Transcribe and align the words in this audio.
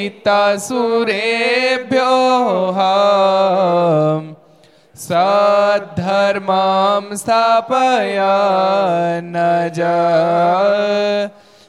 सद्धर्मां 5.07 7.03
स्थापयन् 7.23 9.39
ज 9.77 9.79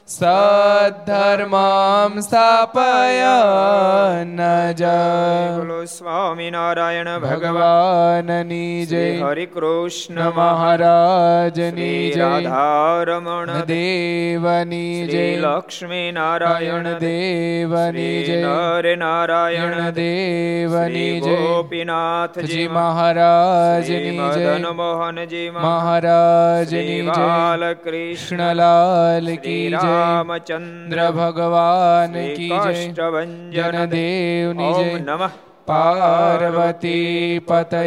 સદ્ધર્મામ 0.09 2.19
સ્થાપયન 2.19 4.33
જય 4.73 5.51
બોલો 5.51 5.87
સ્વામિનારાયણ 5.87 7.19
ભગવાનની 7.25 8.85
જય 8.85 9.19
હરિ 9.19 9.47
કૃષ્ણ 9.47 10.31
મહારાજની 10.31 12.13
જય 12.13 12.29
રાધારમણ 12.29 13.67
દેવની 13.67 15.07
જય 15.11 15.37
લક્ષ્મી 15.43 16.11
નારાયણ 16.11 16.97
દેવની 16.97 18.23
જય 18.23 18.39
નર 18.39 18.95
નારાયણ 18.95 19.93
દેવની 19.93 21.19
જય 21.19 21.37
ગોપીનાથજી 21.37 22.71
મહારાજની 22.71 24.33
જય 24.39 24.75
મોહનજી 24.75 25.45
મહારાજની 25.59 27.01
જય 27.13 27.73
કૃષ્ણલાલ 27.85 29.33
કી 29.39 29.77
જય 29.77 29.98
રામચંદ્ર 29.99 30.99
ભગવાન 31.13 32.15
કી 32.35 32.49
જય 32.57 33.63
જનદેવની 33.67 34.71
જય 34.73 34.97
નમઃ 35.01 35.33
પાર્વતી 35.67 37.41
પતય 37.43 37.83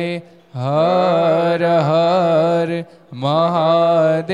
હર 0.57 1.63
હર 1.83 2.71
મહાદેવ 3.23 4.27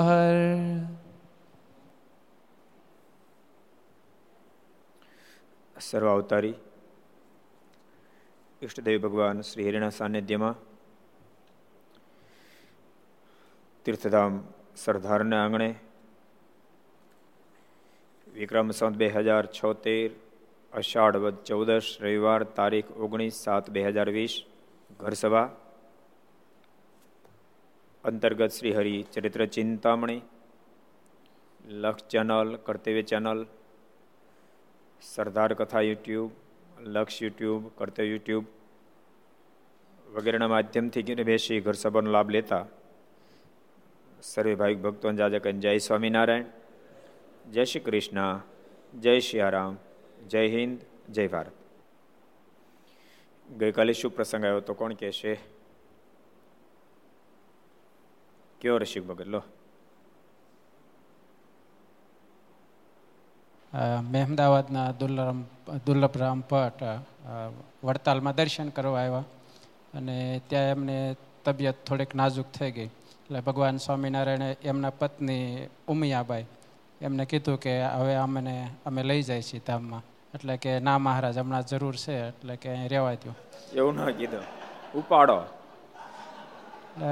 હર 0.00 0.38
સર્વ 5.76 6.08
અવતારી 6.08 6.56
ઈષ્ટદેવ 8.62 8.96
ભગવાન 9.00 9.38
શ્રી 9.44 9.66
હરિના 9.66 9.92
સાનિધ્યમાં 9.92 10.56
તીર્થધામ 13.86 14.34
સરદારના 14.76 15.42
આંગણે 15.42 15.68
વિક્રમ 18.38 18.70
સંત 18.70 18.96
બે 18.96 19.08
હજાર 19.08 19.44
છોતેર, 19.46 20.10
અષાઢ 20.72 21.16
વદ 21.16 21.36
ચૌદશ, 21.44 21.88
રવિવાર 22.00 22.40
તારીખ 22.58 22.90
ઓગણીસ 22.96 23.34
સાત 23.34 23.70
બે 23.70 23.82
હજાર 23.82 24.08
વીસ, 24.10 24.34
ઘરસભા. 25.00 25.50
અંતર્ગત 28.04 28.52
શ્રી 28.52 28.72
હરિ 28.72 28.96
ચરિત્ર 29.12 29.46
ચિંતામણી 29.46 30.22
લક્ષ 31.82 32.02
ચેનલ, 32.08 32.48
કર્તવ્ય 32.66 33.02
ચેનલ, 33.02 33.40
સરદાર 35.02 35.50
કથા 35.54 35.80
યુટ્યુબ, 35.80 36.30
લક્ષ 36.86 37.22
યુટ્યુબ, 37.22 37.62
કર્તવ્ય 37.78 38.04
યુટ્યુબ 38.04 38.44
વગેરેના 40.06 40.48
માધ્યમથી 40.48 41.02
ઘેરે 41.02 41.24
બેસી 41.24 41.60
ઘર 41.60 41.76
લાભ 42.06 42.30
લેતા 42.30 42.64
સર્વે 44.22 44.54
ભાવિક 44.54 44.78
ભક્તો 44.78 45.12
જાજક 45.12 45.46
જય 45.46 45.78
સ્વામિનારાયણ. 45.78 46.67
જય 47.52 47.64
શ્રી 47.64 47.80
કૃષ્ણ, 47.80 48.40
જય 49.00 49.20
સિયારામ 49.20 49.76
જય 50.28 50.48
હિન્દ, 50.48 50.80
જય 51.12 51.28
ભારત. 51.28 51.52
ગઈકાલે 53.50 53.92
શું 53.92 54.10
પ્રસંગ 54.16 54.44
આવ્યો 54.44 54.60
તો 54.60 54.74
કોણ 54.74 54.94
કહેશે? 54.94 55.34
કયો 58.60 58.78
રસિક 58.78 59.06
ભગત? 59.06 59.26
લો. 59.26 59.42
મહેમદાવાદના 64.02 64.92
દુર્લભ, 64.92 65.70
દુર્લભરામ 65.86 66.40
ભટ્ટ 66.40 66.82
વડતાલમાં 67.84 68.34
દર્શન 68.34 68.68
કરવા 68.68 69.00
આવ્યા 69.00 69.24
અને 69.94 70.40
ત્યાં 70.48 70.64
એમને 70.64 71.16
તબિયત 71.44 71.84
થોડીક 71.86 72.14
નાજુક 72.14 72.46
થઈ 72.46 72.70
ગઈ. 72.70 72.86
એટલે 72.86 73.40
ભગવાન 73.40 73.76
સ્વામિનારાયણે 73.76 74.56
એમના 74.62 74.90
પત્ની 74.90 75.68
ઉમિયાબાઈ 75.88 76.44
એમને 77.02 77.24
કીધું 77.24 77.60
કે 77.60 77.82
હવે 77.82 78.14
અમને 78.14 78.70
અમે 78.86 79.02
લઈ 79.02 79.22
જાય 79.22 79.42
છીએ 79.42 79.60
ધામમાં. 79.66 80.02
એટલે 80.34 80.56
કે 80.56 80.80
ના 80.80 80.98
મહારાજ 80.98 81.38
હમણાં 81.38 81.66
જરૂર 81.66 81.96
છે 81.96 82.28
એટલે 82.28 82.56
કે 82.56 82.68
અહીં 82.68 82.88
રહેવા 82.88 83.14
દો 83.14 83.34
એવું 83.74 83.94
ન 83.94 84.10
કીધું. 84.10 84.40
ઉપાડો. 84.94 85.42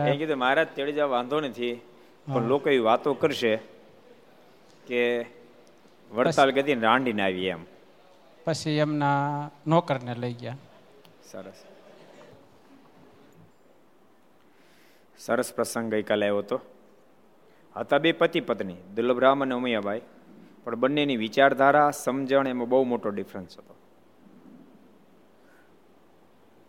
એ 0.06 0.16
કીધું 0.16 0.38
મહારાજ 0.38 0.69
તેડી 0.69 0.92
જવા 0.92 1.06
વાંધો 1.06 1.41
નથી. 1.41 1.80
પણ 2.26 2.42
લોકો 2.42 2.70
એવી 2.70 2.78
વાતો 2.78 3.14
કરશે 3.14 3.56
કે 4.86 5.26
વડતાલ 6.10 6.50
ગદી 6.50 6.75
રાંડીને 6.75 7.22
આવી 7.22 7.46
એમ. 7.46 7.64
પછી 8.44 8.70
એમના 8.70 9.50
નોકરને 9.66 10.14
લઈ 10.14 10.32
ગયા. 10.32 10.56
સરસ. 11.32 11.64
સરસ 15.19 15.52
પ્રસંગ 15.54 15.91
ગઈકાલે 15.91 16.26
આવ્યો 16.26 16.38
હતો. 16.38 16.60
હતા 17.76 17.98
બે 17.98 18.12
પતિ 18.12 18.41
પત્ની 18.41 18.75
દુર્લભરામ 18.75 19.42
અને 19.42 19.54
ઉમિયાબાઈ. 19.54 20.00
પણ 20.64 20.75
બંનેની 20.75 21.16
વિચારધારા, 21.16 21.91
સમજણ 21.91 22.48
એમાં 22.48 22.69
બહુ 22.69 22.84
મોટો 22.84 23.09
ડિફરન્સ 23.10 23.59
હતો. 23.59 23.76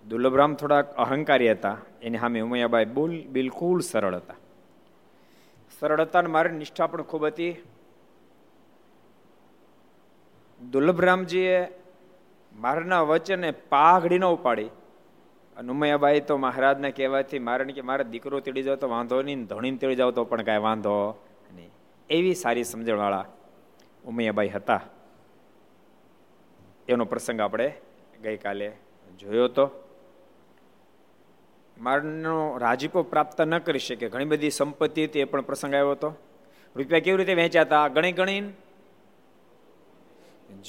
દુર્લભરામ 0.07 0.55
થોડાક 0.55 0.95
અહંકારી 0.95 1.51
હતા, 1.51 1.77
એની 2.01 2.17
સામે 2.17 2.39
ઉમૈયાબાઈ 2.39 2.85
બોલ, 2.85 3.21
બિલકુલ 3.27 3.79
સરળ 3.79 4.15
હતા. 4.15 4.33
સરળ 5.79 6.01
હતા 6.01 6.19
અને 6.19 6.29
મારી 6.29 6.57
નિષ્ઠા 6.57 6.87
પણ 6.87 7.01
ખૂબ 7.01 7.25
હતી. 7.25 7.55
દુર્લભરામજીએ 10.71 11.67
મારના 12.55 13.01
વચને 13.01 13.51
ન 14.17 14.25
ઉપાડી 14.25 14.69
અને 15.57 15.71
ઉમૈયાબાઈ 15.71 16.21
તો 16.29 16.35
મહારાજના 16.37 16.91
કહેવાથી 16.97 17.41
મારણ 17.47 17.71
કે 17.77 17.83
મારા 17.89 18.11
દીકરો 18.13 18.39
તેડી 18.45 18.65
જાવ 18.67 18.77
તો 18.81 18.87
વાંધો 18.95 19.21
નહીં, 19.21 19.41
ધણીને 19.49 19.79
તેડી 19.81 19.99
જાવ 20.01 20.11
તો 20.17 20.25
પણ 20.25 20.43
કાંઈ 20.49 20.65
વાંધો. 20.67 20.93
નહીં 21.55 21.71
એવી 22.09 22.35
સારી 22.43 22.65
સમજણવાળા 22.71 23.25
ઉમૈયાબાઈ 24.05 24.53
હતા. 24.57 24.81
એનો 26.87 27.05
પ્રસંગ 27.05 27.39
આપણે 27.45 27.67
ગઈકાલે 28.23 28.67
જોયો 29.19 29.49
તો 29.57 29.65
મારનો 31.77 32.35
રાજીપો 32.63 33.03
પ્રાપ્ત 33.13 33.41
ન 33.41 33.57
કરી 33.65 33.83
શકે 33.87 34.05
ઘણી 34.13 34.29
બધી 34.33 34.53
સંપત્તિ 34.59 35.01
હતી, 35.05 35.25
એ 35.25 35.29
પણ 35.31 35.47
પ્રસંગ 35.49 35.73
આવ્યો 35.73 35.97
હતો. 35.97 36.09
રૂપિયા 36.75 37.05
કેવી 37.05 37.17
રીતે 37.21 37.35
વેચ્યા 37.41 37.67
હતા? 37.67 37.85
ગણી 37.95 38.15
ગણી 38.19 38.43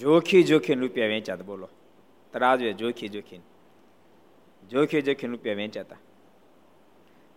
જોખી 0.00 0.43
જોખીને 0.50 0.81
રૂપિયા 0.81 1.12
વેચ્યા 1.14 1.46
બોલો. 1.50 1.69
તરાજવે 2.32 2.73
જોખી 2.73 3.12
જોખીને. 3.17 3.48
જોખી 4.70 5.03
જોખીને 5.03 5.31
રૂપિયા 5.31 5.56
વેચાતા. 5.56 5.97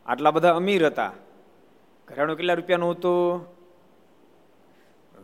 આટલા 0.06 0.32
બધા 0.32 0.56
અમીર 0.56 0.86
હતા. 0.86 1.14
ઘરેણું 2.08 2.36
કેટલા 2.36 2.54
રૂપિયાનું 2.54 2.92
હતું? 2.92 3.46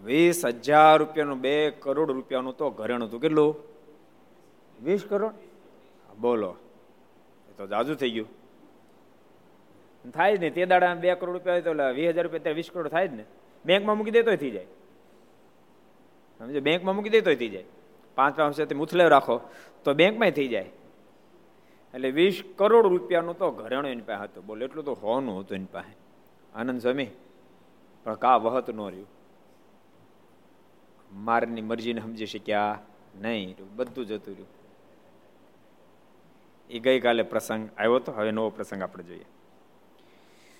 વીસ 0.03 0.45
હજાર 0.45 0.99
રૂપિયાનું 0.99 1.41
બે 1.41 1.71
કરોડ 1.71 2.11
રૂપિયાનું 2.11 2.57
તો 2.57 2.69
ઘરેણું 2.69 3.07
હતું. 3.07 3.21
કેટલું? 3.21 3.55
વીસ 4.83 5.03
કરોડ? 5.09 5.33
બોલો. 6.19 6.55
એ 7.49 7.53
તો 7.57 7.67
જાજુ 7.67 7.95
થઈ 7.95 8.09
ગયું. 8.09 8.27
થાય 10.11 10.37
જ 10.37 10.39
ને 10.39 10.49
તે 10.49 10.65
દાડા 10.65 10.95
બે 10.95 11.15
કરોડ 11.15 11.33
રૂપિયા 11.33 11.59
તો 11.59 11.73
વીસ 11.73 12.09
હજાર 12.09 12.27
રૂપિયા 12.27 12.55
વીસ 12.55 12.69
કરોડ 12.73 12.87
થાય 12.87 13.07
જ 13.07 13.13
ને. 13.13 13.25
બેંકમાં 13.65 13.97
મૂકી 13.97 14.11
દેતો 14.11 14.35
થઈ 14.35 14.51
જાય. 14.51 14.65
સમજો 16.39 16.61
બેંકમાં 16.61 16.95
મૂકી 16.95 17.09
દેતો 17.09 17.35
થઈ 17.35 17.49
જાય. 17.49 17.63
પાંચ 18.15 18.37
પાંચ 18.37 18.73
મુથલે 18.73 19.07
રાખો 19.07 19.41
તો 19.83 19.93
બેંકમાં 19.93 20.31
થઈ 20.31 20.47
જાય. 20.47 20.69
એટલે 21.97 22.11
વીસ 22.11 22.43
કરોડ 22.55 22.85
રૂપિયાનું 22.85 23.37
તો 23.37 23.51
ઘરેણું 23.51 23.91
એની 23.91 24.01
પાસે 24.01 24.23
હતું. 24.23 24.45
બોલો, 24.45 24.65
એટલું 24.65 24.85
તો 24.85 24.93
હોનું 24.93 25.39
હતું 25.39 25.55
એની 25.55 25.65
પાસે. 25.65 25.95
આનંદ 26.55 26.81
સ્વામી, 26.81 27.07
પણ 28.03 28.13
કા 28.13 28.37
વહત 28.37 28.69
ન 28.69 28.81
રહ્યું. 28.81 29.07
મારની 31.11 31.61
મરજીને 31.61 32.01
સમજી 32.01 32.25
શક્યા 32.25 32.79
નહીં 33.15 33.55
બધું 33.75 34.05
જતું 34.05 34.33
રહ્યું. 34.33 34.47
એ 36.69 36.79
ગઈકાલે 36.79 37.23
પ્રસંગ 37.23 37.69
આવ્યો 37.77 37.99
તો 37.99 38.11
હવે 38.11 38.31
નવો 38.31 38.49
પ્રસંગ 38.49 38.81
આપણે 38.81 39.03
જોઈએ. 39.03 39.25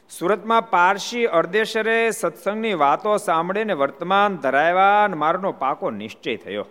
સુરતમાં 0.10 0.70
પારસી 0.70 1.26
અર્ધેશરે 1.26 2.12
સત્સંગની 2.12 2.74
વાતો 2.74 3.18
સાંભળીને 3.18 3.74
વર્તમાન 3.74 4.38
ધરાવ્યા 4.38 5.16
મારનો 5.16 5.52
પાકો 5.52 5.92
નિશ્ચય 5.92 6.36
થયો. 6.36 6.66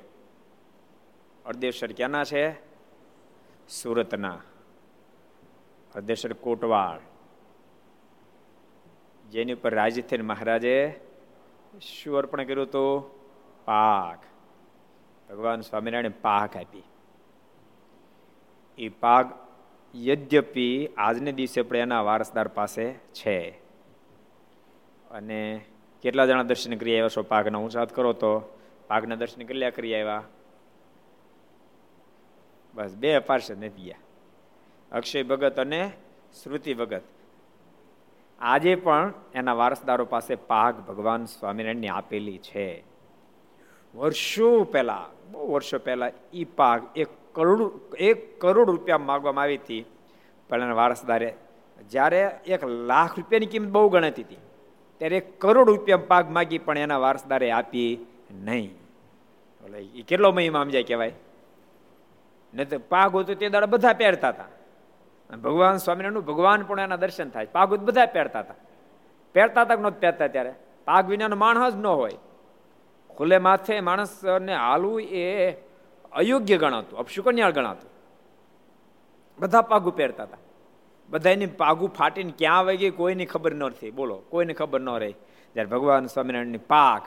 અર્ધેશ્વર 1.46 1.92
ક્યાંના 1.92 2.24
છે? 2.24 2.44
સુરતના. 3.68 4.38
અર્ધેશ્વર 5.96 6.32
કોટવાળ. 6.32 7.00
જેની 9.30 9.52
ઉપર 9.52 9.74
રાજી 9.74 10.02
થઈને 10.02 10.24
મહારાજે 10.24 11.00
શું 11.80 12.16
અર્પણ 12.16 12.44
કર્યું 12.44 12.66
હતું 12.66 13.02
પાક. 13.64 14.18
ભગવાન 15.30 15.60
સ્વામિનારાયણ 15.60 16.12
પાક 16.22 16.56
આપી. 16.56 16.82
એ 18.78 18.88
પાક 18.88 19.48
યદ્યપિ 19.94 20.88
આજને 20.96 21.32
દિવસે 21.32 21.62
પણ 21.62 21.76
એના 21.76 22.02
વારસદાર 22.02 22.48
પાસે 22.48 22.92
છે. 22.92 23.50
અને 25.10 25.64
કેટલા 26.02 26.26
જણા 26.26 26.42
દર્શન 26.42 26.76
કરી 26.76 26.92
આવ્યા 26.94 27.08
છો 27.08 27.22
પાકના? 27.22 27.58
હું 27.58 27.70
સાથ 27.70 27.92
કરો 27.92 28.12
તો 28.12 28.58
પાકના 28.88 29.14
દર્શન 29.14 29.42
કેટલા 29.42 29.70
કરી 29.70 29.94
આવ્યા. 29.94 30.22
બસ 32.74 32.94
બે 32.94 33.18
પાર્ષદ 33.18 33.64
નથી 33.64 33.82
ગયા. 33.82 33.98
અક્ષય 34.92 35.22
ભગત 35.22 35.58
અને 35.58 35.80
શ્રુતિ 36.42 36.74
ભગત. 36.74 37.02
આજે 38.38 38.74
પણ 38.76 39.12
એના 39.34 39.54
વારસદારો 39.54 40.04
પાસે 40.04 40.34
પાક 40.46 40.74
ભગવાન 40.88 41.24
સ્વામિનારાયણની 41.24 41.88
આપેલી 41.88 42.38
છે. 42.38 42.66
વર્ષો 43.94 44.64
પહેલા, 44.64 45.06
બહુ 45.32 45.52
વર્ષો 45.52 45.78
પહેલા 45.78 46.10
એ 46.32 46.44
પાક 46.56 46.82
એક 46.96 47.08
કરોડ 47.32 47.62
એક 48.00 48.40
કરોડ 48.40 48.70
રૂપિયા 48.70 48.98
માગવામાં 49.00 49.44
આવી 49.44 49.56
હતી. 49.56 49.84
પણ 50.48 50.62
એના 50.62 50.74
વારસદારે 50.74 51.34
જ્યારે 51.90 52.20
એક 52.46 52.64
લાખ 52.64 53.12
રૂપિયાની 53.18 53.46
કિંમત 53.46 53.70
બહુ 53.70 53.88
ગણાતી 53.88 54.22
હતી, 54.22 54.42
ત્યારે 55.00 55.16
એક 55.16 55.40
કરોડ 55.40 55.68
રૂપિયા 55.68 56.08
પાક 56.08 56.30
માગી 56.30 56.58
પણ 56.58 56.78
એના 56.78 56.98
વારસદારે 56.98 57.50
આપી 57.50 57.90
નહીં. 58.44 58.68
એ 59.94 60.02
કેટલો 60.02 60.32
મહિમા 60.32 60.64
સમજાય 60.64 60.82
કહેવાય? 60.82 61.14
નહીં 62.54 62.68
તો 62.68 62.78
પાગ 62.88 63.10
હોતો 63.12 63.34
તે 63.34 63.48
દાડા 63.48 63.66
બધા 63.66 63.92
પહેરતા 63.92 64.28
હતા. 64.28 64.48
ભગવાન 65.30 65.76
સ્વામિનારાયણ 65.76 66.20
ભગવાન 66.20 66.62
પણ 66.62 66.80
એના 66.80 66.96
દર્શન 66.96 67.28
થાય. 67.28 67.46
પાગ 67.46 67.74
બધા 67.74 68.06
પહેરતા 68.06 68.40
હતા. 68.40 68.54
પહેરતા 69.34 69.62
હતા 69.62 69.76
કે 69.76 69.82
નહોતા 69.82 69.98
પહેરતા 70.00 70.26
ત્યારે? 70.26 70.54
પાગ 70.84 71.08
વિનાનો 71.08 71.36
માણસ 71.36 71.74
જ 71.74 71.76
ન 71.76 71.86
હોય. 71.86 72.12
ખુલ્લે 73.16 73.38
માથે 73.38 73.80
માણસને 73.80 74.54
હાલવું 74.54 75.00
એ 75.00 75.52
અયોગ્ય 76.12 76.58
ગણાતું, 76.58 76.98
અપશુકન્યાળ 76.98 77.52
ગણાતું. 77.52 77.90
બધા 79.38 79.62
પાગું 79.62 79.96
પહેરતા 79.96 80.22
હતા. 80.22 80.36
બધા 81.08 81.30
એની 81.30 81.46
પાગું 81.46 81.88
ફાટીને 81.88 82.32
ક્યાં 82.38 82.58
આવી 82.58 82.76
ગઈ 82.76 82.90
કોઈની 82.90 83.26
ખબર 83.26 83.54
ન 83.54 83.68
થઈ 83.68 83.90
બોલો, 83.90 84.16
કોઈને 84.28 84.52
ખબર 84.52 84.80
ન 84.80 84.90
રહી. 84.90 85.12
જ્યારે 85.54 85.70
ભગવાન 85.70 86.06
સ્વામિનારાયણની 86.06 86.58
પાક 86.58 87.02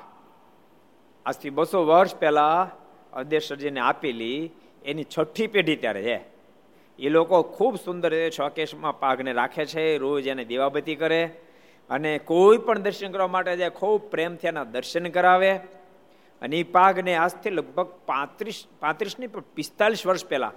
આજથી 1.25 1.50
બસો 1.50 1.86
વર્ષ 1.86 2.15
પહેલા 2.15 2.69
અદેશજીને 3.13 3.80
આપેલી 3.80 4.51
એની 4.86 5.04
છઠ્ઠી 5.04 5.48
પેઢી 5.48 5.75
ત્યારે 5.75 6.04
છે. 6.04 6.38
એ 7.00 7.10
લોકો 7.10 7.42
ખૂબ 7.44 7.75
સુંદર 7.75 8.30
શોકેશમાં 8.30 9.00
પાગને 9.00 9.34
રાખે 9.34 9.66
છે, 9.66 9.98
રોજ 9.98 10.28
એને 10.28 10.46
દીવાબત્તી 10.46 10.96
કરે 10.96 11.22
અને 11.90 12.18
કોઈ 12.18 12.57
પણ 12.57 12.80
દર્શન 12.80 13.12
કરવા 13.12 13.28
માટે 13.28 13.57
જાય, 13.57 13.69
ખૂબ 13.69 14.01
પ્રેમથી 14.01 14.48
એના 14.48 14.63
દર્શન 14.63 15.10
કરાવે. 15.10 15.54
અને 16.42 16.57
એ 16.57 16.63
પાગને 16.63 17.16
આજથી 17.16 17.50
લગભગ 17.50 17.88
પાંત્રીસ 18.06 18.66
પાંત્રીસની 18.80 19.28
પિસ્તાલીસ 19.28 20.06
વર્ષ 20.06 20.25
પહેલાં 20.25 20.54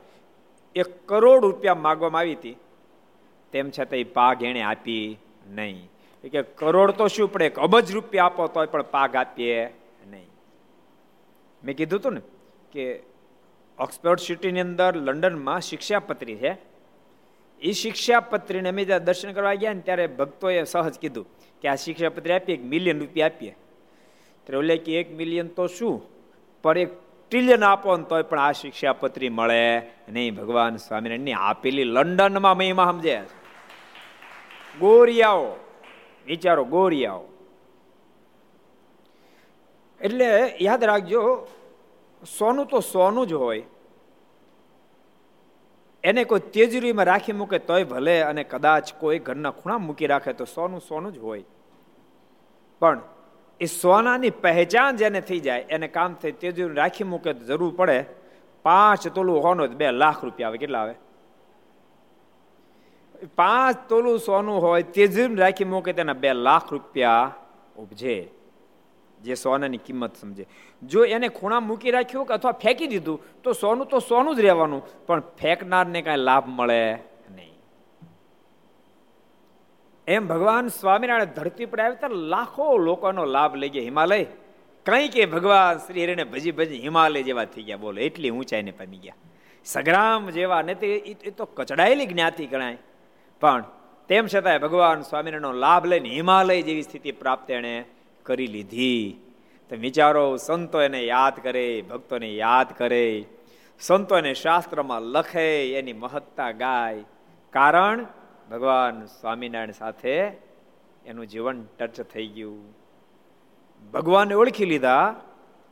એક 0.74 1.08
કરોડ 1.08 1.44
રૂપિયા 1.44 1.74
માગવામાં 1.74 2.18
આવી 2.18 2.34
હતી. 2.34 2.56
તેમ 3.52 3.70
છતાં 3.70 3.98
એ 3.98 4.04
પાગ 4.04 4.42
એણે 4.42 4.62
આપી 4.62 5.18
નહીં. 5.46 5.90
કે 6.32 6.42
કરોડ 6.42 6.90
તો 6.90 7.06
શું 7.06 7.32
પડે 7.32 7.48
અબજ 7.48 7.92
રૂપિયા 7.92 8.24
આપો 8.24 8.46
તોય 8.46 8.66
પણ 8.66 8.82
પાગ 8.82 9.16
આપીએ 9.16 9.64
નહીં. 10.10 10.28
મેં 11.64 11.76
કીધું 11.76 12.00
હતું 12.00 12.12
ને 12.12 12.20
કે 12.72 13.11
ઓક્સફર્ડ 13.78 14.20
સિટીની 14.20 14.60
અંદર 14.60 14.96
લંડનમાં 14.96 15.60
શિક્ષાપત્રી 15.60 16.36
છે. 16.36 16.56
એ 17.60 17.72
શિક્ષાપત્રીને 17.72 18.68
અમે 18.68 18.84
જ્યાં 18.84 19.04
દર્શન 19.04 19.32
કરવા 19.32 19.54
ગયા 19.54 19.72
ને 19.72 19.80
ત્યારે 19.80 20.06
ભક્તોએ 20.06 20.62
સહજ 20.62 20.98
કીધું 20.98 21.26
કે 21.60 21.68
આ 21.68 21.74
શિક્ષાપત્રી 21.74 22.34
આપીએ 22.34 22.56
એક 22.56 22.64
મિલિયન 22.64 23.00
રૂપિયા 23.00 23.26
આપીએ. 23.26 23.56
ત્યારે 24.44 24.56
ઓલે 24.56 24.76
કે 24.76 25.00
એક 25.00 25.16
મિલિયન 25.16 25.48
તો 25.48 25.66
શું? 25.66 26.02
પર 26.62 26.78
એક 26.78 26.88
ટ્રિલિયન 27.30 27.64
આપો 27.64 27.96
ને 27.96 28.04
તોય 28.04 28.22
પણ 28.22 28.38
આ 28.38 28.52
શિક્ષાપત્રી 28.52 29.28
મળે 29.28 29.76
નહીં. 30.08 30.34
ભગવાન 30.34 30.76
સ્વામિનારાયણની 30.76 31.32
આપેલી 31.32 31.84
લંડનમાં 31.84 32.56
મહિમા 32.56 32.84
સમજે. 32.84 33.20
ગોરિયાઓ. 34.80 35.56
વિચારો, 36.26 36.64
ગોરિયાઓ. 36.64 37.24
એટલે 40.00 40.54
યાદ 40.62 40.84
રાખજો 40.84 41.48
સોનું 42.26 42.66
તો 42.66 42.80
સોનું 42.80 43.26
જ 43.26 43.32
હોય. 43.32 43.62
એને 46.04 46.24
કોઈ 46.24 46.40
તેજરીમાં 46.40 47.06
રાખી 47.06 47.32
મૂકે 47.32 47.58
તોય 47.58 47.84
ભલે 47.84 48.22
અને 48.22 48.44
કદાચ 48.44 48.92
કોઈ 48.98 49.18
ઘરના 49.18 49.50
ખૂણા 49.50 49.78
મૂકી 49.78 50.06
રાખે 50.06 50.32
તો 50.32 50.44
સોનું 50.44 50.80
સોનું 50.80 51.12
જ 51.12 51.18
હોય. 51.18 51.42
પણ 52.80 53.00
એ 53.60 53.66
સોનાની 53.66 54.30
પહેચાન 54.30 54.96
જેને 54.96 55.20
થઈ 55.20 55.40
જાય, 55.40 55.60
એને 55.68 55.88
કામ 55.88 56.14
થઈ 56.14 56.32
તેજરી 56.32 56.74
રાખી 56.74 57.04
મૂકે 57.04 57.32
તો 57.32 57.44
જરૂર 57.44 57.74
પડે. 57.76 58.04
પાંચ 58.62 59.08
તોલું 59.08 59.42
હોનો 59.42 59.68
બે 59.68 59.90
લાખ 59.90 60.24
રૂપિયા 60.24 60.48
આવે, 60.48 60.58
કેટલા 60.58 60.78
આવે? 60.78 60.94
પાંચ 63.36 63.88
તોલું 63.88 64.18
સોનું 64.18 64.62
હોય 64.62 64.82
તેજરી 64.82 65.34
રાખી 65.34 65.64
મૂકે 65.64 65.92
તેના 65.92 66.12
બે 66.12 66.32
લાખ 66.32 66.72
રૂપિયા 66.72 67.32
ઉપજે. 67.76 68.28
જે 69.22 69.34
સોનાની 69.34 69.78
કિંમત 69.78 70.16
સમજે. 70.16 70.44
જો 70.82 71.04
એને 71.04 71.28
ખૂણા 71.28 71.60
મૂકી 71.60 71.90
રાખ્યું 71.90 72.26
કે 72.26 72.34
અથવા 72.34 72.52
ફેંકી 72.52 72.86
દીધું, 72.86 73.18
તો 73.42 73.52
સોનું 73.52 73.86
તો 73.86 73.98
સોનું 73.98 74.36
જ 74.36 74.40
રહેવાનું, 74.40 74.82
પણ 75.06 75.20
ફેંકનારને 75.40 76.02
કાંઈ 76.02 76.26
લાભ 76.28 76.46
મળે 76.48 76.82
નહીં. 77.30 77.54
એમ 80.06 80.26
ભગવાન 80.26 80.68
સ્વામિનારાયણ 80.68 81.34
ધરતી 81.36 81.66
પર 81.66 81.80
આવ્યા 81.80 81.94
ત્યારે 81.94 82.14
લાખો 82.14 82.76
લોકોનો 82.78 83.24
લાભ 83.24 83.54
લઈ 83.56 83.68
ગયા. 83.68 83.82
હિમાલય 83.82 84.24
કઈ 84.86 85.08
કે 85.08 85.26
ભગવાન 85.26 85.78
શ્રી 85.78 86.04
હરિને 86.04 86.24
ભજી 86.24 86.50
ભજી 86.50 86.80
હિમાલય 86.80 87.22
જેવા 87.22 87.44
થઈ 87.44 87.62
ગયા. 87.62 87.76
બોલો, 87.76 87.98
એટલી 88.00 88.30
ઊંચાઈને 88.30 88.70
પામી 88.70 88.98
ગયા. 88.98 89.20
સગ્રામ 89.64 90.30
જેવા 90.30 90.62
ને 90.62 90.72
એ 90.72 91.30
તો 91.30 91.44
કચડાયેલી 91.44 92.06
જ્ઞાતિ 92.06 92.46
ગણાય. 92.46 92.78
પણ 93.40 93.64
તેમ 94.08 94.26
છતાંય 94.26 94.58
ભગવાન 94.58 95.00
સ્વામિનારાયણનો 95.00 95.52
લાભ 95.58 95.84
લઈને 95.86 96.08
હિમાલય 96.08 96.62
જેવી 96.62 96.82
સ્થિતિ 96.82 97.12
પ્રાપ્ત 97.12 97.50
એણે 97.50 97.74
કરી 98.22 98.46
લીધી. 98.46 99.20
તો 99.70 99.76
વિચારો, 99.76 100.36
સંતો 100.36 100.82
એને 100.82 101.02
યાદ 101.02 101.42
કરે, 101.42 101.82
ભક્તોને 101.82 102.34
યાદ 102.34 102.66
કરે. 102.78 103.24
સંતો 103.80 104.18
એને 104.18 104.34
શાસ્ત્રમાં 104.34 105.02
લખે, 105.02 105.78
એની 105.78 105.92
મહત્તા 105.92 106.50
ગાય. 106.50 107.04
કારણ 107.50 108.06
ભગવાન 108.50 109.04
સ્વામિનારાયણ 109.04 109.70
સાથે 109.70 110.12
એનું 111.06 111.26
જીવન 111.26 111.66
ટચ 111.78 112.00
થઈ 112.00 112.26
ગયું. 112.26 112.76
ભગવાનને 113.92 114.34
ઓળખી 114.34 114.64
લીધા, 114.64 115.20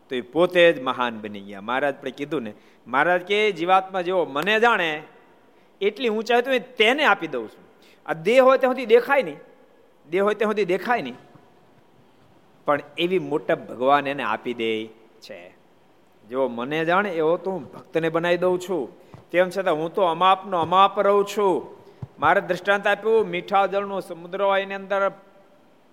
તો 0.08 0.16
એ 0.16 0.20
પોતે 0.20 0.72
જ 0.72 0.82
મહાન 0.82 1.20
બની 1.20 1.40
ગયા. 1.40 1.60
મહારાજ 1.60 1.94
પણ 1.94 2.08
કીધું 2.08 2.42
ને, 2.42 2.52
મહારાજ 2.86 3.20
કે, 3.20 3.52
જીવાત્મા 3.52 4.00
જેવો 4.00 4.24
મને 4.24 4.60
જાણે 4.60 5.02
એટલી 5.80 6.08
ઊંચાઈ 6.08 6.42
તો 6.42 6.58
તેને 6.58 7.04
આપી 7.04 7.26
દઉં 7.26 7.48
છું. 7.48 7.64
આ 8.06 8.12
દેહ 8.12 8.44
હોય 8.44 8.58
ત્યાં 8.58 8.72
સુધી 8.72 8.86
દેખાય 8.86 9.22
નહીં. 9.22 9.36
દેહ 10.10 10.24
હોય 10.24 10.34
ત્યાં 10.34 10.48
સુધી 10.48 10.64
દેખાય 10.64 11.02
નહીં. 11.02 11.14
પણ 12.70 12.82
એવી 12.98 13.18
મોટપ 13.18 13.58
ભગવાન 13.68 14.06
એને 14.06 14.22
આપી 14.22 14.54
દે 14.54 14.86
છે. 15.20 15.40
જો 16.30 16.48
મને 16.48 16.84
જાણે 16.84 17.10
એવો 17.10 17.36
તો 17.36 17.50
હું 17.50 17.62
ભક્તને 17.72 18.08
બનાવી 18.08 18.36
દઉં 18.36 18.60
છું. 18.60 18.84
તેમ 19.30 19.50
છતાં 19.50 19.74
હું 19.74 19.94
તો 19.94 20.02
અમાપનો 20.02 20.58
અમાપ 20.58 21.00
રહું 21.00 21.24
છું. 21.36 21.80
મારે 22.18 22.40
દ્રષ્ટાંત 22.40 22.86
આપ્યું, 22.86 23.26
મીઠા 23.26 23.66
જળનું 23.66 24.00
સમુદ્ર 24.00 24.42
હોય, 24.42 24.62
એની 24.62 24.74
અંદર 24.74 25.10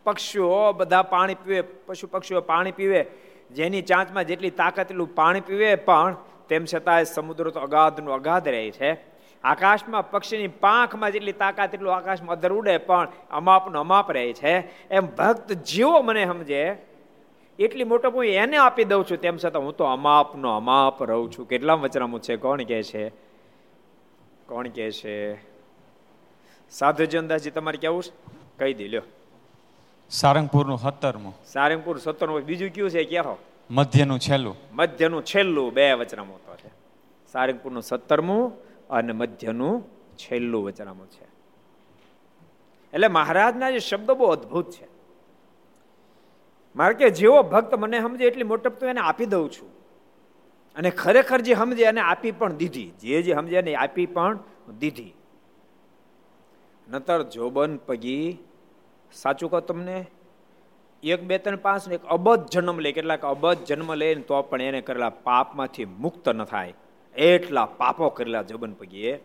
પક્ષીઓ 0.03 0.71
બધા 0.71 1.01
પાણી 1.01 1.35
પીવે, 1.35 1.61
પશુ 1.61 2.07
પક્ષીઓ 2.07 2.41
પાણી 2.41 2.71
પીવે. 2.71 3.05
જેની 3.55 3.81
ચાંચમાં 3.81 4.23
જેટલી 4.23 4.49
તાકાત 4.49 4.91
એટલું 4.91 5.15
પાણી 5.15 5.39
પીવે, 5.39 5.75
પણ 5.75 6.15
તેમ 6.49 6.65
છતાં 6.73 7.05
સમુદ્ર 7.05 7.49
તો 7.49 7.59
અગાધનું 7.59 8.13
અગાધ 8.13 8.47
રહે 8.47 8.71
છે. 8.71 9.16
આકાશમાં 9.43 10.11
પક્ષીની 10.11 10.47
પાંખમાં 10.47 11.11
જેટલી 11.11 11.31
તાકાત 11.31 11.73
એટલું 11.73 11.95
આકાશમાં 11.95 12.35
અધર 12.35 12.53
ઉડે 12.53 12.77
પણ 12.77 13.07
અમાપનો 13.31 13.79
અમાપ 13.79 14.11
રહે 14.11 14.33
છે. 14.33 14.57
એમ 14.89 15.05
ભક્ત 15.05 15.51
જેવો 15.53 16.01
મને 16.01 16.25
સમજે 16.25 16.75
એટલી 17.59 17.83
મોટો 17.83 18.11
હું 18.11 18.25
એને 18.25 18.57
આપી 18.57 18.83
દઉં 18.83 19.05
છું 19.11 19.17
તેમ 19.17 19.37
છતાં 19.37 19.61
હું 19.61 19.77
તો 19.77 19.83
અમાપનો 19.83 20.57
અમાપ 20.57 21.03
રહું 21.03 21.31
છું. 21.31 21.47
કેટલા 21.47 21.73
વચરામું 21.73 22.21
છે? 22.21 22.35
કોણ 22.35 22.63
કહે 22.63 22.83
છે? 22.83 23.09
કોણ 24.45 24.67
કહે 24.67 24.91
છે? 24.91 25.35
સાધુ 26.69 27.17
અંદાજી 27.17 27.51
તમારે 27.51 27.77
કેવું 27.77 28.03
કહી 28.59 28.73
દઈ 28.73 28.87
લ્યો. 28.87 29.01
સારંગપુરનું 30.09 30.77
સત્તરમું. 30.77 31.33
સારંગપુર 31.45 31.97
સત્તરમું. 31.97 32.41
બીજું 32.41 32.69
કયું 32.69 32.89
છે? 32.89 33.03
કહો 33.03 33.37
મધ્યનું 33.71 34.19
છેલ્લું. 34.19 34.55
મધ્યનું 34.71 35.25
છેલ્લું 35.25 35.73
બે 35.73 35.93
વચનામૃતો 35.93 36.55
છે. 36.55 36.69
સારંગપુરનું 37.31 37.83
સત્તરમું 37.83 38.66
અને 38.89 39.13
મધ્યનું 39.13 39.83
છેલ્લું 40.15 40.63
વચનામું 40.63 41.07
છે. 41.07 41.23
એટલે 42.93 43.07
મહારાજના 43.07 43.71
જે 43.71 43.79
શબ્દો 43.79 44.15
બહુ 44.15 44.25
અદભુત 44.25 44.71
છે. 44.71 44.87
મારે 46.75 46.93
કે 46.93 47.09
જેવો 47.09 47.43
ભક્ત 47.43 47.75
મને 47.75 48.01
સમજે 48.01 48.25
એટલી 48.25 48.43
મોટપ 48.43 48.75
તો 48.75 48.87
એને 48.87 48.99
આપી 48.99 49.25
દઉં 49.25 49.51
છું. 49.51 49.69
અને 50.75 50.89
ખરેખર 50.89 51.41
જે 51.41 51.55
સમજે 51.55 51.83
એને 51.83 52.01
આપી 52.01 52.31
પણ 52.31 52.53
દીધી. 52.53 52.93
જે 52.99 53.21
જે 53.21 53.33
સમજે 53.33 53.55
એને 53.55 53.75
આપી 53.75 54.05
પણ 54.05 54.39
દીધી. 54.79 55.13
નતર 56.89 57.23
જોબન 57.23 57.77
પગી, 57.77 58.37
સાચું 59.13 59.51
કહો 59.51 59.59
તમને, 59.59 60.05
એક, 61.03 61.23
બે, 61.23 61.37
ત્રણ, 61.37 61.55
પાંચ 61.55 61.91
એક 61.91 62.03
અબધ 62.03 62.45
જન્મ 62.45 62.79
લે. 62.79 62.91
કેટલાક 62.91 63.25
અબધ 63.25 63.57
જન્મ 63.57 63.93
લે 63.93 64.15
તો 64.15 64.41
પણ 64.41 64.61
એને 64.61 64.81
કરેલા 64.81 65.09
પાપમાંથી 65.09 65.85
મુક્ત 65.85 66.29
ન 66.29 66.43
થાય. 66.43 66.73
એટલા 67.17 67.65
પાપો 67.65 68.09
કરેલા 68.09 68.41
જોબન 68.41 68.73
પગીએ. 68.73 69.17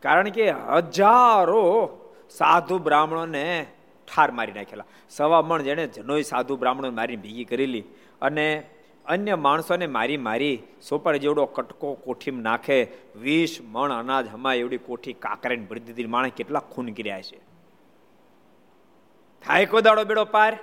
કારણ 0.00 0.28
કે 0.28 0.50
હજારો 0.50 1.98
સાધુ 2.30 2.78
બ્રાહ્મણોને 2.78 3.66
ઠાર 4.14 4.30
મારી 4.30 4.52
નાખેલા. 4.52 4.84
સવા 5.10 5.42
મણ 5.42 5.62
જેણે 5.62 5.86
જનોય 5.86 6.22
સાધુ 6.22 6.56
બ્રાહ્મણો 6.56 6.90
મારી 6.90 7.16
ભેગી 7.16 7.44
કરેલી 7.44 7.84
અને 8.22 8.70
અન્ય 9.06 9.34
માણસોને 9.34 9.86
મારી 9.86 10.16
મારી 10.16 10.62
સોપારી 10.88 11.18
જેવડો 11.18 11.46
કટકો 11.46 11.94
કોઠીમાં 11.94 12.42
નાખે, 12.42 12.88
વીસ 13.16 13.58
મણ 13.62 13.92
અનાજ 13.92 14.28
હમાય 14.28 14.58
એવડી 14.58 14.78
કોઠી 14.78 15.12
કાકરાઈને 15.12 15.64
ભરી 15.64 15.80
દીધી. 15.80 16.04
માણસ 16.04 16.30
કેટલા 16.36 16.58
ખૂન 16.58 16.88
કર્યા 16.88 17.22
છે. 17.22 17.38
થાય 19.46 19.66
કોદાડો 19.66 20.04
બેડો 20.04 20.24
પાર? 20.24 20.58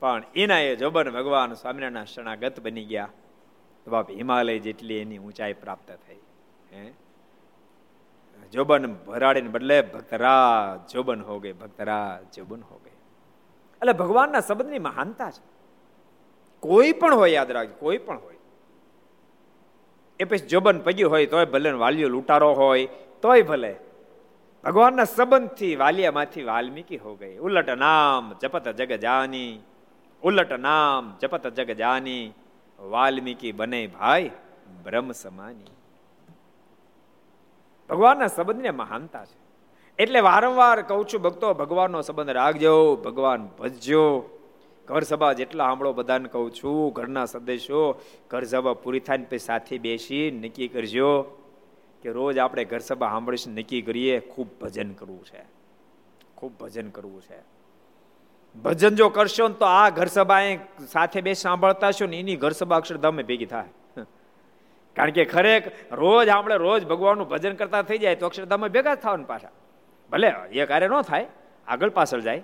પણ 0.00 0.22
એના 0.36 0.58
એ 0.58 0.76
જબન 0.76 1.10
ભગવાન 1.10 1.54
સ્વામિનારાયણ 1.54 2.04
શરણાગત 2.04 2.60
બની 2.60 2.84
ગયા. 2.84 3.08
બાપ 3.88 4.10
હિમાલય 4.10 4.58
જેટલી 4.58 4.94
એની 4.94 5.18
ઊંચાઈ 5.18 5.52
પ્રાપ્ત 5.52 5.98
થઈ, 6.06 6.18
હે? 6.72 6.92
જોબન 8.52 8.94
ભરાડીને 8.94 9.48
બદલે 9.48 9.82
ભક્તરા 9.82 10.36
જોબન 10.92 11.22
હો 11.22 11.38
ગઈ 11.38 11.52
ભક્તરા 11.52 12.20
જોબન 12.34 12.62
હો 12.70 12.80
ગઈ. 12.84 12.90
એટલે 12.90 13.92
ભગવાનના 13.92 14.40
શબ્દની 14.40 14.78
મહાનતા 14.78 15.30
છે. 15.30 15.42
કોઈ 16.60 16.92
પણ 16.92 17.14
હોય, 17.14 17.30
યાદ 17.30 17.50
રાખજો, 17.50 17.74
કોઈ 17.78 17.98
પણ 17.98 18.18
હોય. 18.18 18.36
એ 20.20 20.24
પછી 20.24 20.46
જોબન 20.46 20.78
પગ્યું 20.78 21.10
હોય, 21.10 21.26
તોય 21.26 21.44
ભલે 21.44 21.70
વાલીઓ 21.70 22.08
લૂંટારો 22.08 22.52
હોય, 22.52 22.86
તોય 23.22 23.42
ભલે. 23.42 23.76
ભગવાનના 24.64 25.04
સંબંધથી 25.04 25.76
વાલિયામાંથી 25.76 26.42
વાલ્મીકી 26.42 26.96
હો 26.96 27.14
ગઈ. 27.14 27.36
ઉલટ 27.36 27.70
નામ 27.70 28.34
જપત 28.42 28.68
જગ 28.68 28.92
જાની, 28.92 29.60
ઉલટ 30.22 30.52
નામ 30.52 31.16
જપત 31.20 31.46
જગ 31.46 31.70
જાની. 31.70 32.34
વાલ્મીકી 32.80 33.52
બને 33.52 33.86
ભાઈ, 33.86 34.30
બ્રહ્મ 34.84 35.12
સમાની. 35.12 35.70
ભગવાનના 37.90 38.26
સંબંધને 38.26 38.70
મહાનતા 38.70 39.24
છે. 39.24 39.48
એટલે 39.98 40.20
વારંવાર 40.20 40.82
કહું 40.82 41.08
છું, 41.08 41.22
ભક્તો, 41.22 41.54
ભગવાનનો 41.54 42.02
સંબંધ 42.02 42.30
રાખજો, 42.30 42.96
ભગવાન 42.96 43.48
ભજજો. 43.58 44.28
ઘર 44.86 45.00
સભા 45.00 45.32
જેટલા 45.32 45.64
સાંભળો 45.64 45.92
બધાને 45.92 46.28
કહું 46.28 46.54
છું, 46.54 46.92
ઘરના 46.92 47.24
સદસ્યો, 47.24 48.00
ઘર 48.30 48.44
સભા 48.44 48.72
પૂરી 48.72 49.00
થાય 49.00 49.18
ને 49.18 49.38
સાથે 49.38 49.78
બેસી 49.78 50.30
નક્કી 50.30 50.68
કરજો 50.68 51.22
કે 52.02 52.12
રોજ 52.12 52.38
આપણે 52.38 52.64
ઘર 52.64 52.78
સભા 52.78 53.08
સાંભળીશું, 53.08 53.54
નક્કી 53.54 53.82
કરીએ, 53.82 54.20
ખૂબ 54.20 54.48
ભજન 54.60 54.92
કરવું 54.92 55.24
છે. 55.24 55.44
ખૂબ 56.36 56.52
ભજન 56.58 56.90
કરવું 56.90 57.22
છે. 57.22 57.57
ભજન 58.56 58.94
જો 58.94 59.08
કરશો 59.08 59.48
ને 59.48 59.54
તો 59.54 59.64
આ 59.64 59.90
ઘર 59.90 60.06
સભા 60.06 60.58
સાથે 60.92 61.20
બે 61.20 61.32
સાંભળતા 61.34 61.92
છો 61.92 62.06
ને 62.06 62.20
એની 62.20 62.36
ઘર 62.36 62.50
સભા 62.50 62.76
અક્ષરધામે 62.76 63.22
ભેગી 63.22 63.46
થાય. 63.46 63.70
કારણ 64.96 65.10
કે 65.10 65.24
ખરેખ 65.24 65.66
રોજ 65.92 66.28
આપણે 66.28 66.56
રોજ 66.56 66.86
ભગવાનનું 66.86 67.28
ભજન 67.28 67.54
કરતા 67.54 67.82
થઈ 67.82 67.98
જાય 67.98 68.14
તો 68.14 68.26
અક્ષરધામમાં 68.26 68.70
ભેગા 68.70 68.94
જ 68.94 68.98
થવાનું 68.98 69.26
પાછા. 69.26 69.54
ભલે 70.10 70.28
એ 70.52 70.66
કાર્ય 70.66 70.88
ન 70.88 71.02
થાય, 71.02 71.26
આગળ 71.68 71.90
પાછળ 71.90 72.20
જાય. 72.20 72.42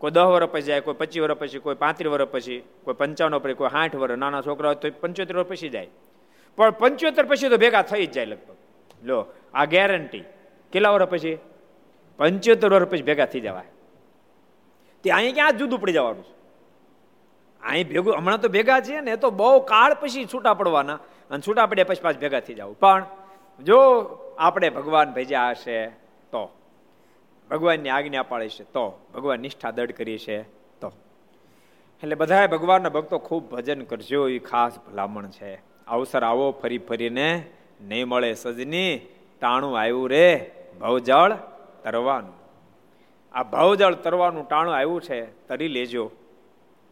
કોઈ 0.00 0.10
દહ 0.10 0.26
વર્ષ 0.32 0.50
પછી 0.52 0.62
જાય, 0.62 0.80
કોઈ 0.80 0.94
પચીસ 0.94 1.22
વર્ષ 1.22 1.38
પછી, 1.38 1.58
કોઈ 1.58 1.74
પાંત્રીસ 1.74 2.10
વર્ષ 2.12 2.32
પછી, 2.32 2.60
કોઈ 2.84 2.94
પંચાવન 2.94 3.38
પછી, 3.38 3.54
કોઈ 3.54 3.70
સાઠ 3.70 3.96
વર્ષ 3.96 4.18
નાના 4.18 4.42
છોકરા 4.42 4.68
હોય 4.68 4.80
તો 4.82 4.90
પંચોતેર 5.00 5.36
વર્ષ 5.36 5.48
પછી 5.48 5.68
જાય. 5.68 5.90
પણ 6.58 6.70
પંચોતેર 6.70 7.24
પછી 7.26 7.48
તો 7.48 7.56
ભેગા 7.56 7.82
થઈ 7.82 8.06
જ 8.06 8.12
જાય 8.12 8.26
લગભગ. 8.26 8.58
લો, 9.04 9.18
આ 9.54 9.64
ગેરંટી 9.64 10.24
કેટલા 10.72 10.90
વર્ષ 10.90 11.10
પછી? 11.10 11.36
પંચોતેર 12.18 12.70
વર્ષ 12.74 12.90
પછી 12.90 13.02
ભેગા 13.02 13.26
થઈ 13.26 13.40
જવાય. 13.40 13.70
તે 15.04 15.10
અહીં 15.10 15.34
ક્યાં 15.34 15.56
જુદું 15.56 15.80
પડી 15.80 15.92
જવાનું 15.92 16.24
છે? 16.24 16.34
અહીં 17.62 17.88
ભેગું, 17.88 18.16
હમણાં 18.16 18.40
તો 18.40 18.48
ભેગા 18.48 18.80
છે 18.80 19.00
ને 19.00 19.16
તો 19.16 19.30
બહુ 19.30 19.60
કાળ 19.60 19.94
પછી 19.94 20.24
છૂટા 20.24 20.54
પડવાના 20.54 20.94
અને 21.30 21.40
છૂટા 21.46 21.66
પડ્યા 21.66 21.84
પછી 21.84 22.02
પાછ 22.02 22.12
ભેગા 22.12 22.40
થઈ 22.40 22.54
જવું. 22.54 22.78
પણ 22.78 23.06
જો 23.64 24.02
આપણે 24.38 24.70
ભગવાન 24.70 25.12
ભેજ્યા 25.12 25.50
હશે, 25.50 25.86
તો? 26.32 26.56
ભગવાનની 27.50 27.88
આજ્ઞા 27.88 28.22
પાડે 28.22 28.48
છે, 28.48 28.64
તો? 28.64 29.06
ભગવાન 29.14 29.40
નિષ્ઠા 29.40 29.70
દડ 29.70 29.92
કરી 29.92 30.18
છે, 30.18 30.42
તો? 30.80 30.92
એટલે 32.02 32.14
બધાએ 32.14 32.46
ભગવાનના 32.46 32.88
ભક્તો 32.88 33.18
ખૂબ 33.18 33.50
ભજન 33.50 33.82
કરજો 33.82 34.28
એ 34.28 34.38
ખાસ 34.38 34.78
ભલામણ 34.78 35.26
છે. 35.26 35.54
અવસર 35.86 36.22
આવો 36.22 36.50
ફરી 36.50 36.78
ફરીને, 36.78 37.46
નહીં 37.80 38.08
મળે 38.08 38.34
સજની 38.34 38.98
ટાણું 39.40 39.80
આવ્યું 39.80 40.08
રે, 40.08 40.50
ભવજળ 40.80 41.32
તરવાનું. 41.82 42.43
આ 43.34 43.42
ભાવજળ 43.42 43.94
તરવાનું 43.94 44.48
ટાણું 44.48 44.74
આવ્યું 44.74 45.02
છે, 45.02 45.46
તરી 45.46 45.68
લેજો. 45.68 46.10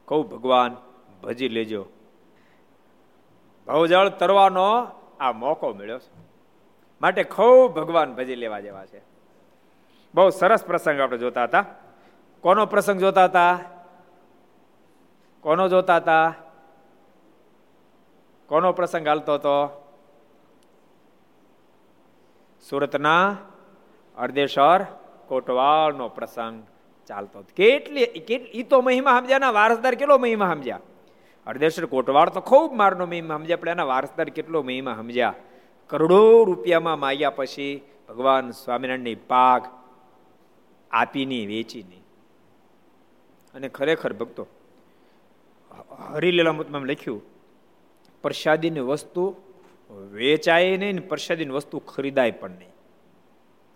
કહું, 0.04 0.28
ભગવાન, 0.28 0.76
ભજી 1.22 1.48
લેજો. 1.48 1.86
ભવજળ 3.66 4.08
તરવાનો 4.08 4.88
આ 5.20 5.32
મોકો 5.32 5.72
મળ્યો 5.72 5.98
છે. 5.98 6.22
માટે 7.00 7.24
ખૂબ 7.24 7.72
ભગવાન 7.72 8.14
ભજી 8.14 8.34
લેવા 8.34 8.60
જેવા 8.60 8.86
છે. 8.86 9.02
બહુ 10.14 10.30
સરસ 10.30 10.64
પ્રસંગ 10.64 11.00
આપણે 11.00 11.18
જોતા 11.18 11.44
હતા. 11.44 11.64
કોનો 12.40 12.66
પ્રસંગ 12.66 13.00
જોતા 13.00 13.24
હતા? 13.24 13.58
કોનો 15.40 15.68
જોતા 15.68 15.96
હતા? 15.96 16.34
કોનો 18.46 18.72
પ્રસંગ 18.72 19.08
હાલતો 19.08 19.34
હતો? 19.34 19.78
સુરતના 22.68 23.36
અર્ધેશ્વર 24.16 24.86
કોટવાળનો 25.28 26.08
પ્રસંગ 26.08 26.62
ચાલતો 27.06 27.44
કેટલી 27.56 28.06
કેટલી 28.06 28.62
તો 28.62 28.82
મહિમા 28.82 29.20
સમજ્યા 29.20 29.52
વારસદાર 29.52 29.94
કેટલો 29.94 30.18
મહિમા 30.18 30.54
સમજ્યા 30.54 30.80
અર્ધેશ્વર 31.46 31.86
કોટવાળ 31.86 32.30
તો 32.30 32.40
ખૂબ 32.40 32.70
મારનો 32.72 33.06
મહિમા 33.06 33.38
સમજ્યા 33.38 33.56
પણ 33.56 33.68
એના 33.68 33.86
વારસદાર 33.86 34.28
કેટલો 34.30 34.62
મહિમા 34.62 34.96
સમજ્યા 34.96 35.34
કરોડો 35.90 36.44
રૂપિયામાં 36.44 36.98
માગ્યા 36.98 37.30
પછી 37.30 37.74
ભગવાન 38.08 38.50
સ્વામિનારાયણની 38.52 39.18
પાક 39.28 39.62
આપીની 40.90 41.44
વેચીની 41.46 42.02
અને 43.54 43.68
ખરેખર 43.68 44.12
ભક્તો, 44.12 44.44
હરિલીલામૃતમાં 46.14 46.86
લખ્યું, 46.86 47.22
પ્રસાદીની 48.24 48.80
વસ્તુ 48.80 49.24
વેચાય 50.12 50.76
નહીં 50.76 50.94
ને 50.94 51.00
પ્રસાદીની 51.00 51.52
વસ્તુ 51.52 51.78
ખરીદાય 51.78 52.30
પણ 52.30 52.50
નહીં. 52.50 52.71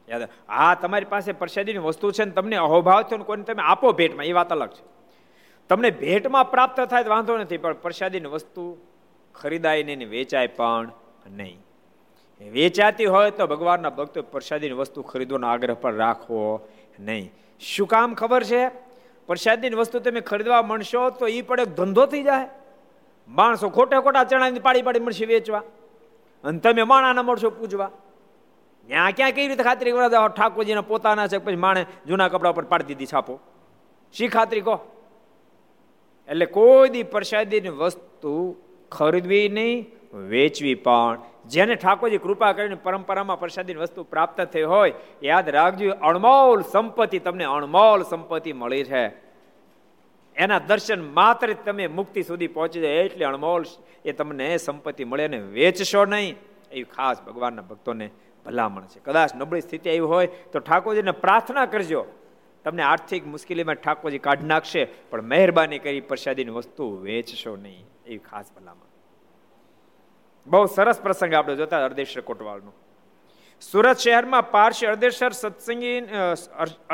યાદ 0.08 0.28
આ 0.48 0.74
તમારી 0.74 1.04
પાસે 1.04 1.32
પ્રસાદીની 1.32 1.78
વસ્તુ 1.78 2.10
છે 2.10 2.24
ને 2.24 2.30
તમને 2.30 2.56
અહોભાવ 2.56 3.02
થયો 3.02 3.18
ને 3.18 3.24
કોઈને 3.24 3.42
તમે 3.42 3.62
આપો 3.62 3.92
ભેટમાં, 3.92 4.24
એ 4.24 4.32
વાત 4.32 4.50
અલગ 4.50 4.68
છે. 4.68 4.84
તમને 5.68 5.90
ભેટમાં 5.90 6.50
પ્રાપ્ત 6.50 6.80
થાય 6.80 7.04
તો 7.04 7.10
વાંધો 7.10 7.38
નથી, 7.38 7.56
પણ 7.56 7.72
પ્રસાદીની 7.72 8.28
વસ્તુ 8.28 8.76
ખરીદાય 9.34 9.82
નહીં 9.82 10.10
વેચાય 10.10 10.46
પણ 10.46 10.92
નહીં. 11.30 11.58
વેચાતી 12.52 13.04
હોય 13.04 13.30
તો 13.30 13.46
ભગવાનના 13.46 13.90
ભક્તો 13.90 14.22
પ્રસાદીની 14.22 14.74
વસ્તુ 14.74 15.02
ખરીદવાનો 15.02 15.48
આગ્રહ 15.48 15.74
પર 15.74 15.94
રાખવો 15.94 16.68
નહીં. 17.00 17.32
શું 17.60 17.86
કામ 17.86 18.14
ખબર 18.14 18.44
છે? 18.44 18.68
પ્રસાદીની 19.26 19.76
વસ્તુ 19.76 19.98
તમે 19.98 20.20
ખરીદવા 20.20 20.62
મળશો 20.62 21.10
તો 21.10 21.26
એ 21.26 21.42
પણ 21.42 21.60
એક 21.60 21.68
ધંધો 21.68 22.06
થઈ 22.06 22.22
જાય. 22.22 22.48
માણસો 23.28 23.68
ખોટા 23.68 24.00
ખોટા 24.00 24.24
ચણાની 24.24 24.60
પાડી 24.60 24.82
પાડી 24.82 25.00
મળશે 25.00 25.24
વેચવા. 25.24 25.62
અને 26.44 26.58
તમે 26.58 26.82
માણાના 26.82 27.22
મળશો 27.22 27.50
પૂજવા. 27.50 27.90
ત્યાં 28.88 29.16
ક્યાં 29.16 29.34
કઈ 29.36 29.48
રીતે 29.50 29.64
ખાતરી 29.68 29.92
કરવા 29.94 30.28
ઠાકોરજીના 30.36 30.88
પોતાના 30.90 31.28
છે, 31.28 31.38
પછી 31.38 31.62
માણે 31.64 31.82
જૂના 32.08 32.28
કપડા 32.28 32.54
પર 32.58 32.66
પાડી 32.72 32.88
દીધી 32.90 33.12
છાપો. 33.12 33.34
શી 34.14 34.28
ખાતરી 34.28 34.64
કહો? 34.68 34.76
એટલે 36.28 36.46
કોઈ 36.56 36.92
દી 36.94 37.06
પ્રસાદીની 37.14 37.74
વસ્તુ 37.80 38.32
ખરીદવી 38.92 39.48
નહીં, 39.56 39.84
વેચવી 40.30 40.76
પણ. 40.86 41.18
જેને 41.46 41.74
ઠાકોરજી 41.76 42.22
કૃપા 42.24 42.52
કરીને 42.56 42.76
પરંપરામાં 42.86 43.38
પ્રસાદીની 43.42 43.82
વસ્તુ 43.82 44.04
પ્રાપ્ત 44.12 44.40
થઈ 44.52 44.66
હોય, 44.72 44.94
યાદ 45.22 45.48
રાખજો, 45.56 45.94
અણમોલ 46.08 46.62
સંપત્તિ 46.72 47.20
તમને 47.20 47.46
અણમોલ 47.56 48.04
સંપત્તિ 48.10 48.52
મળી 48.52 48.84
છે 48.90 49.04
એના 50.36 50.60
દર્શન 50.68 51.02
માત્ર 51.18 51.48
તમે 51.66 51.84
મુક્તિ 51.98 52.22
સુધી 52.22 52.52
પહોંચી 52.56 52.82
જાય, 52.84 53.04
એટલે 53.08 53.24
અણમોલ 53.24 53.62
એ 54.04 54.12
તમને 54.12 54.48
સંપત્તિ 54.58 55.04
મળે 55.04 55.24
અને 55.28 55.38
વેચશો 55.56 56.04
નહીં. 56.06 56.36
એ 56.72 56.82
ખાસ 56.94 57.18
ભગવાનના 57.26 57.68
ભક્તોને 57.70 58.06
ભલામણ 58.46 58.86
છે. 58.92 58.98
કદાચ 59.04 59.34
નબળી 59.36 59.66
સ્થિતિ 59.66 59.90
આવી 59.90 60.08
હોય 60.12 60.28
તો 60.52 60.58
ઠાકોરજીને 60.60 61.14
પ્રાર્થના 61.24 61.66
કરજો. 61.74 62.02
તમને 62.64 62.82
આર્થિક 62.82 63.26
મુશ્કેલીમાં 63.34 63.78
ઠાકોરજી 63.82 64.22
કાઢી 64.26 64.50
નાખશે, 64.52 64.82
પણ 65.10 65.28
મહેરબાની 65.32 65.80
કરી 65.84 66.00
પ્રસાદીની 66.10 66.56
વસ્તુ 66.58 66.84
વેચશો 67.04 67.52
નહીં. 67.56 67.84
એવી 68.06 68.22
ખાસ 68.30 68.48
ભલામણ. 68.56 68.88
બહુ 70.46 70.66
સરસ 70.66 70.98
પ્રસંગ 71.04 71.32
આપણે 71.34 71.54
જોતા 71.56 71.84
અર્ધેશ્વર 71.84 72.22
કોટવાળનો 72.22 72.72
સુરત 73.62 73.98
શહેરમાં 73.98 74.50
પારસી 74.50 74.86
અર્ધેશ્વર 74.86 75.32
સત્સંગી 75.32 75.98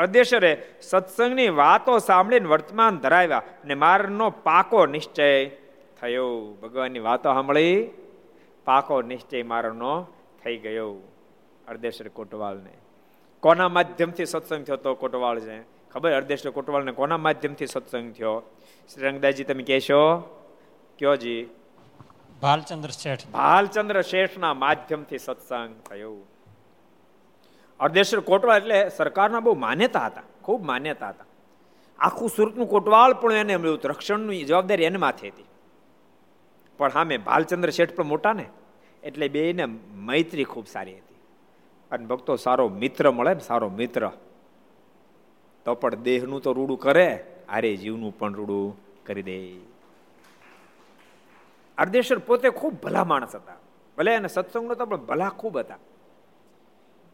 અર્ધેશ્વરે 0.03 0.51
સત્સંગની 0.81 1.49
વાતો 1.61 1.93
સાંભળીને 1.99 2.47
વર્તમાન 2.47 2.97
ધરાવ્યા 2.97 3.43
અને 3.63 3.75
મારનો 3.75 4.27
પાકો 4.47 4.79
નિશ્ચય 4.85 5.27
થયો. 5.99 6.29
ભગવાનની 6.61 7.03
વાતો 7.09 7.33
સાંભળી, 7.33 7.75
પાકો 8.67 9.01
નિશ્ચય 9.11 9.43
મારનો 9.43 9.93
થઈ 10.43 10.57
ગયો. 10.57 10.93
અર્ધેશ્વર 11.67 12.07
કોટવાલને. 12.07 12.73
કોના 13.39 13.69
માધ્યમથી 13.69 14.25
સત્સંગ 14.25 14.65
થયો 14.65 14.75
તો 14.75 14.93
કોટવાળ 14.93 15.39
છે? 15.39 15.61
ખબર? 15.89 16.11
અર્ધેશ્વર 16.11 16.51
કોટવાળને 16.51 16.91
કોના 16.91 17.17
માધ્યમથી 17.17 17.65
સત્સંગ 17.65 18.13
થયો? 18.13 18.43
શ્રી 18.93 19.07
રંગદાસજી 19.07 19.43
તમે 19.43 19.63
કહેશો? 19.63 20.19
કયો 20.99 21.15
જી? 21.15 21.49
ભાલચંદ્ર 22.41 22.89
શેઠ. 22.89 23.27
ભાલચંદ્ર 23.27 24.01
શેઠના 24.01 24.53
માધ્યમથી 24.53 25.17
સત્સંગ 25.17 25.81
થયો. 25.89 26.15
અર્ધેશ્વર 27.79 28.19
કોટવાળ 28.19 28.57
એટલે 28.57 28.89
સરકારના 28.89 29.39
બહુ 29.39 29.55
માન્યતા 29.55 30.05
હતા 30.05 30.21
ખૂબ 30.41 30.63
માન્યતા 30.63 31.09
હતા. 31.09 31.25
આખું 31.99 32.29
સુરતનું 32.29 32.69
કોટવાળ 32.69 33.13
પણ 33.13 33.33
એને 33.33 33.57
મળ્યું 33.57 33.79
રક્ષણની 33.83 34.43
જવાબદારી 34.43 34.83
એને 34.83 34.97
માથે 34.97 35.27
હતી. 35.27 35.45
પણ 36.77 36.91
હા 36.91 37.03
મેં 37.03 37.23
ભાલચંદ્ર 37.23 37.69
શેઠ 37.69 37.95
પણ 37.95 38.03
મોટા 38.03 38.33
ને 38.33 38.45
એટલે 39.03 39.27
બેને 39.27 39.65
મૈત્રી 39.95 40.43
ખૂબ 40.43 40.67
સારી 40.67 40.97
હતી. 40.97 41.12
અને 41.93 42.05
ભક્તો 42.05 42.35
સારો 42.35 42.69
મિત્ર 42.69 43.11
મળે 43.11 43.33
ને 43.33 43.39
સારો 43.39 43.69
મિત્ર. 43.69 44.11
તો 45.65 45.75
પણ 45.75 45.95
દેહનું 45.95 46.41
તો 46.41 46.53
રૂડું 46.53 46.79
કરે 46.79 47.25
આરે 47.49 47.75
જીવનું 47.75 48.19
પણ 48.19 48.33
રૂડું 48.33 48.77
કરી 49.05 49.21
દે. 49.21 49.57
અર્ધેશ્વર 51.77 52.17
પોતે 52.17 52.49
ખૂબ 52.49 52.73
ભલા 52.73 53.03
માણસ 53.03 53.35
હતા. 53.35 53.55
ભલે 53.97 54.13
એને 54.13 54.27
સત્સંગ 54.27 54.71
તો 54.71 54.85
પણ 54.85 54.97
ભલા 54.97 55.29
ખૂબ 55.29 55.57
હતા. 55.57 55.77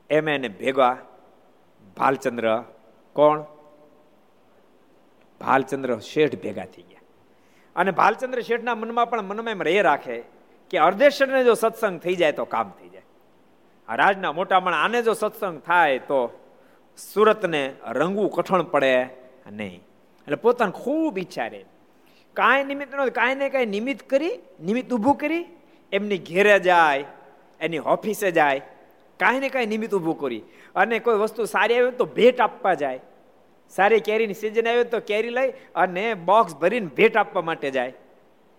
એમ 0.09 0.29
એને 0.29 0.47
ભેગા 0.47 0.97
ભાલચંદ્ર 1.97 2.61
કોણ? 3.13 3.43
ભાલચંદ્ર 5.41 5.99
શેઠ 5.99 6.41
ભેગા 6.41 6.65
થઈ 6.65 6.81
ગયા. 6.81 7.01
અને 7.75 7.91
ભાલચંદ્ર 7.91 8.41
શેઠના 8.41 8.75
મનમાં 8.75 9.09
પણ 9.09 9.21
મનમાં 9.21 9.51
એમ 9.51 9.61
રે 9.61 9.81
રાખે 9.81 10.23
કે 10.69 10.77
અર્ધેશ્વરને 10.77 11.43
જો 11.43 11.53
સત્સંગ 11.53 11.99
થઈ 11.99 12.15
જાય 12.15 12.31
તો 12.31 12.45
કામ 12.45 12.69
થઈ 12.69 12.88
રાજના 13.95 14.31
મોટા 14.31 14.59
મણ 14.59 14.73
આને 14.73 15.01
જો 15.01 15.13
સત્સંગ 15.13 15.61
થાય 15.61 15.99
તો 15.99 16.39
સુરતને 17.13 17.73
રંગવું 17.87 18.31
કઠણ 18.31 18.63
પડે 18.63 19.03
નહીં. 19.51 19.75
એટલે 20.21 20.35
પોતાને 20.35 20.71
ખૂબ 20.71 21.17
ઈચ્છા 21.17 21.47
રહે. 21.47 21.65
કાંઈ 22.33 22.63
નિમિત્ત 22.63 22.95
નો 22.95 23.05
કાંઈ 23.05 23.35
ને 23.35 23.49
કાંઈ 23.49 23.65
નિમિત્ત 23.65 24.09
કરી, 24.09 24.39
નિમિત્ત 24.63 24.93
ઊભું 24.93 25.15
કરી, 25.15 25.45
એમની 25.91 26.17
ઘેરે 26.17 26.59
જાય, 26.59 27.05
એની 27.61 27.77
ઓફિસે 27.77 28.31
જાય 28.31 28.61
કાંઈ 29.19 29.39
ને 29.39 29.49
કાંઈ 29.49 29.65
નિમિત્ત 29.65 29.95
ઊભું 29.95 30.19
કરી. 30.19 30.43
અને 30.75 30.99
કોઈ 30.99 31.15
વસ્તુ 31.15 31.45
સારી 31.45 31.79
આવે 31.79 31.91
તો 31.91 32.05
ભેટ 32.05 32.41
આપવા 32.41 32.73
જાય. 32.73 32.99
સારી 33.69 33.99
કેરીની 33.99 34.33
સિઝન 34.33 34.67
આવે 34.67 34.83
તો 34.83 34.99
કેરી 34.99 35.29
લઈ 35.29 35.51
અને 35.75 36.13
બોક્સ 36.13 36.55
ભરીને 36.55 36.87
ભેટ 36.87 37.17
આપવા 37.17 37.41
માટે 37.41 37.71
જાય. 37.71 37.93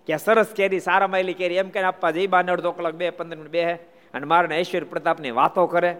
કે 0.06 0.16
સરસ 0.16 0.46
કેરી 0.46 0.80
સારા 0.80 1.06
માયલી 1.06 1.34
કેરી, 1.34 1.54
એમ 1.54 1.68
કઈ 1.68 1.82
આપવા 1.82 2.10
જઈ 2.10 2.26
બાર 2.26 2.52
અડધો 2.52 2.72
કલાક 2.72 2.94
બે, 2.94 3.10
પંદર 3.10 3.36
મિનિટ 3.36 3.52
બે 3.52 3.99
અને 4.14 4.26
મારા 4.26 4.56
ઐશ્વર્ય 4.56 4.90
પ્રતાપની 4.92 5.30
વાતો 5.30 5.66
કરે. 5.66 5.92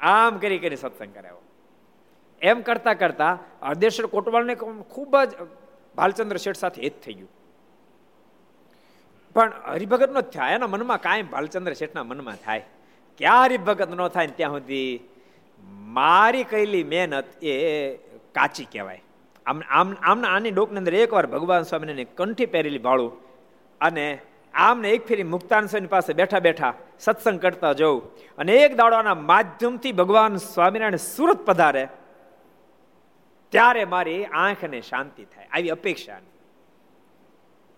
આમ 0.00 0.38
કરી 0.38 0.58
કરી 0.58 0.76
સત્સંગ 0.76 1.14
કરાવ્યો 1.14 1.42
એમ 2.42 2.58
કરતા 2.60 2.94
કરતા 2.94 3.38
અર્ધેશ્વર 3.62 4.06
કોટવાલને 4.06 4.54
ખૂબ 4.54 5.16
જ 5.24 5.30
ભાલચંદ્ર 5.96 6.36
શેઠ 6.36 6.56
સાથે 6.56 6.88
જ 6.88 6.92
થઈ 7.04 7.12
ગયું. 7.12 7.30
પણ 9.34 9.52
હરિભગત 9.66 10.10
નો 10.10 10.20
થાય, 10.20 10.54
એના 10.54 10.66
મનમાં 10.66 11.00
કાંઈ 11.00 11.22
ભાલચંદ્ર 11.22 11.72
શેઠના 11.72 12.04
મનમાં 12.04 12.36
થાય. 12.44 12.64
ક્યાં 13.18 13.44
હરિભગત 13.44 13.90
ન 13.90 14.08
થાય 14.08 14.26
ત્યાં 14.26 14.52
સુધી 14.52 15.00
મારી 15.98 16.44
કરેલી 16.44 16.84
મહેનત 16.84 17.44
એ 17.44 17.54
કાચી 18.36 18.68
કહેવાય. 18.72 19.02
આમ 19.46 19.62
આમ 19.70 19.96
આમના 20.02 20.28
આની 20.28 20.50
ડોકની 20.50 20.78
અંદર 20.78 20.94
એકવાર 20.94 21.26
ભગવાન 21.26 21.62
સ્વામીને 21.62 22.04
કંઠી 22.04 22.46
પહેરેલી 22.46 22.78
ભાળું 22.78 23.12
અને 23.80 24.06
આમને 24.56 24.90
એક 24.90 25.06
ફેરી 25.06 25.22
મુક્તાન 25.22 25.66
સ્વામી 25.66 25.86
પાસે 25.86 26.12
બેઠા 26.12 26.38
બેઠા 26.38 26.74
સત્સંગ 27.00 27.40
કરતા 27.40 27.72
જવું 27.72 28.16
અને 28.38 28.52
એક 28.54 28.76
દાડોના 28.76 29.14
માધ્યમથી 29.14 29.92
ભગવાન 29.92 30.36
સ્વામિનારાયણ 30.36 30.96
સુરત 30.96 31.46
પધારે. 31.46 31.88
ત્યારે 33.48 33.84
મારી 33.84 34.24
આંખને 34.24 34.80
શાંતિ 34.80 35.24
થાય. 35.24 35.48
આવી 35.52 35.68
અપેક્ષા 35.68 36.18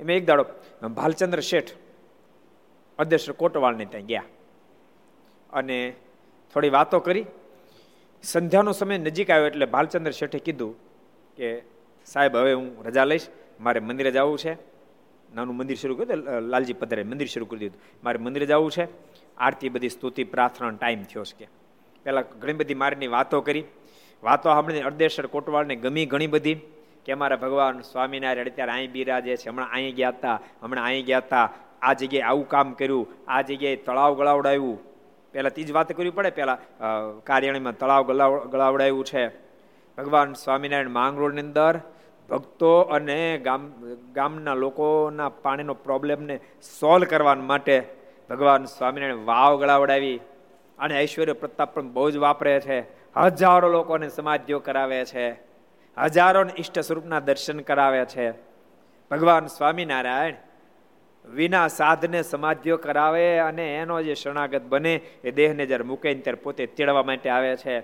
એમ 0.01 0.11
એક 0.11 0.27
દાડો, 0.27 0.45
ભાલચંદ્ર 0.89 1.41
શેઠ, 1.41 1.69
અધ્યક્ષ 2.99 3.31
કોટવાળને 3.31 3.85
ત્યાં 3.85 4.07
ગયા. 4.07 4.25
અને 5.53 5.95
થોડી 6.55 6.69
વાતો 6.69 7.01
કરી. 7.01 7.27
સંધ્યાનો 8.23 8.73
સમય 8.73 8.99
નજીક 8.99 9.31
આવ્યો 9.31 9.47
એટલે 9.47 9.67
ભાલચંદ્ર 9.67 10.11
શેઠે 10.11 10.39
કીધું 10.39 10.75
કે 11.37 11.63
સાહેબ, 12.07 12.37
હવે 12.37 12.53
હું 12.53 12.85
રજા 12.85 13.05
લઈશ. 13.05 13.27
મારે 13.61 13.81
મંદિરે 13.81 14.11
જવું 14.11 14.39
છે. 14.39 14.78
નાનું 15.35 15.55
મંદિર 15.57 15.77
શરૂ 15.77 15.97
કર્યું 15.97 16.49
લાલજી 16.53 16.79
પધારે 16.81 17.03
મંદિર 17.05 17.29
શરૂ 17.29 17.47
કરી 17.51 17.59
દીધું. 17.59 17.81
મારે 18.05 18.19
મંદિરે 18.19 18.47
જવું 18.47 18.71
છે. 18.71 18.85
આરતી 19.39 19.69
બધી 19.69 19.89
સ્તુતિ 19.89 20.23
પ્રાર્થના 20.25 20.71
ટાઈમ 20.71 21.03
થયો 21.05 21.25
છે 21.25 21.37
કે. 21.39 21.47
પહેલાં 22.07 22.25
ઘણી 22.41 22.59
બધી 22.61 22.81
મારીની 22.83 23.11
વાતો 23.17 23.41
કરી. 23.41 23.65
વાતો 24.23 24.47
સાંભળીને 24.49 24.89
અર્ધેશ્વર 24.91 25.27
કોટવાળને 25.27 25.75
ગમી 25.77 26.07
ઘણી 26.07 26.31
બધી 26.35 26.57
કે 27.05 27.13
અમારા 27.13 27.37
ભગવાન 27.37 27.81
સ્વામિનારાયણ 27.83 28.51
અત્યારે 28.51 28.73
અહીં 28.73 28.93
બિરાજે 28.93 29.35
છે. 29.37 29.49
હમણાં 29.51 29.71
અહીં 29.73 29.95
ગયા 29.95 30.13
હતા 30.17 30.37
હમણાં 30.63 30.85
અહીં 30.85 31.05
ગયા 31.05 31.23
હતા 31.25 31.47
આ 31.83 31.93
જગ્યાએ 31.95 32.27
આવું 32.31 32.47
કામ 32.49 32.73
કર્યું, 32.73 33.07
આ 33.29 33.43
જગ્યાએ 33.43 33.77
તળાવ 33.87 34.13
ગળાવડાવ્યું 34.15 34.79
પહેલાં 35.33 35.53
ત્રીજ 35.55 35.71
વાત 35.73 35.93
કરવી 35.93 36.15
પડે. 36.17 36.31
પહેલાં 36.31 36.59
કાર્યાણીમાં 37.29 37.77
તળાવ 37.79 38.03
ગળાવડાવ્યું 38.53 39.05
છે. 39.05 39.25
ભગવાન 39.99 40.33
સ્વામિનારાયણ 40.35 40.97
માંગરોળની 40.99 41.41
અંદર 41.41 41.75
ભક્તો 42.31 42.81
અને 42.81 43.39
ગામ, 43.39 43.73
ગામના 44.13 44.55
લોકોના 44.55 45.29
પાણીનો 45.29 45.75
પ્રોબ્લેમને 45.75 46.41
સોલ્વ 46.81 47.05
કરવા 47.05 47.35
માટે 47.35 47.83
ભગવાન 48.31 48.65
સ્વામિનારાયણ 48.65 49.17
વાવ 49.17 49.61
ગળાવડાવી 49.61 50.21
અને 50.79 51.03
ઐશ્વર્ય 51.03 51.33
પ્રતાપ 51.33 51.75
પણ 51.75 51.93
બહુ 51.93 52.11
જ 52.11 52.17
વાપરે 52.17 52.61
છે. 52.61 52.81
હજારો 53.17 53.69
લોકોને 53.69 54.09
સમાધિઓ 54.09 54.59
કરાવે 54.59 55.05
છે. 55.05 55.31
હજારોને 55.99 56.53
ઈષ્ટ 56.59 56.79
સ્વરૂપના 56.79 57.21
દર્શન 57.21 57.61
કરાવે 57.61 58.05
છે. 58.05 58.31
ભગવાન 59.11 59.47
સ્વામિનારાયણ 59.47 60.35
વિના 61.25 61.69
સાધને 61.69 62.23
સમાધિઓ 62.23 62.77
કરાવે 62.77 63.39
અને 63.39 63.77
એનો 63.77 64.03
જે 64.03 64.15
શરણાગત 64.15 64.63
બને 64.63 65.01
એ 65.25 65.31
દેહને 65.31 65.67
જ્યારે 65.67 65.85
મૂકે 65.85 66.15
ત્યારે 66.15 66.43
પોતે 66.43 66.67
તેડવા 66.67 67.03
માટે 67.03 67.31
આવે 67.31 67.57
છે. 67.57 67.79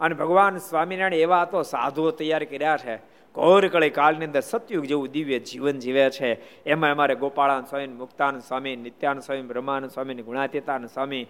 અને 0.00 0.14
ભગવાન 0.14 0.56
સ્વામિનારાયણ 0.56 1.14
એવા 1.14 1.44
તો 1.44 1.62
સાધુઓ 1.62 2.10
તૈયાર 2.10 2.44
કર્યા 2.44 2.76
છે. 2.76 3.13
ઘોર 3.34 3.68
કળી 3.68 3.90
કાળની 3.90 4.24
અંદર 4.24 4.40
સતયુગ 4.40 4.84
જેવું 4.84 5.08
દિવ્ય 5.08 5.38
જીવન 5.38 5.78
જીવે 5.78 6.10
છે. 6.10 6.62
એમાં 6.64 6.90
અમારે 6.90 7.14
ગોપાળાન 7.14 7.64
સ્વામી, 7.64 7.86
મુક્તાન 7.86 8.38
સ્વામી, 8.38 8.76
નિત્યાન 8.76 9.18
સ્વામી, 9.18 9.42
બ્રહ્માનંદ 9.42 9.90
સ્વામી, 9.90 10.14
ગુણાતીતાન 10.14 10.86
સ્વામી, 10.86 11.26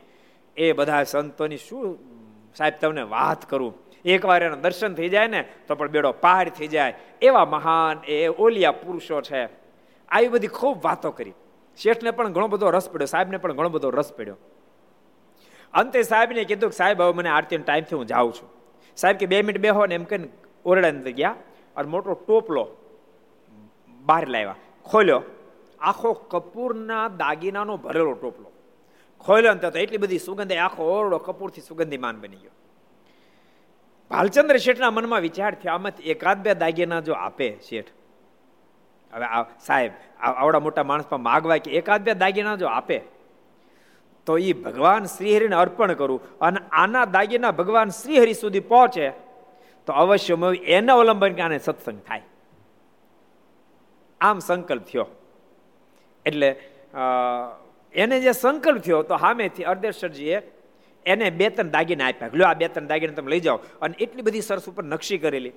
એ 0.57 0.73
બધા 0.73 1.05
સંતોની 1.05 1.57
શું? 1.57 1.99
સાહેબ, 2.57 2.73
તમને 2.81 3.03
વાત 3.03 3.51
કરું. 3.51 3.75
એકવાર 4.05 4.43
એના 4.43 4.55
દર્શન 4.55 4.95
થઈ 4.95 5.09
જાય 5.09 5.27
ને, 5.27 5.49
તો 5.69 5.75
પણ 5.75 5.89
બેડો 5.89 6.13
પાર 6.13 6.49
થઈ 6.49 6.67
જાય. 6.67 6.95
એવા 7.23 7.45
મહાન 7.45 8.05
એ 8.05 8.27
ઓલિયા 8.27 8.73
પુરુષો 8.73 9.21
છે. 9.21 9.49
આવી 10.09 10.29
બધી 10.29 10.47
ખૂબ 10.47 10.85
વાતો 10.85 11.11
કરી. 11.11 11.33
શેઠને 11.77 12.11
પણ 12.11 12.33
ઘણો 12.33 12.49
બધો 12.49 12.71
રસ 12.71 12.91
પડ્યો. 12.91 13.07
સાહેબને 13.07 13.37
પણ 13.37 13.53
ઘણો 13.53 13.69
બધો 13.69 13.91
રસ 13.91 14.13
પડ્યો. 14.13 14.37
અંતે 15.75 16.03
સાહેબને 16.03 16.45
કીધું 16.45 16.71
કે 16.71 16.77
સાહેબ, 16.77 17.03
હવે 17.03 17.13
મને 17.13 17.29
આરતીનો 17.29 17.65
ટાઈમથી 17.65 17.97
હું 17.97 18.07
જાઉં 18.07 18.33
છું. 18.33 18.51
સાહેબ 18.97 19.17
કે 19.17 19.27
બે 19.27 19.43
મિનિટ 19.43 19.63
બેહો 19.63 19.87
ને 19.87 19.95
એમ 19.95 20.05
કહીને 20.05 20.29
ઓરડા 20.65 20.89
અંદર 20.89 21.11
ગયા. 21.11 21.35
અને 21.77 21.89
મોટો 21.89 22.17
ટોપલો 22.17 22.65
બહાર 24.05 24.25
લાવ્યા 24.29 24.59
ખોલ્યો 24.87 25.23
આખો 25.83 26.11
કપૂરના 26.31 27.05
દાગીનાનો 27.17 27.79
ભરેલો 27.79 28.15
ટોપલો 28.15 28.49
ખોલ્યો 29.25 29.55
ને 29.55 29.61
તો 29.63 29.79
એટલી 29.79 29.99
બધી 29.99 30.19
સુગંધી 30.19 30.61
આખો 30.61 30.91
ઓરડો 30.93 31.19
કપૂરથી 31.21 31.61
સુગંધીમાન 31.61 32.21
બની 32.21 32.41
ગયો 32.41 32.55
ભાલચંદ્ર 34.11 34.59
શેઠના 34.59 34.91
મનમાં 34.91 35.23
વિચાર 35.23 35.53
થયો 35.57 35.75
આમાંથી 35.75 36.11
એકાદ 36.11 36.43
બે 36.43 36.57
દાગીના 36.57 37.03
જો 37.03 37.17
આપે 37.19 37.49
શેઠ 37.69 37.91
હવે 39.13 39.27
સાહેબ 39.61 39.93
આવડા 40.23 40.61
મોટા 40.61 40.85
માણસ 40.85 41.11
પર 41.11 41.21
માગવા 41.23 41.59
કે 41.59 41.77
એકાદ 41.77 42.05
બે 42.05 42.17
દાગીના 42.17 42.57
જો 42.57 42.71
આપે 42.71 42.99
તો 44.27 44.39
એ 44.41 44.53
ભગવાન 44.59 45.09
શ્રીહરિને 45.09 45.57
અર્પણ 45.57 45.95
કરું 45.95 46.21
અને 46.41 46.61
આના 46.75 47.05
દાગીના 47.09 47.53
ભગવાન 47.53 47.91
શ્રીહરિ 47.93 48.35
સુધી 48.35 48.65
પહોંચે 48.67 49.07
તો 49.87 49.93
અવશ્ય 50.03 50.37
એના 50.77 50.97
અવલંબન 50.99 51.35
કારણે 51.41 51.59
સત્સંગ 51.59 52.01
થાય. 52.09 52.25
આમ 54.21 54.39
સંકલ્પ 54.49 54.85
થયો. 54.91 55.07
એટલે 56.27 56.49
એને 57.95 58.17
જે 58.27 58.33
સંકલ્પ 58.43 58.83
થયો 58.87 59.01
તો 59.11 59.17
સામેથી 59.25 59.67
અર્ધેશ્વરજીએ 59.73 60.39
એને 61.07 61.27
બે 61.41 61.47
ત્રણ 61.57 61.71
દાગીને 61.77 62.05
આપ્યા. 62.05 62.37
લો 62.39 62.45
આ 62.51 62.55
બે 62.61 62.69
ત્રણ 62.69 62.89
દાગીને 62.93 63.15
તમે 63.17 63.31
લઈ 63.35 63.45
જાઓ 63.47 63.59
અને 63.85 63.95
એટલી 64.05 64.27
બધી 64.29 64.47
સરસ 64.49 64.69
ઉપર 64.71 64.85
નકશી 64.93 65.19
કરેલી. 65.25 65.55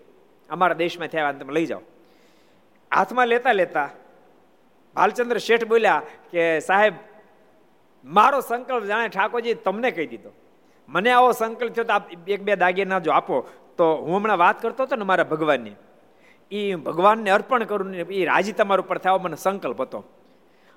અમારા 0.50 0.80
દેશમાં 0.84 1.12
થયા 1.14 1.38
તમે 1.40 1.54
લઈ 1.58 1.68
જાઓ. 1.72 1.84
હાથમાં 2.92 3.28
લેતા 3.34 3.56
લેતા 3.62 3.90
ભાલચંદ્ર 4.96 5.40
શેઠ 5.48 5.66
બોલ્યા 5.72 6.02
કે, 6.32 6.44
સાહેબ, 6.68 6.94
મારો 8.06 8.40
સંકલ્પ 8.50 8.84
જાણે 8.92 9.10
ઠાકોરજી 9.16 9.56
તમને 9.66 9.90
કહી 9.96 10.10
દીધો. 10.14 10.32
મને 10.90 11.12
આવો 11.16 11.32
સંકલ્પ 11.42 11.74
થયો 11.76 11.88
તો 11.90 11.94
આપ 11.96 12.30
એક 12.36 12.42
બે 12.48 12.56
દાગીના 12.64 13.00
જો 13.08 13.12
આપો 13.20 13.36
તો 13.78 13.86
હું 13.96 14.16
હમણાં 14.18 14.38
વાત 14.38 14.62
કરતો 14.62 14.84
હતો 14.84 14.96
ને 14.96 15.06
મારા 15.06 15.24
ભગવાનની 15.24 15.76
એ 16.52 16.76
ભગવાનને 16.76 17.30
અર્પણ 17.30 17.64
કરું 17.64 17.90
ને 17.92 18.06
એ 18.20 18.26
રાજી 18.26 18.56
તમારા 18.60 18.86
ઉપર 18.86 18.98
થયો 18.98 19.20
મને 19.20 19.36
સંકલ્પ 19.36 19.82
હતો. 19.82 20.00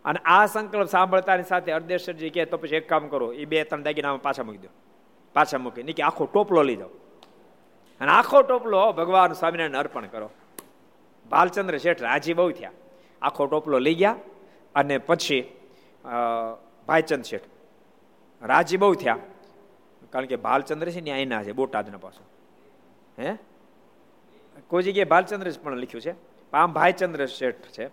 અને 0.04 0.18
આ 0.24 0.46
સંકલ્પ 0.46 0.88
સાંભળતાની 0.88 1.42
સાથે 1.42 1.72
અર્ધેશ્વરજી 1.72 2.30
કહે, 2.30 2.44
તો 2.44 2.56
પછી 2.56 2.76
એક 2.76 2.88
કામ 2.88 3.08
કરો 3.08 3.32
એ 3.32 3.44
બે 3.44 3.64
ત્રણ 3.64 3.82
દાગીના 3.82 4.16
પાછા 4.16 4.42
મૂકી 4.42 4.58
દો. 4.58 4.70
પાછા 5.34 5.58
મૂકી 5.58 5.82
નહીં 5.82 5.96
કે 5.96 6.02
આખો 6.02 6.24
ટોપલો 6.26 6.62
લઈ 6.62 6.76
જાઓ. 6.76 6.92
અને 8.00 8.10
આખો 8.10 8.42
ટોપલો 8.42 8.92
ભગવાન 8.92 9.32
સ્વામિનારાયણ 9.32 9.82
અર્પણ 9.82 10.06
કરો. 10.06 10.30
ભાલચંદ્ર 11.30 11.78
શેઠ 11.78 12.02
રાજી 12.02 12.34
બહુ 12.34 12.50
થયા. 12.50 12.72
આખો 13.22 13.46
ટોપલો 13.46 13.78
લઈ 13.78 13.94
ગયા 13.94 14.16
અને 14.74 14.98
પછી 14.98 15.42
ભાઈચંદ 16.88 17.24
શેઠ 17.24 17.46
રાજી 18.42 18.76
બહુ 18.76 18.94
થયા. 18.94 19.18
કારણ 20.12 20.26
કે 20.26 20.36
ભાલચંદ્ર 20.36 20.90
છે 20.90 21.00
ને 21.00 21.10
અહીંના 21.10 21.42
છે, 21.42 21.52
બોટાદના 21.52 21.98
પાછો. 21.98 22.22
હે? 23.20 23.36
કોઈ 24.68 24.82
જગ્યાએ 24.82 25.04
ભાલચંદ્ર 25.04 25.50
પણ 25.62 25.76
લખ્યું 25.76 26.02
છે. 26.02 26.14
આમ 26.52 26.72
ભાઈચંદ્ર 26.72 27.26
શેઠ 27.26 27.66
છે. 27.78 27.88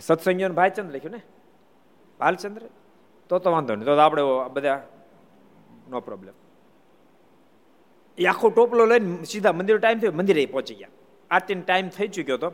સત્સંગીઓ 0.00 0.48
ભાઈચંદ્ર 0.48 0.96
લખ્યું 0.96 1.14
ને? 1.14 1.20
ભાલચંદ્ર 2.20 2.62
તો 3.28 3.38
તો 3.38 3.50
વાંધો 3.50 3.74
નહીં. 3.74 3.86
તો 3.86 3.96
આપણે 3.96 4.22
બધા 4.52 4.88
નો 5.88 6.00
પ્રોબ્લેમ 6.00 6.34
એ 8.18 8.26
આખો 8.26 8.48
ટોપલો 8.48 8.86
લઈને 8.86 9.24
સીધા 9.24 9.52
મંદિર 9.52 9.78
ટાઈમ 9.78 9.98
થયો. 9.98 10.12
મંદિરે 10.12 10.46
પહોંચી 10.46 10.74
ગયા. 10.74 10.88
આરતીનો 11.30 11.62
ટાઈમ 11.66 11.88
થઈ 11.88 12.08
ચૂક્યો 12.08 12.36
હતો 12.36 12.52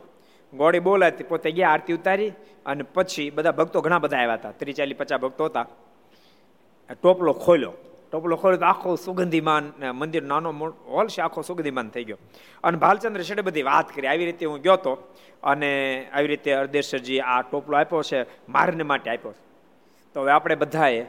ગોળી 0.53 0.79
બોલાતી 0.79 1.23
પોતે 1.23 1.51
ગયા, 1.51 1.69
આરતી 1.69 1.93
ઉતારી 1.93 2.31
અને 2.65 2.83
પછી 2.83 3.29
બધા 3.29 3.51
ભક્તો 3.51 3.81
ઘણા 3.81 3.99
બધા 3.99 4.17
આવ્યા 4.17 4.33
હતા. 4.33 4.51
ત્રીસ 4.51 4.75
ચાલીસ 4.75 4.97
પચાસ 4.97 5.19
ભક્તો 5.19 5.45
હતા. 5.45 5.65
ટોપલો 7.01 7.33
ખોલ્યો. 7.33 7.73
ટોપલો 8.13 8.35
ખોલ્યો 8.35 8.59
તો 8.61 8.65
આખો 8.65 8.95
સુગંધીમાન 8.95 9.65
મંદિર 9.99 10.23
નાનો 10.23 10.49
હોલ 10.93 11.07
છે, 11.07 11.21
આખો 11.21 11.41
સુગંધીમાન 11.41 11.89
થઈ 11.89 12.03
ગયો. 12.03 12.19
અને 12.63 12.77
ભાલચંદ્ર 12.77 13.21
શેઠે 13.21 13.41
બધી 13.41 13.65
વાત 13.69 13.87
કરી. 13.95 14.07
આવી 14.07 14.25
રીતે 14.29 14.45
હું 14.45 14.61
ગયો 14.61 14.77
તો, 14.85 14.93
અને 15.43 15.71
આવી 16.13 16.27
રીતે 16.27 16.51
અર્ધેશ્વરજી 16.53 17.19
આ 17.19 17.41
ટોપલો 17.41 17.77
આપ્યો 17.77 18.03
છે, 18.11 18.21
મારને 18.49 18.83
માટે 18.83 19.09
આપ્યો 19.11 19.33
છે. 19.33 19.41
તો 20.15 20.21
હવે 20.21 20.31
આપણે 20.31 20.55
બધાએ, 20.55 21.01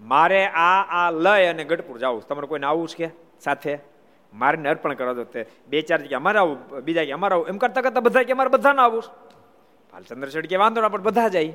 મારે 0.00 0.40
આ 0.46 0.80
આ 1.00 1.10
લય 1.10 1.46
અને 1.50 1.64
ગઢપુર 1.64 1.98
જવું 1.98 2.22
તમારે 2.28 2.46
કોઈને 2.46 2.66
આવું 2.66 2.88
છે 2.88 3.06
કે 3.06 3.14
સાથે? 3.40 3.78
મારને 4.32 4.68
અર્પણ 4.68 4.94
કરવા 4.94 5.18
દો 5.18 5.24
તે 5.24 5.46
બે, 5.68 5.82
ચાર 5.82 6.00
જગ્યા 6.02 6.22
અમારે 6.22 6.38
આવું, 6.38 6.56
બીજા 6.86 7.04
કે 7.04 7.12
અમારે 7.12 7.34
આવું. 7.34 7.46
એમ 7.48 7.58
કરતા 7.58 7.82
કરતા 7.82 8.00
બધા 8.00 8.22
કે 8.22 8.32
અમારે 8.32 8.50
બધાને 8.54 8.82
આવું 8.82 9.02
ભાલચંદ્ર 9.92 10.28
શેઠ 10.28 10.46
કે 10.46 10.56
વાંધો 10.56 10.80
ના, 10.80 10.92
પણ 10.94 11.02
બધા 11.02 11.28
જાય. 11.28 11.54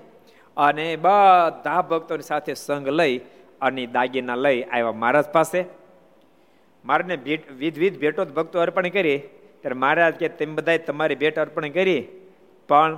અને 0.58 0.88
બધા 0.98 1.82
ભક્તોની 1.82 2.28
સાથે 2.28 2.54
સંઘ 2.54 2.90
લઈ 3.00 3.16
અને 3.62 3.86
દાગીના 3.88 4.36
લઈ 4.36 4.62
આવ્યા 4.64 4.92
મહારાજ 4.92 5.30
પાસે. 5.30 5.66
મારને 6.86 7.16
ભેટ, 7.18 7.52
વિધ 7.52 7.78
વિધ 7.80 8.00
ભેટો 8.00 8.26
ભક્તો 8.26 8.60
અર્પણ 8.60 8.88
કરી. 8.90 9.18
ત્યારે 9.62 9.76
મહારાજ 9.76 10.14
કે 10.14 10.30
તેમ 10.30 10.56
બધા 10.56 10.78
તમારી 10.78 11.16
ભેટ 11.16 11.40
અર્પણ 11.40 11.70
કરી. 11.70 12.08
પણ 12.70 12.98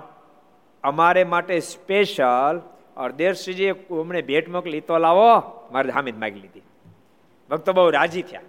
અમારે 0.83 1.23
માટે 1.23 1.59
સ્પેશિયલ 1.59 2.61
અરદેશજીએ 2.97 3.71
અમને 3.71 4.21
ભેટ 4.21 4.49
મોકલી, 4.49 4.81
તો 4.81 4.97
લાવો. 4.97 5.29
મારે 5.71 5.91
હામીદ 5.91 6.17
માગી 6.19 6.39
લીધી. 6.39 6.63
ભક્તો 7.49 7.73
બહુ 7.73 7.89
રાજી 7.89 8.21
થયા 8.21 8.41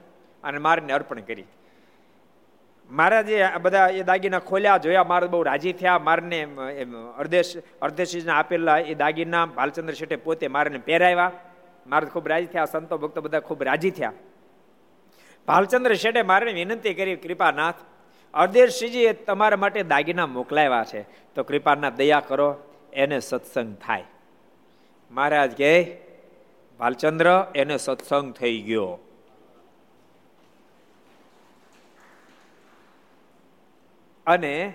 અને 0.45 0.59
મારને 0.59 0.93
અર્પણ 0.93 1.21
કરી. 1.21 1.45
મહારાજે 2.91 3.37
બધા 3.63 3.89
એ 3.89 4.03
દાગીના 4.03 4.39
ખોલ્યા, 4.39 4.77
જોયા 4.77 5.05
મારે 5.05 5.27
બહુ 5.27 5.43
રાજી 5.43 5.73
થયા. 5.73 5.99
મારને 5.99 6.39
અર્ધેશ 7.19 7.53
અર્ધેશજીને 7.83 8.33
આપેલા 8.33 8.79
એ 8.79 8.95
દાગીના, 8.95 9.47
ભાલચંદ્ર 9.47 9.93
શેઠે 9.93 10.17
પોતે 10.17 10.49
મારને 10.49 10.79
પહેરાવ્યા. 10.79 11.33
મારે 11.87 12.07
ખૂબ 12.07 12.29
રાજી 12.29 12.47
થયા, 12.47 12.65
સંતો, 12.65 12.99
ભક્તો 12.99 13.21
બધા 13.21 13.41
ખૂબ 13.41 13.63
રાજી 13.63 13.91
થયા. 13.91 14.13
ભાલચંદ્ર 15.47 15.95
શેઠે 15.95 16.23
મારે 16.23 16.53
વિનંતી 16.53 16.95
કરી, 16.95 17.17
કૃપાનાથ 17.17 17.75
અર્ધેશજીએ 18.35 19.13
તમારા 19.13 19.57
માટે 19.57 19.83
દાગીના 19.83 20.27
મોકલાવ્યા 20.27 20.85
છે, 20.85 21.03
તો 21.35 21.43
કૃપાનાથ 21.43 21.93
દયા 21.93 22.21
કરો, 22.21 22.57
એને 22.93 23.21
સત્સંગ 23.21 23.77
થાય. 23.77 24.05
મહારાજ 25.11 25.51
કે 25.51 25.97
ભાલચંદ્ર, 26.79 27.53
એને 27.55 27.77
સત્સંગ 27.77 28.33
થઈ 28.33 28.61
ગયો. 28.61 28.99
અને 34.27 34.75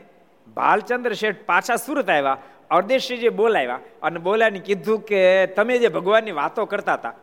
ભાલચંદ્ર 0.55 1.13
શેઠ 1.13 1.45
પાછા 1.45 1.75
સુરત 1.75 2.09
આવ્યા. 2.09 2.37
અર્દેશજીએ 2.71 3.29
બોલાવ્યા 3.29 3.79
અને 4.03 4.19
બોલાવીને 4.19 4.59
કીધું 4.59 5.01
કે 5.01 5.47
તમે 5.47 5.77
જે 5.77 5.87
ભગવાનની 5.87 6.31
વાતો 6.31 6.65
કરતા 6.65 6.93
હતા, 6.93 7.13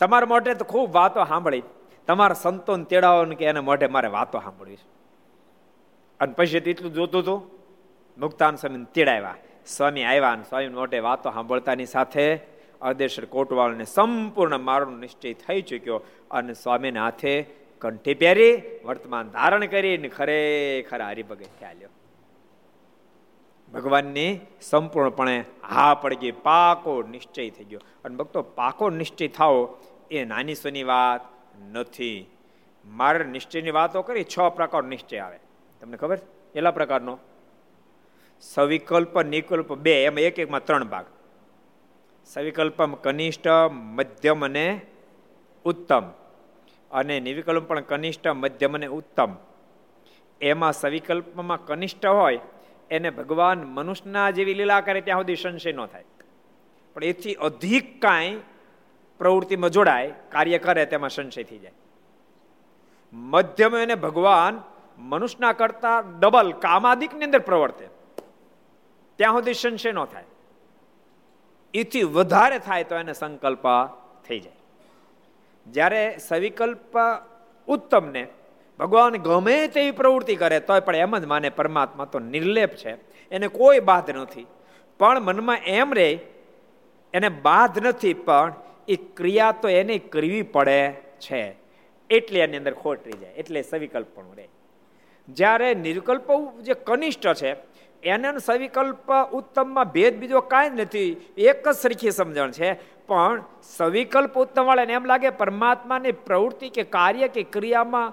તમારા 0.00 0.26
મોઢે 0.26 0.54
તો 0.54 0.64
ખૂબ 0.64 0.94
વાતો 0.94 1.24
સાંભળી. 1.24 1.62
તમારા 2.06 2.34
સંતોન 2.34 2.84
તેડાવો 2.84 3.24
કે 3.24 3.44
એને 3.44 3.60
મોઢે 3.60 3.86
મારે 3.86 4.08
વાતો 4.08 4.40
સાંભળવી 4.40 4.76
છે. 4.76 4.88
અને 6.20 6.32
પછી 6.32 6.56
એટલું 6.56 6.92
જોતું 6.92 7.22
હતું. 7.22 7.62
મુક્તાન 8.18 8.56
સ્વામીને 8.56 8.84
તેડાવ્યા. 8.94 9.34
સ્વામી 9.66 10.02
આવ્યા 10.02 10.32
અને 10.32 10.42
સ્વામી 10.42 10.68
મોઢે 10.68 10.98
વાતો 10.98 11.30
સાંભળતાની 11.30 11.86
સાથે 11.86 12.36
અર્દેશ્વર 12.82 13.24
કોટવાળને 13.24 13.84
સંપૂર્ણ 13.84 14.58
મારો 14.58 14.90
નિશ્ચય 14.90 15.32
થઈ 15.32 15.62
ચૂક્યો 15.62 16.04
અને 16.30 16.52
સ્વામીને 16.52 17.00
હાથે 17.00 17.46
કંઠી 17.80 18.14
પહેરી 18.14 18.62
વર્તમાન 18.84 19.30
ધારણ 19.30 19.66
કરીને 19.66 20.08
ખરેખર 20.08 21.02
હરિભગત 21.02 21.46
ખ્યાલ્યો 21.58 21.88
ભગવાનની 23.72 24.40
સંપૂર્ણપણે 24.60 25.44
હા 25.68 25.94
પડી 25.94 26.16
ગઈ 26.16 26.30
પાકો 26.30 27.02
નિશ્ચય 27.02 27.50
થઈ 27.50 27.64
ગયો. 27.64 27.80
અને 28.04 28.16
ભક્તો, 28.16 28.42
પાકો 28.42 28.90
નિશ્ચય 28.90 29.28
થાવ 29.28 29.74
એ 30.10 30.24
નાની 30.24 30.54
સોની 30.54 30.82
વાત 30.82 31.20
નથી. 31.72 32.30
મારે 32.84 33.24
નિશ્ચયની 33.24 33.70
વાતો 33.70 34.02
કરી, 34.02 34.24
છ 34.24 34.38
પ્રકાર 34.38 34.84
નિશ્ચય 34.84 35.18
આવે. 35.18 35.38
તમને 35.80 35.96
ખબર? 35.96 36.16
કેટલા 36.16 36.70
પ્રકારનો? 36.70 37.18
સવિકલ્પ, 38.40 39.22
નિકલ્પ 39.22 39.72
બે, 39.72 40.04
એમાં 40.04 40.20
એક 40.20 40.38
એકમાં 40.38 40.64
ત્રણ 40.64 40.84
ભાગ. 40.84 41.06
સવિકલ્પમ 42.24 42.94
કનિષ્ઠ 42.94 43.48
મધ્યમ 43.70 44.44
અને 44.44 44.80
ઉત્તમ. 45.64 46.02
અને 46.90 47.20
નિવિકલ્પ 47.20 47.62
પણ 47.62 47.80
કનિષ્ઠ, 47.80 48.28
મધ્યમ 48.28 48.74
અને 48.74 48.86
ઉત્તમ. 48.86 49.28
એમાં 50.40 50.72
સવિકલ્પમાં 50.72 51.66
કનિષ્ઠ 51.66 52.06
હોય 52.06 52.40
એને 52.90 53.10
ભગવાન 53.10 53.58
મનુષ્યના 53.58 54.30
જેવી 54.30 54.54
લીલા 54.54 54.80
કરે 54.80 55.00
ત્યાં 55.00 55.18
સુધી 55.18 55.36
સંશય 55.36 55.72
ન 55.72 55.86
થાય. 55.86 56.04
પણ 56.94 57.04
એથી 57.04 57.34
અધિક 57.34 58.02
કાંઈ 58.02 58.40
પ્રવૃત્તિમાં 59.18 59.70
જોડાય, 59.70 60.14
કાર્ય 60.28 60.58
કરે 60.58 60.86
તેમાં 60.86 61.10
સંશય 61.10 61.42
થઈ 61.42 61.58
જાય. 61.58 61.72
મધ્યમ 63.12 63.76
એને 63.76 63.94
ભગવાન 63.94 64.62
મનુષ્યના 64.98 65.52
કરતા 65.52 66.00
ડબલ 66.00 66.52
કામાદિકની 66.52 67.24
અંદર 67.24 67.38
પ્રવર્તે. 67.38 67.88
ત્યાં 69.16 69.32
સુધી 69.32 69.54
સંશય 69.54 69.92
ન 69.92 70.04
થાય. 70.04 70.24
એથી 71.74 72.02
વધારે 72.02 72.58
થાય 72.58 72.84
તો 72.84 72.94
એને 72.94 73.12
સંકલ્પ 73.12 73.62
થઈ 74.28 74.40
જાય. 74.40 74.52
જ્યારે 75.66 76.16
સવિકલ્પ 76.18 76.98
ઉત્તમને 77.66 78.26
ભગવાન 78.78 79.16
ગમે 79.16 79.56
તેવી 79.66 79.90
પ્રવૃત્તિ 79.90 80.36
કરે, 80.36 80.60
તોય 80.60 80.80
પણ 80.80 80.96
એમ 80.96 81.18
જ 81.18 81.24
માને 81.24 81.48
પરમાત્મા 81.50 82.04
તો 82.04 82.18
નિર્લેપ 82.18 82.74
છે. 82.74 82.92
એને 83.30 83.48
કોઈ 83.48 83.80
બાધ 83.80 84.10
નથી. 84.10 84.46
પણ 85.00 85.20
મનમાં 85.20 85.56
એમ 85.56 85.92
રે, 85.92 86.18
એને 87.14 87.28
બાધ 87.28 87.86
નથી, 87.86 88.14
પણ 88.14 88.54
એ 88.88 88.96
ક્રિયા 88.96 89.52
તો 89.52 89.68
એને 89.68 89.98
કરવી 89.98 90.42
પડે 90.42 90.92
છે. 91.20 91.42
એટલે 92.10 92.40
એની 92.40 92.56
અંદર 92.56 92.74
ખોટ 92.74 93.06
રહી 93.06 93.18
જાય, 93.20 93.32
એટલે 93.32 93.62
સવિકલ્પ 93.62 94.06
પણ 94.14 94.34
રહે. 94.36 94.48
જ્યારે 95.28 95.74
નિર્કલ્પ 95.74 96.32
જે 96.60 96.74
કનિષ્ઠ 96.74 97.34
છે, 97.34 97.52
એને 98.02 98.38
સવિકલ્પ 98.38 99.12
ઉત્તમમાં 99.32 99.84
ભેદ 99.84 100.18
બીજો 100.18 100.40
કાંઈ 100.40 100.70
જ 100.70 100.80
નથી. 100.80 101.10
એક 101.38 101.68
જ 101.68 101.74
સરખી 101.74 102.10
સમજણ 102.10 102.50
છે, 102.50 102.72
પણ 103.06 103.42
સવિકલ્પ 103.62 104.38
ઉત્તમ 104.38 104.64
વાળાને 104.64 104.92
એમ 104.92 105.04
લાગે 105.04 105.30
પરમાત્માની 105.30 106.12
પ્રવૃત્તિ 106.12 106.68
કે 106.68 106.82
કાર્ય 106.82 107.28
કે 107.28 107.42
ક્રિયામાં 107.42 108.12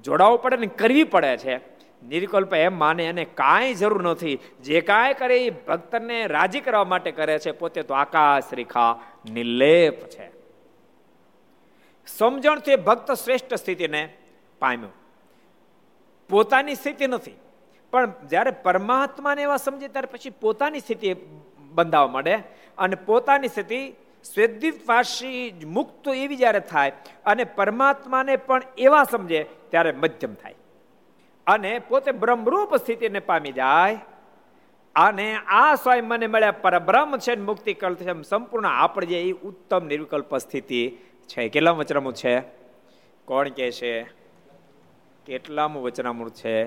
જોડાવવું 0.00 0.42
પડે 0.42 0.56
ને 0.56 0.66
કરવી 0.66 1.04
પડે 1.04 1.36
છે. 1.36 1.56
નિર્વિકલ્પ 2.02 2.54
એમ 2.54 2.78
માને 2.78 3.04
એને 3.04 3.24
કાંઈ 3.24 3.74
જરૂર 3.74 4.02
નથી. 4.02 4.38
જે 4.62 4.80
કાંઈ 4.80 5.14
કરે 5.14 5.44
એ 5.44 5.50
ભક્તને 5.50 6.26
રાજી 6.26 6.60
કરવા 6.60 6.84
માટે 6.84 7.10
કરે 7.10 7.38
છે. 7.38 7.50
પોતે 7.50 7.82
તો 7.82 7.94
આકાશ 7.94 8.44
રેખા 8.52 9.00
નિર્લેપ 9.32 10.00
છે. 10.00 10.30
સમજણથી 12.06 12.76
ભક્ત 12.76 13.12
શ્રેષ્ઠ 13.12 13.54
સ્થિતિને 13.54 14.16
પામ્યો. 14.58 14.88
પોતાની 16.28 16.74
સ્થિતિ 16.74 17.06
નથી. 17.06 17.30
પણ 17.90 18.12
જ્યારે 18.26 18.50
પરમાત્માને 18.50 19.42
એવા 19.42 19.56
સમજે, 19.56 19.88
ત્યારે 19.88 20.06
પછી 20.06 20.30
પોતાની 20.30 20.80
સ્થિતિ 20.80 21.14
બંધાવવા 21.58 22.08
માંડે. 22.08 22.38
અને 22.78 22.96
પોતાની 22.96 23.48
સ્થિતિ 23.48 23.94
સ્વેદિતવાસી 24.24 25.54
મુક્ત 25.66 26.08
એવી 26.08 26.36
જ્યારે 26.36 26.60
થાય 26.60 26.92
અને 27.26 27.44
પરમાત્માને 27.44 28.36
પણ 28.36 28.62
એવા 28.78 29.04
સમજે 29.04 29.46
ત્યારે 29.70 29.92
મધ્યમ 29.92 30.34
થાય. 30.34 30.54
અને 31.46 31.78
પોતે 31.78 32.12
બ્રહ્મરૂપ 32.12 32.76
સ્થિતિને 32.76 33.18
પામી 33.18 33.52
જાય. 33.52 33.98
અને 34.96 35.36
આ 35.46 35.74
સ્વયં 35.74 36.04
મને 36.04 36.26
મળ્યા 36.26 36.52
પરબ્રહ્મ 36.52 37.16
છે 37.16 37.36
મુક્તિ 37.36 37.74
કલ્પ 37.74 37.98
છે 37.98 38.22
સંપૂર્ણ 38.22 38.66
આપણે 38.66 39.06
જે 39.06 39.22
એ 39.22 39.32
ઉત્તમ 39.32 39.86
નિર્વિકલ્પ 39.86 40.36
સ્થિતિ 40.36 40.96
છે. 41.26 41.48
કેટલા 41.48 41.70
વચનામૃત 41.70 42.14
છે? 42.14 42.40
કોણ 43.24 43.48
કે 43.48 43.70
છે? 43.70 44.02
કેટલામું 45.26 45.82
વચનામૃત 45.82 46.34
છે? 46.34 46.64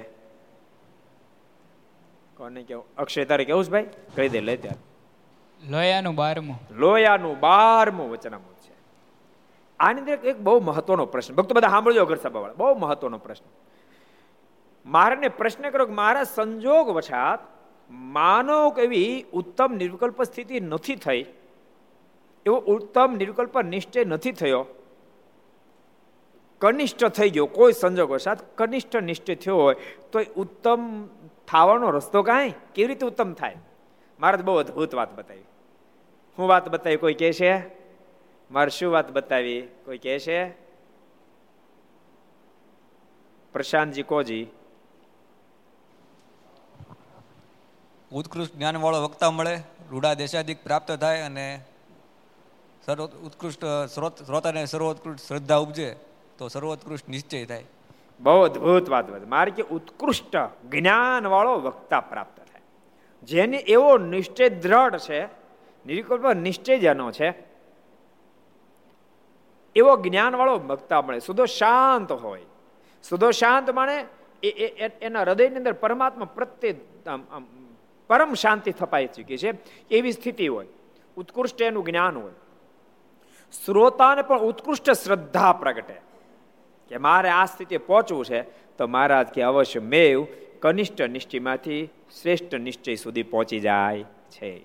કોને 2.37 2.63
કેવું? 2.63 2.95
અક્ષય 2.95 3.25
તારે 3.25 3.45
કેવું 3.45 3.65
છે 3.65 3.69
ભાઈ? 3.69 3.87
કહી 4.15 4.29
દે 4.29 4.41
લે 4.41 4.57
ત્યારે 4.57 4.86
લોયાનું 5.69 6.15
બારમું. 6.15 6.59
લોયાનું 6.71 7.39
બારમું 7.39 8.09
વચનામું 8.09 8.55
છે. 8.55 8.73
આની 9.79 9.99
અંદર 9.99 10.13
એક 10.13 10.39
બહુ 10.39 10.59
મહત્વનો 10.59 11.05
પ્રશ્ન. 11.05 11.33
ભક્તો 11.33 11.55
બધા 11.55 11.67
સાંભળજો 11.67 12.05
ઘર 12.05 12.15
સભાવાળા 12.15 12.53
બહુ 12.57 12.75
મહત્વનો 12.75 13.17
પ્રશ્ન. 13.17 13.45
મારે 14.89 15.27
પ્રશ્ન 15.27 15.69
કરો 15.69 15.85
કે 15.85 15.93
મારા 15.93 16.23
સંજોગ 16.23 16.89
વછાત 16.89 17.39
માનવ 17.89 18.79
એવી 18.79 19.25
ઉત્તમ 19.33 19.73
નિર્વિકલ્પ 19.73 20.23
સ્થિતિ 20.23 20.59
નથી 20.59 20.95
થઈ. 20.95 21.25
એવો 22.45 22.57
ઉત્તમ 22.57 23.15
નિર્વિકલ્પ 23.17 23.59
નિશ્ચય 23.59 24.05
નથી 24.05 24.31
થયો. 24.31 24.65
કનિષ્ઠ 26.59 27.05
થઈ 27.05 27.29
ગયો. 27.29 27.45
કોઈ 27.45 27.73
સંજોગ 27.73 28.11
વસાત 28.11 28.57
કનિષ્ઠ 28.57 28.97
નિશ્ચય 28.97 29.35
થયો 29.35 29.57
હોય 29.57 29.75
તો 30.11 30.19
ઉત્તમ 30.35 31.05
થવાનો 31.47 31.91
રસ્તો 31.91 32.23
કાંઈ? 32.23 32.53
કેવી 32.73 32.87
રીતે 32.87 33.05
ઉત્તમ 33.05 33.33
થાય? 33.33 33.55
મારે 34.19 34.37
બહુ 34.37 34.55
અદભુત 34.55 34.95
વાત 34.95 35.17
બતાવી. 35.17 35.43
હું 36.37 36.47
વાત 36.47 36.69
બતાવી 36.69 36.97
કોઈ 36.97 37.13
કહે 37.13 37.33
છે? 37.33 37.67
મારે 38.51 38.69
શું 38.69 38.91
વાત 38.91 39.11
બતાવી 39.11 39.61
કોઈ 39.61 39.97
કહે 39.97 40.19
છે? 40.19 40.49
પ્રશાંતજી 43.53 44.03
કોજી. 44.03 44.47
ઉત્કૃષ્ટ 48.11 48.55
જ્ઞાનવાળો 48.55 49.03
વક્તા 49.03 49.31
મળે 49.31 49.59
રૂડા 49.91 50.13
દેશાધિક 50.13 50.63
પ્રાપ્ત 50.63 50.91
થાય 50.91 51.21
અને 51.21 51.61
સર્વ 52.85 53.05
ઉત્કૃષ્ટ 53.05 53.65
સ્રોત 53.93 54.23
શ્રોતાને 54.23 54.65
સર્વોત્કૃષ્ટ 54.65 55.27
શ્રદ્ધા 55.27 55.55
ઉપજે 55.55 55.95
તો 56.37 56.47
સર્વોત્કૃષ્ટ 56.47 57.09
નિશ્ચય 57.09 57.45
થાય. 57.45 57.65
બહુ 58.19 58.41
અદભુત 58.41 58.89
વાત 58.89 59.27
મારે 59.27 59.51
કે 59.51 59.63
ઉત્કૃષ્ટ 59.63 60.35
જ્ઞાન 60.69 61.27
વાળો 61.27 61.59
વક્તા 61.59 62.01
પ્રાપ્ત 62.01 62.36
જેને 63.23 63.57
એવો 63.57 63.97
નિશ્ચય 63.97 64.49
દ્રઢ 64.49 64.97
છે 64.97 65.25
નિર્વિકલ્પ 65.85 66.25
નિશ્ચય 66.27 66.77
જેનો 66.79 67.11
છે, 67.11 67.29
એવો 69.75 69.95
જ્ઞાનવાળો 69.97 70.57
ભક્તા 70.59 71.01
મળે. 71.01 71.19
સુધો 71.19 71.45
શાંત 71.45 72.11
હોય. 72.11 72.41
સુધો 73.03 73.31
શાંત 73.31 73.69
માણે 73.69 74.05
એના 75.01 75.21
હૃદયની 75.21 75.55
અંદર 75.55 75.73
પરમાત્મા 75.73 76.25
પ્રત્યે 76.25 76.75
પરમ 78.09 78.33
શાંતિ 78.33 78.71
થપાઈ 78.71 79.07
ચૂકી 79.07 79.37
છે 79.37 79.53
એવી 79.91 80.11
સ્થિતિ 80.11 80.47
હોય. 80.47 80.67
ઉત્કૃષ્ટ 81.17 81.61
એનું 81.61 81.85
જ્ઞાન 81.85 82.17
હોય. 82.17 82.31
શ્રોતાને 83.65 84.21
પણ 84.21 84.39
ઉત્કૃષ્ટ 84.39 84.91
શ્રદ્ધા 84.91 85.53
પ્રગટે. 85.53 85.95
કે 86.89 86.97
મારે 86.97 87.29
આ 87.29 87.45
સ્થિતિ 87.45 87.77
પહોંચવું 87.77 88.25
છે, 88.25 88.41
તો 88.77 88.87
મહારાજ 88.87 89.27
કે 89.27 89.41
અવશ્ય 89.41 89.79
મેવ 89.79 90.27
કનિષ્ઠ 90.61 91.01
નિશ્ચયમાંથી 91.01 91.89
શ્રેષ્ઠ 92.21 92.55
નિશ્ચય 92.55 92.95
સુધી 92.95 93.23
પહોંચી 93.23 93.59
જાય 93.59 94.03
છે. 94.29 94.61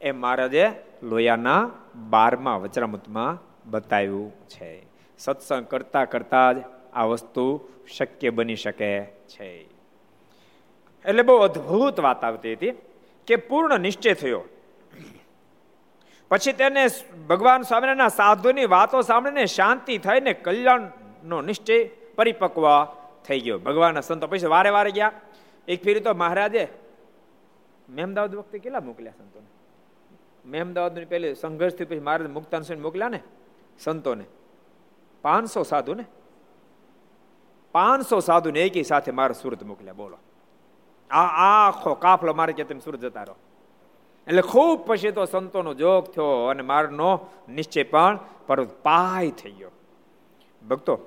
એ 0.00 0.10
મહારાજે 0.10 0.70
લોયાના 1.02 1.70
બારમા 1.94 2.56
વચરામૃતમાં 2.56 3.38
બતાવ્યું 3.70 4.32
છે. 4.48 4.86
સત્સંગ 5.18 5.66
કરતા 5.66 6.04
કરતા 6.04 6.52
જ 6.52 6.56
આ 6.94 7.04
વસ્તુ 7.04 7.68
શક્ય 7.96 8.30
બની 8.30 8.56
શકે 8.56 9.02
છે. 9.04 9.50
એટલે 11.04 11.22
બહુ 11.22 11.36
અદ્ભુત 11.36 12.00
વાત 12.00 12.24
આવતી 12.24 12.52
હતી 12.52 12.70
કે 13.26 13.36
પૂર્ણ 13.36 13.78
નિશ્ચય 13.78 14.14
થયો. 14.14 14.44
પછી 16.28 16.52
તેને 16.52 16.86
ભગવાન 17.28 17.62
સ્વામિનારાયણના 17.62 18.08
સાધુની 18.08 18.64
વાતો 18.64 19.02
સાંભળીને 19.02 19.46
શાંતિ 19.46 19.98
થઈને 19.98 20.32
કલ્યાણનો 20.32 21.42
નિશ્ચય 21.42 21.84
પરિપક્વ 22.16 22.66
થઈ 23.26 23.40
ગયો. 23.40 23.58
ભગવાનના 23.58 24.00
સંતો 24.00 24.26
પછી 24.26 24.46
વારે 24.46 24.70
વારે 24.70 24.90
ગયા. 24.90 25.12
એક 25.68 25.82
ફેરી 25.82 26.00
તો 26.00 26.14
મહારાજે 26.14 26.68
મહેમદાવાદ 27.88 28.34
વખતે 28.34 28.58
કેટલા 28.58 28.80
મોકલ્યા 28.80 29.12
સંતોને? 29.18 29.46
મહેમદાવાદની 30.48 31.04
પહેલી 31.04 31.34
સંઘર્ષથી 31.34 31.84
પછી 31.84 32.00
મહારાજ 32.00 32.30
મુક્તાન 32.30 32.80
મોકલ્યા 32.80 33.08
ને 33.08 33.20
સંતોને? 33.78 34.24
પાંચસો 35.22 35.62
સાધુ 35.62 35.94
ને 35.94 36.04
પાંચસો 37.72 38.20
સાધુને 38.20 38.62
એકી 38.62 38.82
સાથે 38.82 39.12
મારે 39.12 39.34
સુરત 39.34 39.62
મોકલ્યા. 39.62 39.92
બોલો. 39.92 40.18
આ 41.10 41.68
આખો 41.68 41.94
કાફલો 41.94 42.34
મારે 42.34 42.52
કે 42.52 42.64
તમે 42.64 42.80
સુરત 42.80 43.00
જતા 43.00 43.22
રહો. 43.22 43.36
એટલે 44.28 44.42
ખૂબ 44.42 44.86
પછી 44.86 45.10
તો 45.10 45.24
સંતોનો 45.24 45.74
જોગ 45.74 46.04
થયો 46.04 46.46
અને 46.46 46.62
મારનો 46.62 47.26
નિશ્ચય 47.48 47.82
પણ 47.82 48.18
પર 48.46 48.64
પાય 48.64 49.30
થઈ 49.30 49.50
ગયો. 49.50 49.70
ભક્તો 50.68 50.98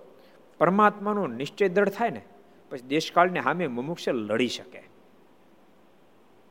પરમાત્માનો 0.60 1.28
નિશ્ચય 1.28 1.70
દળ 1.70 1.90
થાય 1.90 2.10
ને, 2.10 2.22
પછી 2.70 2.82
દેશકાળને 2.82 3.42
સામે 3.42 3.68
મુમુક્ષ 3.68 4.10
લડી 4.10 4.48
શકે. 4.48 4.84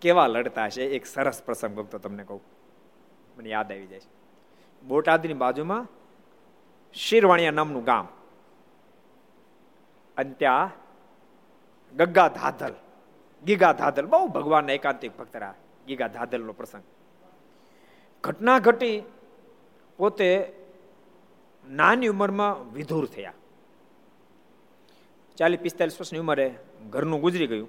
કેવા 0.01 0.27
લડતા 0.27 0.69
છે 0.69 0.83
એક 0.83 1.07
સરસ 1.07 1.43
પ્રસંગ 1.43 1.75
ભક્તો 1.75 1.99
તમને 1.99 2.25
કહું. 2.25 2.41
મને 3.39 3.49
યાદ 3.49 3.73
આવી 3.73 3.87
જાય 3.87 4.01
છે. 4.01 4.19
બોટાદની 4.87 5.35
બાજુમાં 5.35 5.87
શિરવાણિયા 6.93 7.51
નામનું 7.51 7.85
ગામ. 7.85 8.09
અને 10.17 10.33
ત્યાં 10.33 10.71
ગગ્ગા 11.97 12.29
ધાધલ 12.29 12.75
ગીગા 13.45 13.73
ધાધલ 13.73 14.07
બહુ 14.07 14.29
ભગવાનના 14.29 14.73
એકાંતિક 14.73 15.19
ભક્ત 15.19 15.37
રહ્યા. 15.37 15.55
ગીગા 15.87 16.09
ધાધલનો 16.09 16.53
પ્રસંગ. 16.53 16.83
ઘટના 18.21 18.59
ઘટી 18.59 19.03
પોતે 19.97 20.53
નાની 21.71 22.09
ઉંમરમાં 22.09 22.73
વિધુર 22.73 23.07
થયા. 23.07 23.33
ચાલીસ 25.39 25.61
પિસ્તાલીસ 25.61 26.01
વર્ષની 26.01 26.19
ઉંમરે 26.19 26.55
ઘરનું 26.91 27.21
ગુજરી 27.21 27.47
ગયું. 27.47 27.69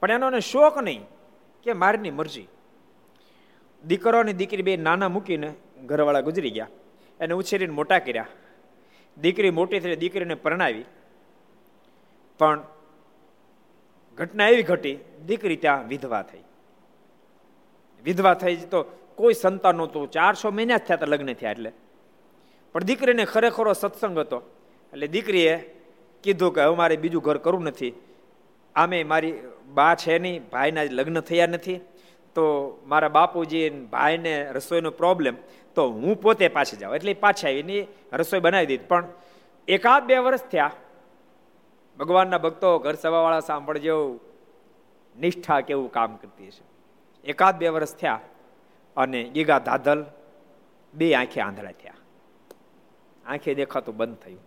પણ 0.00 0.10
એનો 0.10 0.38
શોખ 0.38 0.78
નહીં 0.78 1.04
કે 1.62 1.72
મારની 1.72 2.10
મરજી. 2.10 2.48
દીકરો 3.86 4.18
અને 4.18 4.32
દીકરી 4.32 4.62
બે 4.62 4.76
નાના 4.76 5.08
મૂકીને 5.08 5.54
ઘરવાળા 5.86 6.20
ગુજરી 6.20 6.50
ગયા. 6.50 6.68
એને 7.20 7.34
ઉછેરીને 7.34 7.72
મોટા 7.72 7.98
કર્યા. 7.98 8.26
દીકરી 9.20 9.50
મોટી 9.50 9.80
થઈ 9.80 9.96
દીકરીને 9.96 10.34
પરણાવી. 10.34 10.84
પણ 12.38 12.62
ઘટના 14.14 14.48
એવી 14.48 14.62
ઘટી, 14.62 14.98
દીકરી 15.26 15.56
ત્યાં 15.56 15.88
વિધવા 15.88 16.22
થઈ. 16.22 16.38
વિધવા 18.04 18.34
થઈ 18.34 18.56
તો 18.56 18.82
કોઈ 19.14 19.34
સંતાન 19.34 19.74
નહોતું. 19.74 20.10
ચારસો 20.10 20.50
મહિના 20.50 20.76
જ 20.76 20.80
થયા 20.80 20.96
હતા 20.96 21.06
લગ્ન 21.06 21.32
થયા 21.32 21.50
એટલે. 21.50 21.72
પણ 22.72 22.84
દીકરીને 22.84 23.24
ખરેખરો 23.24 23.72
સત્સંગ 23.72 24.18
હતો. 24.18 24.42
એટલે 24.92 25.06
દીકરીએ 25.06 25.81
કીધું 26.24 26.54
કે 26.54 26.60
હવે 26.62 26.74
મારે 26.74 26.96
બીજું 26.96 27.22
ઘર 27.22 27.38
કરવું 27.38 27.64
નથી. 27.64 27.92
આમે 28.74 28.98
મારી 29.04 29.32
બા 29.68 29.94
છે 29.94 30.18
નહીં, 30.18 30.42
ભાઈના 30.52 30.82
લગ્ન 30.90 31.20
થયા 31.20 31.46
નથી. 31.46 31.80
તો 32.34 32.44
મારા 32.86 33.08
બાપુજી 33.08 33.70
ભાઈને 33.70 34.34
રસોઈનો 34.52 34.90
પ્રોબ્લેમ 34.90 35.34
તો 35.76 35.82
હું 35.90 36.20
પોતે 36.20 36.48
પાછી 36.48 36.76
જાઉં. 36.76 36.94
એટલે 36.96 37.14
પાછી 37.14 37.48
આવીને 37.48 37.86
રસોઈ 38.12 38.40
બનાવી 38.40 38.66
દીધી. 38.66 38.84
પણ 38.84 39.08
એકાદ 39.68 40.02
બે 40.04 40.18
વર્ષ 40.18 40.44
થયા, 40.52 40.70
ભગવાનના 41.98 42.38
ભક્તો 42.38 42.68
ઘર 42.78 42.94
સભાવાળા 42.94 43.40
સાંભળજો, 43.40 43.96
નિષ્ઠા 45.16 45.60
કેવું 45.60 45.90
કામ 45.92 46.16
કરતી 46.16 46.50
છે 46.50 46.64
એકાદ 47.24 47.58
બે 47.58 47.68
વર્ષ 47.68 47.94
થયા 47.94 48.20
અને 48.96 49.20
ગીગા 49.24 49.58
ધાધલ 49.58 50.00
બે 50.94 51.14
આંખે 51.14 51.40
આંધળા 51.40 51.76
થયા. 51.82 51.98
આંખે 53.26 53.54
દેખાતું 53.54 53.96
બંધ 53.96 54.16
થયું. 54.16 54.40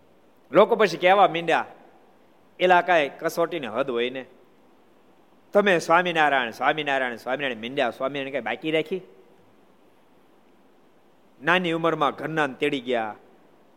લોકો 0.52 0.76
પછી 0.76 0.96
કહેવા 0.96 1.28
મીંડ્યા, 1.28 1.66
એલા 2.60 2.80
કાંઈ 2.80 3.10
કસોટીની 3.20 3.66
હદ 3.66 3.90
હોય 3.90 4.10
ને? 4.10 4.24
તમે 5.52 5.78
સ્વામિનારાયણ 5.78 6.50
સ્વામિનારાયણ 6.50 7.16
સ્વામિનારાયણ 7.16 7.60
મીંડ્યા, 7.60 7.90
સ્વામિનારાયણ 7.90 8.32
કઈ 8.32 8.40
બાકી 8.40 8.70
રાખી? 8.70 9.02
નાની 11.42 11.72
ઉંમરમાં 11.72 12.10
ઘરના 12.10 12.46
તેડી 12.46 12.80
ગયા, 12.80 13.14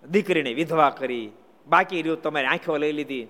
દીકરીને 0.04 0.54
વિધવા 0.54 0.90
કરી, 0.90 1.32
બાકી 1.68 2.02
રહ્યું 2.02 2.22
તમારી 2.22 2.48
આંખો 2.48 2.78
લઈ 2.78 2.92
લીધી. 2.92 3.28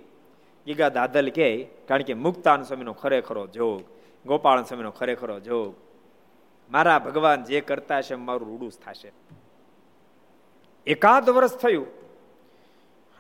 ગીગા 0.66 0.90
દાદલ 0.90 1.30
કહે, 1.30 1.64
કારણ 1.88 2.02
કે 2.02 2.14
મુક્તાન 2.14 2.64
સ્વામીનો 2.64 2.94
ખરેખરો 2.94 3.48
જોગ, 3.48 3.82
ગોપાલ 4.26 4.64
સ્વામીનો 4.64 4.92
ખરેખરો 4.92 5.40
જોગ. 5.40 5.76
મારા 6.70 7.00
ભગવાન 7.00 7.44
જે 7.44 7.62
કરતા 7.62 8.02
છે 8.02 8.16
મારું 8.16 8.48
રૂડું 8.48 8.72
થશે. 8.72 9.12
એકાદ 10.88 11.30
વર્ષ 11.30 11.56
થયું 11.58 11.99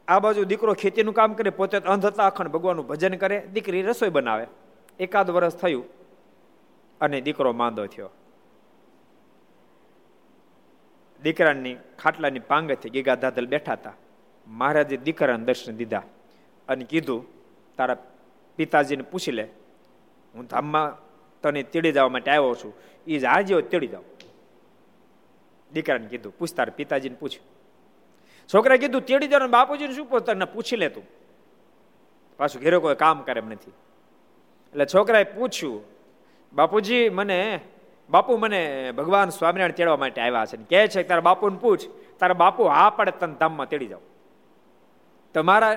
આ 0.09 0.19
બાજુ 0.19 0.43
દીકરો 0.43 0.73
ખેતીનું 0.73 1.13
કામ 1.13 1.33
કરે, 1.33 1.49
પોતે 1.49 1.77
અંધ 1.77 2.05
હતા 2.05 2.27
અખંડ 2.27 2.47
ભગવાનનું 2.47 2.87
ભજન 2.87 3.15
કરે, 3.15 3.37
દીકરી 3.53 3.81
રસોઈ 3.81 4.09
બનાવે. 4.09 4.45
એકાદ 4.99 5.29
વર્ષ 5.29 5.55
થયું 5.55 5.85
અને 7.01 7.21
દીકરો 7.21 7.53
માંદો 7.53 7.85
થયો. 7.85 8.09
દીકરાની 11.23 11.75
ખાટલાની 11.99 12.39
પાંગેથી 12.39 12.89
ગીગા 12.89 13.15
દાદલ 13.15 13.47
બેઠા 13.47 13.73
હતા. 13.73 13.93
મહારાજે 14.47 14.97
દીકરાને 14.97 15.45
દર્શન 15.45 15.75
દીધા 15.75 16.03
અને 16.67 16.83
કીધું, 16.85 17.21
તારા 17.77 17.97
પિતાજીને 18.57 19.03
પૂછી 19.03 19.31
લે. 19.31 19.45
હું 20.35 20.45
ધામમાં 20.47 20.97
તને 21.41 21.63
તેડી 21.63 21.91
જવા 21.91 22.09
માટે 22.09 22.31
આવ્યો 22.31 22.55
છું. 22.55 22.73
એ 23.07 23.19
જ 23.19 23.25
આજે 23.25 23.61
તેડી 23.61 23.87
જાઓ. 23.87 24.03
દીકરાને 25.73 26.07
કીધું, 26.07 26.37
પૂછ 26.37 26.53
તારા 26.55 26.73
પિતાજીને 26.77 27.15
પૂછ. 27.15 27.37
છોકરાએ 28.49 28.79
કીધું, 28.83 29.03
તેડી 29.09 29.29
જાવ 29.29 29.47
બાપુજીને 29.57 29.93
શું 29.93 30.07
પૂછ 30.11 30.23
તને 30.25 30.45
પૂછી 30.53 30.79
લે 30.81 30.89
તું 30.89 31.05
પાછું 32.39 32.61
ઘેરો 32.63 32.77
કોઈ 32.81 32.97
કામ 33.03 33.23
કરે 33.27 33.39
એમ 33.43 33.49
નથી. 33.53 33.75
એટલે 34.73 34.85
છોકરાએ 34.93 35.25
પૂછ્યું, 35.35 35.81
બાપુજી, 36.53 37.03
મને, 37.09 37.39
બાપુ 38.09 38.37
મને 38.37 38.61
ભગવાન 38.97 39.29
સ્વામિનારાયણ 39.29 39.77
તેડવા 39.79 39.99
માટે 40.03 40.19
આવ્યા 40.21 40.47
છે 40.51 40.57
કહે 40.71 40.87
છે 40.93 41.03
તારા 41.09 41.27
બાપુને 41.29 41.57
પૂછ, 41.63 41.83
તારા 42.19 42.41
બાપુ 42.43 42.61
હા 42.75 42.89
પડે 42.89 43.13
તને 43.19 43.35
ધામમાં 43.41 43.69
તેડી 43.71 43.89
જાઓ 43.93 44.03
તમારા 45.35 45.75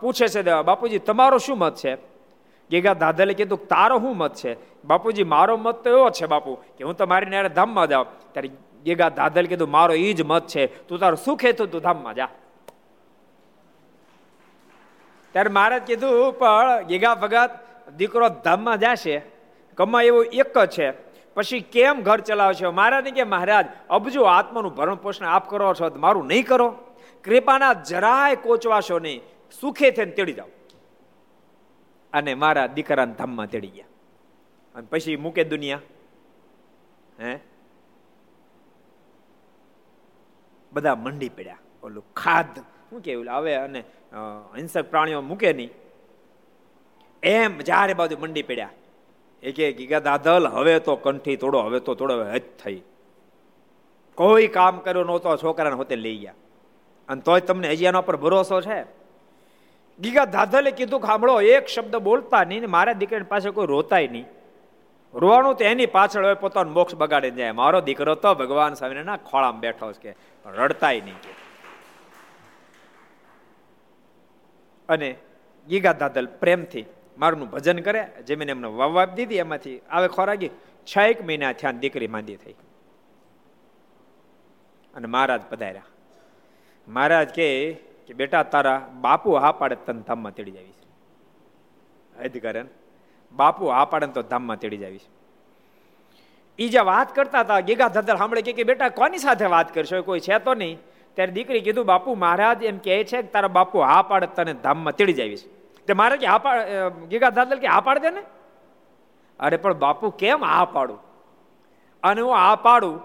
પૂછે 0.00 0.26
છે 0.28 0.42
બાપુજી, 0.68 1.04
તમારો 1.08 1.38
શું 1.38 1.58
મત 1.58 1.76
છે? 1.76 1.92
ગેગા 2.70 2.94
દાદાલે 2.94 3.34
કીધું, 3.34 3.60
તારો 3.68 3.96
શું 4.00 4.16
મત 4.16 4.34
છે? 4.40 4.52
બાપુજી, 4.84 5.28
મારો 5.34 5.54
મત 5.56 5.76
તો 5.84 5.88
એવો 5.90 6.10
છે 6.10 6.26
બાપુ 6.26 6.50
કે 6.76 6.84
હું 6.84 6.96
તમારી 6.96 7.30
નારે 7.30 7.50
ધામમાં 7.58 7.88
જાઉં 7.88 8.08
ત્યારે 8.32 8.50
ગેગા 8.84 9.08
દાદલ 9.08 9.46
કીધું 9.46 9.70
મારો 9.70 9.94
એ 9.94 10.12
જ 10.12 10.22
મત 10.22 10.46
છે. 10.46 10.66
તું 10.66 10.98
તારું 10.98 11.18
સુખે 11.18 11.52
તું 11.52 11.70
તું? 11.70 11.80
ધામમાં 11.80 12.14
જા. 12.14 12.28
ત્યારે 15.32 15.50
મહારાજ 15.50 15.82
કીધું, 15.82 16.38
પણ 16.38 16.82
ગેગા 16.82 17.14
ભગત, 17.14 17.50
દીકરો 17.96 18.28
ધામમાં 18.28 18.78
જશે. 18.78 19.22
કમા 19.74 20.02
એવું 20.02 20.24
એક 20.24 20.58
જ 20.58 20.70
છે. 20.70 20.90
પછી 21.34 21.60
કેમ 21.60 22.00
ઘર 22.00 22.20
ચલાવશો? 22.20 22.72
મહારાજ 22.72 23.04
કે, 23.04 23.24
મહારાજ, 23.24 23.66
અબજો 23.90 24.22
આત્માનું 24.22 24.74
ભરણ 24.74 24.94
પોષણ 24.94 25.26
આપ 25.26 25.50
કરો 25.50 25.74
છો 25.74 25.94
મારું 25.96 26.26
નહીં 26.26 26.46
કરો. 26.46 26.78
કૃપાના 27.24 27.72
જરાય 27.72 28.36
કોચવાશો 28.36 28.98
નહીં. 28.98 29.20
સુખે 29.60 29.90
થઈને 29.90 30.12
તેડી 30.12 30.32
જાઓ. 30.32 30.46
અને 32.12 32.34
મારા 32.34 32.66
દીકરાના 32.66 33.12
ધામમાં 33.12 33.46
તેડી 33.46 33.68
ગયા. 33.68 33.84
અને 34.74 34.86
પછી 34.90 35.16
મૂકે 35.16 35.44
દુનિયા. 35.44 35.80
હે? 37.20 37.51
બધા 40.72 40.94
મંડી 40.94 41.28
પડ્યા. 41.28 41.58
ઓલું 41.82 42.04
ખાદ 42.14 42.60
શું 42.90 43.00
કેવું 43.00 43.30
હવે 43.30 43.54
અને 43.54 43.80
હિંસક 44.56 44.84
પ્રાણીઓ 44.90 45.20
મૂકે 45.20 45.52
નહીં. 45.52 45.70
એમ 47.22 47.58
જ્યારે 47.58 47.94
બાજુ 47.94 48.16
મંડી 48.18 48.42
પડ્યા. 48.42 48.70
એક 49.42 49.60
એક 49.60 49.76
ગીગા 49.76 50.00
દાદલ 50.00 50.48
હવે 50.48 50.78
તો 50.78 50.96
કંઠી 50.96 51.36
તોડો, 51.36 51.60
હવે 51.60 51.80
તો 51.80 51.94
તોડો 51.94 52.24
હજ 52.24 52.42
થઈ. 52.64 52.82
કોઈ 54.14 54.46
કામ 54.46 54.78
કર્યો 54.78 55.04
નહોતો 55.04 55.36
છોકરાને 55.36 55.76
હોતે 55.76 55.96
લઈ 55.96 56.16
ગયા. 56.16 56.34
અને 57.08 57.20
તોય 57.20 57.40
તમને 57.40 57.70
હજી 57.70 57.84
એના 57.84 58.00
પર 58.00 58.16
ભરોસો 58.16 58.60
છે? 58.60 58.82
ગીગા 60.00 60.24
દાદલે 60.24 60.70
કીધું 60.70 61.00
સાંભળો 61.00 61.40
એક 61.40 61.66
શબ્દ 61.66 61.96
બોલતા 61.96 62.44
નહીં 62.44 62.70
મારા 62.70 62.92
દીકરાની 62.92 63.24
પાસે 63.24 63.50
કોઈ 63.50 63.66
રોતાય 63.66 64.08
નહીં. 64.08 64.26
રોવાનું 65.14 65.54
તો 65.54 65.64
એની 65.64 65.86
પાછળ 65.86 66.24
હવે 66.24 66.34
પોતાનો 66.34 66.72
મોક્ષ 66.72 66.94
બગાડી 66.94 67.30
જાય. 67.30 67.52
મારો 67.52 67.80
દીકરો 67.80 68.14
તો 68.14 68.34
ભગવાન 68.34 68.74
સ્વામિનારાયણના 68.74 69.16
ખોળામાં 69.16 69.60
બેઠો 69.60 69.92
છે 69.92 70.12
કે 70.12 70.18
રડતાય 70.50 71.00
નહીં 71.00 71.14
કે. 71.14 71.34
અને 74.88 75.16
ગીગા 75.68 75.92
દાદલ 75.92 76.26
પ્રેમથી 76.26 76.84
મારું 77.18 77.50
ભજન 77.50 77.78
કરે, 77.78 78.08
જમીન 78.26 78.48
એમને 78.48 78.68
વાવ 78.68 79.04
દીધી, 79.04 79.36
એમાંથી 79.36 79.80
આવે 79.90 80.08
ખોરાકી 80.08 80.50
છ 80.84 80.98
એક 80.98 81.26
મહિના 81.26 81.52
થયા 81.52 81.70
દીકરી 81.70 82.06
માંદી 82.06 82.36
થઈ. 82.36 82.52
અને 84.94 85.06
મહારાજ 85.06 85.42
પધાર્યા. 85.42 85.82
મહારાજ 86.88 87.28
કે, 87.28 87.76
બેટા, 88.16 88.42
તારા 88.42 88.88
બાપુ 89.00 89.32
હા 89.32 89.52
પાડે 89.52 89.74
તન 89.74 90.00
ધામમાં 90.00 90.32
તેડી 90.32 90.50
કરે 90.50 90.64
અધિકારન 92.24 92.66
બાપુ, 93.36 93.66
આ 93.66 93.84
પાડે 93.84 94.06
તો 94.06 94.22
ધામમાં 94.22 94.58
તેડી 94.58 94.78
જાવીશ 94.78 95.06
એ 96.58 96.68
જે 96.68 96.80
વાત 96.80 97.14
કરતા 97.14 97.40
હતા 97.40 97.60
ગીગા 97.60 97.88
ધદર 97.88 98.16
સાંભળે 98.16 98.42
કે 98.42 98.64
બેટા, 98.64 98.88
કોની 98.88 99.18
સાથે 99.18 99.46
વાત 99.46 99.74
કરશો? 99.74 100.02
કોઈ 100.02 100.20
છે 100.20 100.38
તો 100.38 100.54
નહીં. 100.54 100.78
ત્યારે 101.16 101.32
દીકરી 101.32 101.60
કીધું, 101.60 101.86
બાપુ, 101.86 102.14
મહારાજ 102.14 102.62
એમ 102.62 102.78
કહે 102.78 103.04
છે 103.04 103.22
કે 103.22 103.28
તારા 103.32 103.48
બાપુ 103.48 103.78
આ 103.78 104.02
પાડે 104.02 104.26
તને 104.36 104.54
ધામમાં 104.54 104.96
તેડી 104.96 105.12
જાવીશ 105.12 105.44
તે 105.88 105.92
મારે 105.92 106.16
કે 106.16 106.26
હા 106.26 106.38
પાડ 106.38 106.58
ગીગા 107.08 107.30
ધાદલ 107.30 107.58
કે, 107.58 107.66
આ 107.66 107.80
પાડ 107.80 107.98
દે 107.98 108.10
ને 108.10 108.22
અરે, 109.40 109.56
પણ 109.56 109.72
બાપુ, 109.72 110.10
કેમ 110.10 110.44
હા 110.44 110.64
પાડું? 110.64 110.98
અને 112.02 112.20
હું 112.20 112.34
આ 112.38 112.56
પાડું, 112.56 113.00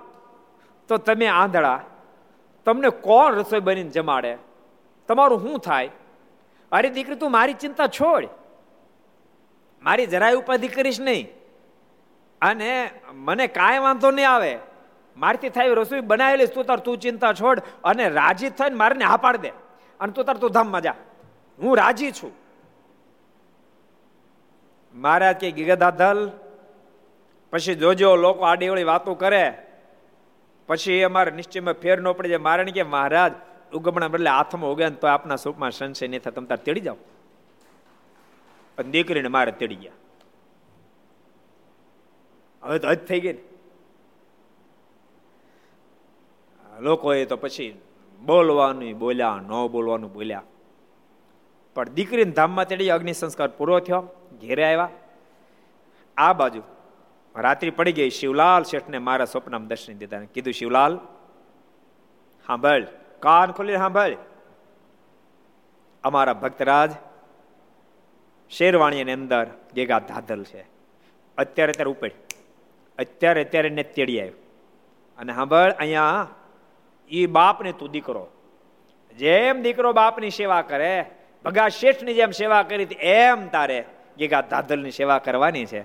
તો 0.90 0.98
તમે 0.98 1.28
આંધળા, 1.28 1.80
તમને 2.66 2.90
કોણ 2.90 3.36
રસોઈ 3.36 3.60
બનીને 3.60 3.90
જમાડે? 3.90 4.34
તમારું 5.10 5.42
શું 5.42 5.60
થાય? 5.60 5.90
અરે, 6.72 6.90
દીકરી, 6.90 7.16
તું 7.16 7.32
મારી 7.32 7.54
ચિંતા 7.54 7.88
છોડ. 7.88 8.30
મારી 9.84 10.06
જરાય 10.06 10.34
ઉપાધિ 10.34 10.68
કરીશ 10.68 11.00
નહીં. 11.02 11.28
અને 12.42 12.92
મને 13.14 13.48
કાંઈ 13.48 13.80
વાંધો 13.80 14.12
નહીં 14.12 14.30
આવે. 14.30 14.58
મારથી 15.18 15.50
થાય 15.50 15.74
રસોઈ 15.74 16.00
બનાવેલી 16.00 16.46
તું 16.46 16.66
તાર 16.66 16.80
તું 16.80 16.98
ચિંતા 16.98 17.34
છોડ 17.34 17.62
અને 17.84 18.10
રાજી 18.10 18.50
થઈને 18.50 18.76
મારે 18.76 19.06
હા 19.06 19.18
પાડ 19.18 19.38
દે. 19.38 19.50
અને 20.00 20.12
તું 20.14 20.26
તાર 20.26 20.38
તું 20.38 20.52
ધામમાં 20.52 20.82
જા. 20.82 20.96
હું 21.60 21.78
રાજી 21.78 22.12
છું. 22.12 22.32
મહારાજ 24.96 25.36
કે 25.36 25.52
ગીગધાધલ 25.52 26.32
પછી 27.52 27.76
જોજો 27.76 28.16
લોકો 28.16 28.44
આડીવળી 28.44 28.84
વાતો 28.84 29.14
કરે. 29.14 29.58
પછી 30.68 31.02
અમારે 31.02 31.32
નિશ્ચયમાં 31.32 31.74
ફેર 31.74 32.02
ન 32.02 32.12
પડી. 32.12 32.30
જાય 32.30 32.38
મારણ 32.38 32.70
કે 32.70 32.84
મહારાજ, 32.84 33.34
ઉગમણા 33.74 34.08
બદલે 34.08 34.30
હાથમાં 34.30 34.72
ઉગે 34.72 34.90
તો 34.90 35.08
આપના 35.08 35.36
સુખમાં 35.36 35.72
સંશય 35.72 36.08
નહીં 36.08 36.22
થાય. 36.22 36.32
તમે 36.32 36.46
તાર 36.46 36.58
તેડી 36.58 36.80
જાઓ. 36.80 36.96
પણ 38.78 38.84
દીકરીને 38.84 39.28
મારે 39.28 39.52
તેડી 39.52 39.76
ગયા. 39.76 39.92
હવે 42.64 42.80
તો 42.80 42.88
હજ 42.88 43.00
થઈ 43.06 43.20
ગઈ 43.20 43.34
ને. 43.34 43.44
લોકોએ 46.80 47.26
તો 47.26 47.38
પછી 47.38 47.82
બોલવાનું, 48.26 49.00
બોલ્યા, 49.00 49.40
ન 49.42 49.68
બોલવાનું 49.68 50.14
બોલ્યા. 50.14 50.44
પણ 51.76 51.90
દીકરીને 51.90 52.32
ધામમાં 52.32 52.68
તેડી 52.68 52.90
અગ્નિ 52.90 53.14
સંસ્કાર 53.14 53.48
પૂરો 53.48 53.80
થયો, 53.80 54.02
ઘેરે 54.42 54.64
આવ્યા. 54.64 54.90
આ 56.18 56.34
બાજુ 56.34 56.62
રાત્રિ 57.36 57.70
પડી 57.70 57.92
ગઈ, 57.92 58.10
શિવલાલ 58.10 58.64
શેઠને 58.64 58.98
મારા 58.98 59.26
સ્વપ્નમાં 59.26 59.68
દર્શન 59.68 59.98
દીધા 59.98 60.22
કીધું, 60.34 60.54
શિવલાલ 60.54 60.98
સાંભળ 62.48 62.86
કાન 63.20 63.52
ખોલી 63.52 63.78
સાંભળ 63.78 64.16
અમારા 66.04 66.34
ભક્તરાજ 66.34 66.92
શેરવાણીની 68.50 69.12
અંદર 69.12 69.48
ગેગા 69.74 70.00
ધાધલ 70.00 70.44
છે. 70.44 70.66
અત્યારે 71.38 71.72
અત્યારે 71.72 71.92
ઉપર 71.92 72.12
અત્યારે 73.00 73.44
અત્યારે 73.44 73.70
ને 73.70 73.84
તેડી 73.84 74.20
આવ્યો. 74.20 74.34
અને 75.18 75.34
સાંભળ 75.34 75.72
અહીંયા 75.72 76.28
એ 77.10 77.26
બાપને 77.26 77.72
તું 77.72 77.92
દીકરો. 77.92 78.28
જેમ 79.18 79.62
દીકરો 79.62 79.94
બાપની 79.94 80.30
સેવા 80.30 80.62
કરે, 80.62 81.06
ભગા 81.46 81.68
શેઠની 81.68 82.14
જેમ 82.14 82.32
સેવા 82.32 82.64
કરી 82.64 82.88
એમ 83.00 83.48
તારે 83.48 83.86
ગેગા 84.18 84.42
ધાધલની 84.42 84.92
સેવા 84.92 85.18
કરવાની 85.18 85.66
છે. 85.66 85.82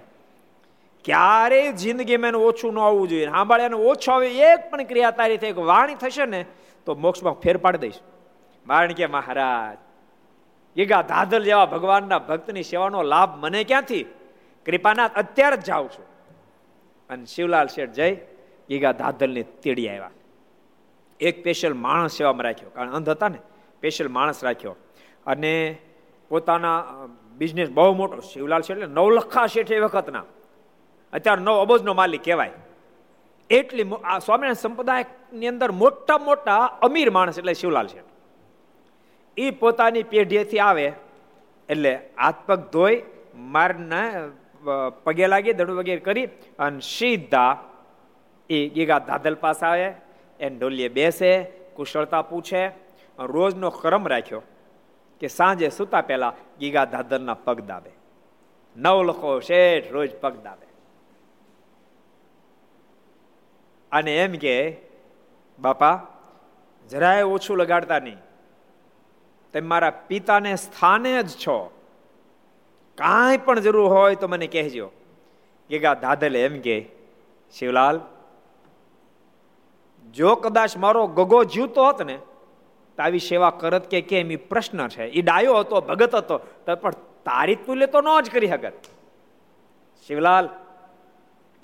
ક્યારેય 1.05 1.73
જિંદગીમાં 1.73 2.29
એનું 2.29 2.47
ઓછું 2.47 2.75
ન 2.75 2.79
આવવું 2.79 3.09
જોઈએ. 3.09 3.27
સાંભળે 3.27 3.65
એનું 3.65 3.81
ઓછું 3.81 4.15
આવે 4.15 4.29
એક 4.31 4.71
પણ 4.71 4.83
ક્રિયા 4.83 5.11
તારી 5.11 5.37
થઈ 5.37 5.53
વાણી 5.53 5.95
થશે 5.95 6.27
ને, 6.27 6.45
તો 6.87 6.95
મોક્ષમાં 6.95 7.35
ફેર 7.35 7.57
પાડી 7.57 7.79
દઈશ. 7.79 7.99
કારણ 8.67 8.93
કે 8.93 9.07
મહારાજ 9.07 9.79
ગીગા 10.77 11.03
દાદલ 11.03 11.45
જેવા 11.45 11.67
ભગવાનના 11.67 12.19
ભક્તની 12.19 12.63
સેવાનો 12.63 13.03
લાભ 13.03 13.33
મને 13.45 13.65
ક્યાંથી? 13.65 14.05
કૃપાના 14.67 15.11
અત્યારે 15.15 15.57
જ 15.57 15.65
જાઉં 15.65 15.89
છું. 15.89 16.07
અને 17.11 17.25
શિવલાલ 17.25 17.67
શેઠ 17.67 17.91
જઈ 17.91 18.15
ગીગા 18.69 18.93
દાદલને 18.93 19.43
તેડી 19.63 19.89
આવ્યા. 19.89 20.11
એક 21.21 21.35
સ્પેશિયલ 21.41 21.75
માણસ 21.75 22.13
સેવામાં 22.13 22.45
રાખ્યો, 22.45 22.71
કારણ 22.71 22.95
અંધ 22.95 23.09
હતા 23.09 23.29
ને 23.29 23.41
સ્પેશિયલ 23.79 24.09
માણસ 24.09 24.45
રાખ્યો. 24.45 24.77
અને 25.27 25.53
પોતાના 26.31 26.79
બિઝનેસ 27.39 27.71
બહુ 27.71 27.95
મોટો, 27.95 28.21
શિવલાલ 28.21 28.63
શેઠ 28.63 28.79
એટલે 28.79 28.95
નવલખા 28.95 29.47
શેઠ 29.47 29.73
એ 29.73 29.81
વખતના. 29.81 30.25
અત્યારે 31.13 31.43
નવ 31.43 31.57
અબજનો 31.61 31.95
માલિક 31.95 32.23
કહેવાય. 32.25 32.57
એટલી 33.51 33.87
આ 34.05 34.19
સ્વામિનારાયણ 34.19 34.63
સંપ્રદાયની 34.65 35.49
અંદર 35.49 35.71
મોટા 35.73 36.19
મોટા 36.19 36.63
અમીર 36.83 37.11
માણસ 37.11 37.39
એટલે 37.39 37.55
શિવલાલ 37.55 37.87
શેઠ. 37.87 38.12
એ 39.37 39.51
પોતાની 39.51 40.11
પેઢીએથી 40.13 40.61
આવે, 40.61 40.87
એટલે 41.69 41.93
હાથ 42.19 42.41
પગ 42.47 42.61
ધોઈ 42.73 43.03
મારના 43.55 44.29
પગે 45.05 45.27
લાગી 45.27 45.55
દડું 45.55 45.79
વગેરે 45.81 46.03
કરી 46.07 46.29
અને 46.59 46.81
સીધા 46.81 47.53
એ 48.51 48.59
ગીગા 48.69 49.01
ધાદલ 49.09 49.37
પાસે 49.45 49.65
આવે, 49.67 49.89
એને 50.41 50.57
ઢોલીએ 50.59 50.89
બેસે, 50.89 51.31
કુશળતા 51.77 52.23
પૂછે 52.23 52.63
રોજનો 53.19 53.71
ક્રમ 53.71 54.07
રાખ્યો 54.07 54.43
કે 55.21 55.29
સાંજે 55.29 55.69
સૂતા 55.71 56.03
પહેલા 56.03 56.35
ગીગા 56.61 56.85
દાદરના 56.85 57.43
પગ 57.47 57.59
દાબે. 57.67 57.93
નવ 58.77 58.99
લખો 59.09 59.31
શેઠ 59.41 59.93
રોજ 59.93 60.11
પગ 60.21 60.35
દાબે. 60.45 60.67
અને 63.93 64.13
એમ 64.17 64.33
કે, 64.45 64.55
બાપા, 65.59 65.97
જરાય 66.91 67.25
ઓછું 67.27 67.59
લગાડતા 67.59 67.99
નહીં. 67.99 68.21
તમે 69.53 69.69
મારા 69.69 69.91
પિતાને 69.91 70.57
સ્થાને 70.57 71.23
જ 71.23 71.29
છો. 71.45 71.59
કાંઈ 72.99 73.37
પણ 73.37 73.61
જરૂર 73.61 73.89
હોય 73.89 74.15
તો 74.15 74.29
મને 74.29 74.47
કહેજો. 74.47 74.91
ગીગા 75.71 75.95
દાદલે 75.95 76.45
એમ 76.45 76.61
કે 76.61 76.77
શિવલાલ, 77.55 78.01
જો 80.15 80.35
કદાચ 80.35 80.77
મારો 80.77 81.07
ગગો 81.07 81.45
જીવતો 81.45 81.85
હોત 81.85 82.03
ને, 82.03 82.17
તો 82.97 83.03
આવી 83.03 83.19
સેવા 83.19 83.51
કરત 83.51 83.91
કે 83.91 84.01
કેમ 84.01 84.31
એ 84.31 84.37
પ્રશ્ન 84.37 84.89
છે. 84.89 85.05
એ 85.09 85.23
ડાયો 85.23 85.55
હતો, 85.55 85.81
ભગત 85.81 86.15
હતો, 86.15 86.39
તો 86.39 86.77
પણ 86.77 86.91
તારી 87.25 87.57
તુલ્ય 87.57 87.87
તો 87.87 88.01
ન 88.01 88.09
જ 88.21 88.31
કરી 88.31 88.49
શકત 88.49 88.73
શિવલાલ, 90.07 90.49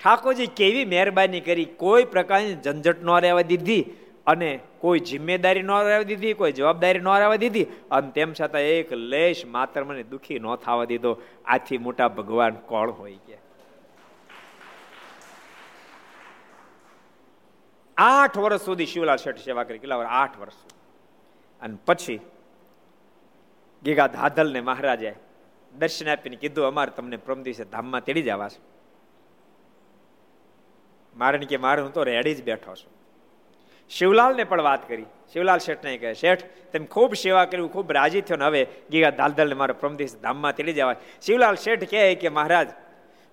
ઠાકોરજી, 0.03 0.47
કેવી 0.47 0.85
મહેરબાની 0.85 1.41
કરી. 1.41 1.65
કોઈ 1.65 2.03
પ્રકારની 2.05 2.55
ઝંઝટ 2.55 3.03
ન 3.03 3.09
રહેવા 3.19 3.41
દીધી. 3.41 3.81
અને 4.29 4.49
કોઈ 4.81 5.01
જિમ્મેદારી 5.09 5.65
ન 5.67 5.71
રહેવા 5.87 6.07
દીધી, 6.11 6.33
કોઈ 6.33 6.53
જવાબદારી 6.59 7.03
ન 7.05 7.11
રહેવા 7.21 7.41
દીધી, 7.43 7.67
અને 7.91 8.09
તેમ 8.15 8.33
છતાં 8.33 8.71
એક 8.77 8.89
લેશ 9.11 9.43
માત્ર 9.55 9.83
મને 9.83 10.03
દુઃખી 10.13 10.39
ન 10.39 10.47
થવા 10.55 10.85
દીધો. 10.85 11.11
આથી 11.45 11.79
મોટા 11.85 12.09
ભગવાન 12.17 12.59
કોણ 12.71 12.89
હોય 12.91 13.19
કે? 13.27 13.37
આઠ 17.97 18.37
વર્ષ 18.37 18.61
સુધી 18.61 18.85
શિવલાલ 18.85 19.19
શેઠ 19.23 19.41
સેવા 19.47 19.63
કરી, 19.63 19.79
કેટલા 19.79 19.99
વર્ષ? 20.01 20.11
આઠ 20.11 20.37
વર્ષ 20.41 20.59
અને 21.61 21.77
પછી 21.85 22.19
ગીગા 23.83 24.07
ધાધલ 24.07 24.53
ને 24.53 24.61
મહારાજે 24.61 25.11
દર્શન 25.73 26.07
આપીને 26.09 26.37
કીધું, 26.43 26.65
અમારે 26.71 26.91
તમને 26.97 27.17
પ્રમ 27.17 27.39
દિવસે 27.43 27.63
ધામમાં 27.73 28.03
તેડી 28.07 28.27
જવા 28.29 28.49
છે 28.49 28.61
મારે 31.15 31.45
કે, 31.51 31.57
મારે 31.57 31.81
હું 31.81 31.91
તો 31.93 32.03
રેડી 32.03 32.35
જ 32.35 32.43
બેઠો 32.43 32.75
છું. 32.75 32.98
શિવલાલને 33.89 34.43
પણ 34.43 34.61
વાત 34.61 34.87
કરી. 34.87 35.05
શિવલાલ 35.33 35.57
શેઠને 35.57 35.97
કહે, 35.97 36.13
શેઠ, 36.13 36.43
તેમ 36.71 36.85
ખૂબ 36.85 37.13
સેવા 37.13 37.45
કરી 37.45 37.67
ખૂબ 37.67 37.91
રાજી 37.91 38.21
થયો 38.21 38.37
ને 38.37 38.45
હવે 38.45 38.67
ગીગા 38.91 39.09
દાલદલને 39.09 39.55
મારે 39.55 39.73
પ્રમદેશ 39.73 40.15
ધામમાં 40.21 40.55
તેડી 40.55 40.73
જવા 40.73 40.95
શિવલાલ 41.21 41.55
શેઠ 41.55 41.89
કહે 41.89 42.15
કે, 42.15 42.29
મહારાજ, 42.29 42.69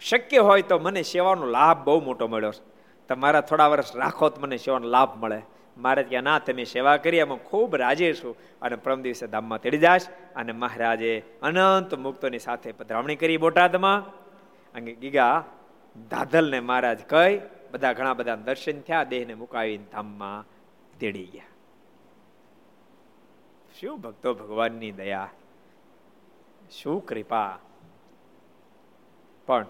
શક્ય 0.00 0.38
હોય 0.38 0.62
તો 0.62 0.78
મને 0.78 1.02
સેવાનો 1.02 1.46
લાભ 1.46 1.84
બહુ 1.84 2.00
મોટો 2.04 2.28
મળ્યો 2.28 2.52
તમારા 3.09 3.40
થોડા 3.40 3.66
વર્ષ 3.66 3.96
રાખો 3.96 4.28
તો 4.28 4.40
મને 4.40 4.57
સેવાનો 4.57 4.88
લાભ 4.88 5.24
મળે. 5.24 5.42
મારે 5.78 6.02
ત્યાં 6.02 6.22
ના, 6.22 6.38
તમે 6.38 6.64
સેવા 6.64 6.96
કરી, 6.96 7.16
એમાં 7.16 7.38
ખૂબ 7.38 7.76
રાજી 7.76 8.12
છું. 8.12 8.36
અને 8.62 8.76
પરમ 8.76 9.02
દિવસે 9.02 9.26
ધામમાં 9.26 9.61
તેડી 9.61 9.78
જાશ 9.78 10.02
અને 10.36 10.52
મહારાજે 10.52 11.22
અનંત 11.42 11.94
મુક્તોની 11.94 12.38
સાથે 12.38 12.72
પધરામણી 12.72 13.16
કરી 13.16 13.36
બોટાદમાં. 13.36 14.09
અને 14.74 14.92
ગીગા 14.92 15.44
દાદલને 16.11 16.61
મહારાજ 16.61 16.98
કઈ 17.07 17.40
બધા 17.77 17.93
ઘણા 17.93 18.14
બધા 18.14 18.37
દર્શન 18.37 18.81
થયા, 18.81 19.05
દેહને 19.05 19.35
મુકાવીને 19.35 19.85
ધામમાં 19.93 20.45
તેડી 20.99 21.27
ગયા. 21.27 21.43
શું 23.81 24.01
ભક્તો 24.01 24.35
ભગવાનની 24.35 24.93
દયા? 24.93 25.31
શું 26.70 27.07
કૃપા? 27.07 27.59
પણ 29.47 29.66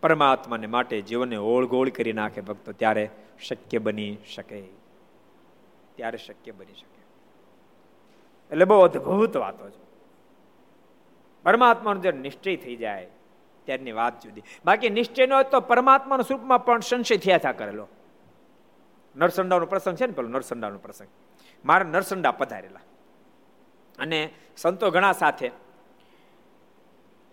પરમાત્માને 0.00 0.66
માટે 0.66 1.00
જીવનને 1.00 1.36
ઓળગોળ 1.36 1.88
કરી 1.88 2.12
નાખે 2.12 2.40
ભક્તો, 2.40 2.72
ત્યારે 2.72 3.10
શક્ય 3.40 3.78
બની 3.78 4.16
શકે. 4.34 4.62
ત્યારે 5.94 6.18
શક્ય 6.18 6.52
બની 6.52 6.72
શકે. 6.72 7.00
એટલે 8.50 8.64
બહુ 8.64 8.80
અદભુત 8.80 9.36
વાતો 9.36 9.70
છે. 9.70 9.90
પરમાત્માનો 11.42 12.00
જે 12.00 12.12
નિશ્ચય 12.12 12.56
થઈ 12.56 12.76
જાય 12.76 13.10
ત્યારની 13.64 13.92
વાત 13.92 14.20
જુદી. 14.20 14.42
બાકી 14.64 14.90
નિશ્ચયનો 14.90 15.42
તો 15.42 15.60
પરમાત્માના 15.60 16.22
સ્વરૂપમાં 16.22 16.64
પણ 16.64 16.80
સંશય 16.80 17.16
થયા 17.16 17.38
થયા 17.38 17.52
કરેલો. 17.52 17.88
નરસંડાનો 19.16 19.66
પ્રસંગ 19.66 19.96
છે 19.96 20.06
ને 20.06 20.12
પેલો 20.12 20.28
નરસંડાનો 20.28 20.78
પ્રસંગ. 20.78 21.08
મારા 21.64 21.84
નરસંડા 21.84 22.30
પધારેલા. 22.30 22.80
અને 23.98 24.30
સંતો 24.56 24.90
ઘણા 24.90 25.12
સાથે. 25.12 25.50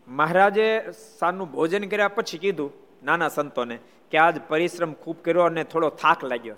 મહારાજે 0.08 0.82
સાનું 1.20 1.52
ભોજન 1.52 1.84
કર્યા 1.84 2.08
પછી 2.08 2.38
કીધું 2.38 2.74
નાના 3.04 3.28
સંતોને 3.30 3.80
કે 4.12 4.18
આજ 4.18 4.42
પરિશ્રમ 4.48 4.94
ખૂબ 4.94 5.22
કર્યો 5.22 5.44
અને 5.44 5.64
થોડો 5.64 5.90
થાક 5.90 6.24
લાગ્યો. 6.24 6.56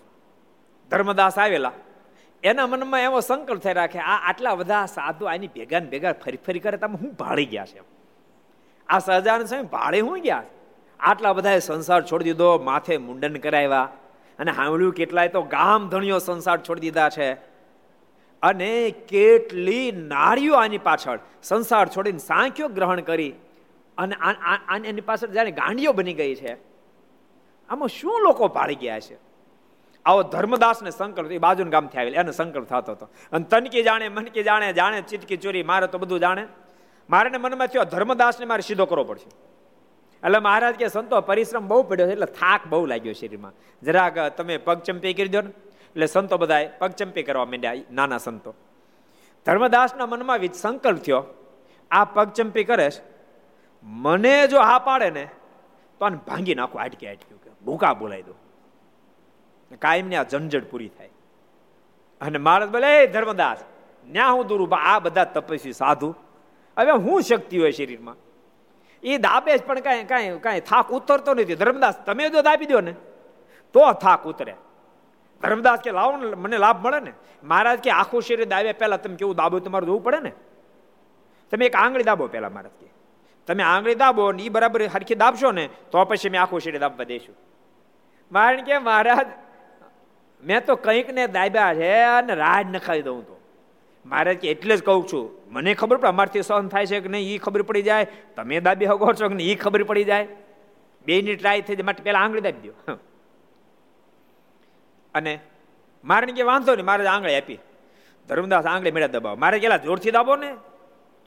ધર્મદાસ 0.90 1.40
આવેલા. 1.40 1.72
એના 2.44 2.68
મનમાં 2.68 3.00
એવો 3.00 3.20
સંકલ્પ 3.20 3.62
થઈ 3.62 3.74
રાખે, 3.74 4.00
આ 4.00 4.30
આટલા 4.30 4.56
બધા 4.56 4.86
સાધુ 4.86 5.26
આની 5.26 5.48
ભેગા 5.48 5.80
ભેગા 5.80 6.14
ફરી 6.14 6.38
ફરી 6.38 6.60
કરે 6.60 6.78
તમે 6.78 6.96
હું 6.96 7.14
ભાળી 7.14 7.46
ગયા 7.46 7.66
છે? 7.66 7.99
આ 8.90 9.00
સહજાનંદ 9.00 9.48
સ્વામી 9.48 9.68
ભાડે 9.68 10.00
હું 10.00 10.20
ગયા? 10.20 10.44
આટલા 11.00 11.34
બધાએ 11.34 11.60
સંસાર 11.60 12.02
છોડી 12.04 12.24
દીધો, 12.24 12.50
માથે 12.60 12.98
મુંડન 12.98 13.36
કરાવ્યા. 13.36 13.90
અને 14.40 14.52
સાંભળ્યું 14.52 14.94
કેટલાય 14.94 15.28
તો 15.28 15.42
ગામ 15.42 15.90
ધણીઓ 15.90 16.20
સંસાર 16.20 16.58
છોડી 16.60 16.82
દીધા 16.82 17.10
છે. 17.10 17.30
અને 18.44 18.72
કેટલી 19.10 19.92
નારીઓ 19.92 20.56
આની 20.56 20.78
પાછળ 20.78 21.20
સંસાર 21.44 21.86
છોડીને 21.88 22.20
સાંખ્યો 22.20 22.68
ગ્રહણ 22.70 23.02
કરી. 23.02 23.34
અને 23.98 24.16
એની 24.86 25.02
પાછળ 25.02 25.28
જાણે 25.28 25.52
ગાંડીઓ 25.52 25.92
બની 25.94 26.14
ગઈ 26.14 26.36
છે, 26.36 26.54
આમાં 27.70 27.90
શું 27.90 28.22
લોકો 28.22 28.48
પાડી 28.48 28.76
ગયા 28.76 29.00
છે? 29.00 29.18
આવો 30.06 30.22
ધર્મદાસને 30.24 30.92
સંકલ્પ 30.92 31.32
એ 31.32 31.38
બાજુના 31.38 31.70
ગામથી 31.70 31.98
આવેલ, 31.98 32.16
એને 32.16 32.32
સંકલ્પ 32.32 32.66
થતો 32.66 32.92
હતો. 32.92 33.06
અને 33.32 33.46
તનકી 33.46 33.84
જાણે, 33.84 34.10
મનકી 34.10 34.44
જાણે 34.44 34.74
જાણે 34.74 35.02
ચીટકી 35.02 35.38
ચોરી, 35.38 35.64
મારે 35.64 35.88
તો 35.88 35.98
બધું 35.98 36.20
જાણે. 36.20 36.46
મારે 37.10 37.38
મનમાં 37.38 37.68
થયો, 37.68 37.84
ધર્મદાસને 37.84 38.45
મારે 38.45 38.62
સીધો 38.62 38.86
કરવો 38.86 39.03
પડશે. 39.03 39.30
એટલે 40.24 40.39
મહારાજ 40.39 40.76
કે, 40.76 40.88
સંતો, 40.88 41.22
પરિશ્રમ 41.22 41.68
બહુ 41.68 41.84
પડ્યો 41.84 42.07
છે, 42.07 42.12
એટલે 42.12 42.26
થાક 42.26 42.68
બહુ 42.68 42.86
લાગ્યો 42.86 43.14
શરીરમાં. 43.14 43.53
જરાક 43.84 44.20
તમે 44.38 44.57
પગ 44.57 44.78
ચંપી 44.80 45.14
કરી 45.14 45.28
દો 45.28 45.41
ને, 45.41 45.49
એટલે 45.49 46.05
સંતો 46.05 46.38
બધા 46.38 46.70
પગ 46.80 46.89
ચંપી 46.89 47.24
કરવા 47.24 47.45
માંડ્યા 47.45 47.76
નાના 47.91 48.18
સંતો. 48.18 48.53
ધર્મદાસના 49.45 50.05
મનમાં 50.05 50.39
સંકલ્પ 50.53 50.99
થયો, 50.99 51.24
આ 51.91 52.05
પગ 52.05 52.30
ચંપી 52.30 52.64
કરે 52.64 52.89
મને 53.84 54.47
જો 54.47 54.60
હા 54.60 54.80
પાડે 54.80 55.10
ને, 55.10 55.26
તો 55.99 56.05
આને 56.05 56.18
ભાંગી 56.28 56.55
નાખો 56.55 56.80
આટકી 56.80 57.07
આટક્યું 57.07 57.43
કે 57.43 57.49
ભૂકા 57.66 57.93
બોલાવી 57.93 58.24
દો. 58.24 58.36
કાયમની 59.80 60.16
આ 60.16 60.24
ઝંઝટ 60.24 60.72
પૂરી 60.72 60.89
થાય. 60.89 61.10
અને 62.22 62.38
મહારાજ 62.38 62.70
બોલે 62.70 63.07
ધર્મદાસ, 63.07 63.64
ન્યા 64.07 64.28
હું 64.28 64.47
દૂર 64.47 64.74
આ 64.74 64.99
બધા 64.99 65.24
તપસ્વી 65.24 65.74
સાધુ 65.74 66.16
હવે 66.80 66.92
હું 66.92 67.22
શક્તિ 67.22 67.58
હોય 67.58 67.72
શરીરમાં. 67.72 68.16
એ 69.04 69.18
દાબે 69.18 69.58
જ 69.58 69.64
પણ 69.64 69.80
કાંઈ 69.80 70.04
કાંઈ 70.04 70.40
કાંઈ 70.40 70.60
થાક 70.60 70.90
ઉતરતો 70.90 71.34
નથી. 71.34 71.56
ધર્મદાસ, 71.56 71.98
તમે 72.06 72.30
જો 72.30 72.42
દાબી 72.42 72.66
દો 72.66 72.82
ને, 72.82 72.92
તો 73.74 73.92
થાક 73.92 74.28
ઉતરે. 74.28 74.56
ધર્મદાસ 75.42 75.80
કે, 75.80 75.92
લાવો 75.92 76.18
ને, 76.18 76.36
મને 76.36 76.58
લાભ 76.58 76.88
મળે 76.88 77.00
ને. 77.00 77.14
મહારાજ 77.44 77.80
કે, 77.80 77.90
આખું 77.90 78.22
શરીર 78.22 78.46
દાવે 78.46 78.72
પહેલાં 78.72 79.02
તમે 79.02 79.16
કેવું 79.16 79.36
દાબો, 79.36 79.60
તમારે 79.60 79.86
જોવું 79.86 80.04
પડે 80.04 80.20
ને? 80.20 80.32
તમે 81.52 81.66
એક 81.66 81.76
આંગળી 81.76 82.04
દાબો 82.04 82.28
પહેલાં, 82.28 82.54
મહારાજ 82.54 82.72
કે. 82.80 82.88
તમે 83.48 83.64
આંગળી 83.64 83.96
દાબો 83.96 84.32
ને 84.32 84.44
એ 84.44 84.50
બરાબર 84.50 84.84
હરખી 84.84 85.16
દાબશો 85.16 85.52
ને, 85.52 85.70
તો 85.92 86.06
પછી 86.06 86.30
મેં 86.30 86.42
આખું 86.42 86.62
શરીર 86.62 86.80
દાબવા 86.80 87.04
દઈશું 87.04 87.36
કારણ 88.34 88.62
કે, 88.62 88.78
મહારાજ, 88.78 89.28
મેં 90.44 90.66
તો 90.66 90.76
કંઈક 90.76 91.10
ને 91.10 91.28
દાબ્યા 91.28 91.74
છે 91.74 91.94
અને 91.94 92.36
રાજ 92.36 92.76
નખાવી 92.76 93.02
દઉં 93.02 93.28
તો. 93.28 93.40
મહારાજ 94.06 94.38
કે, 94.38 94.52
એટલે 94.52 94.78
જ 94.78 94.84
કહું 94.84 95.08
છું. 95.14 95.39
મને 95.50 95.74
ખબર 95.74 95.97
પડે 95.97 96.08
અમારથી 96.08 96.41
સહન 96.41 96.68
થાય 96.68 96.86
છે 96.86 97.00
કે 97.00 97.10
નહીં 97.10 97.36
એ 97.36 97.38
ખબર 97.38 97.62
પડી 97.62 97.82
જાય. 97.82 98.08
તમે 98.36 98.60
દાબી 98.60 98.86
હગો 98.86 99.14
છો 99.14 99.30
કે 99.30 99.36
નહીં 99.36 99.52
એ 99.52 99.56
ખબર 99.56 99.84
પડી 99.84 100.04
જાય. 100.04 100.28
બે 101.06 101.22
ની 101.22 101.36
ટ્રાય 101.36 101.62
થઈ 101.62 101.82
માટે 101.82 102.04
પેલા 102.04 102.20
આંગળી 102.20 102.41
દાબી 102.41 102.70
દો. 102.70 102.93
અને 105.16 105.39
મારે 106.04 106.32
કે 106.32 106.41
વાંધો 106.41 106.76
નહીં, 106.76 106.86
મારે 106.86 107.08
આંગળી 107.08 107.36
આપી. 107.36 107.60
ધર્મદાસ, 108.28 108.66
આંગળી 108.66 108.91
મેળા 108.91 109.08
દબાવો. 109.08 109.36
મારે 109.36 109.60
કેલા, 109.60 109.78
જોરથી 109.78 110.12
દાબો 110.12 110.36
ને? 110.36 110.56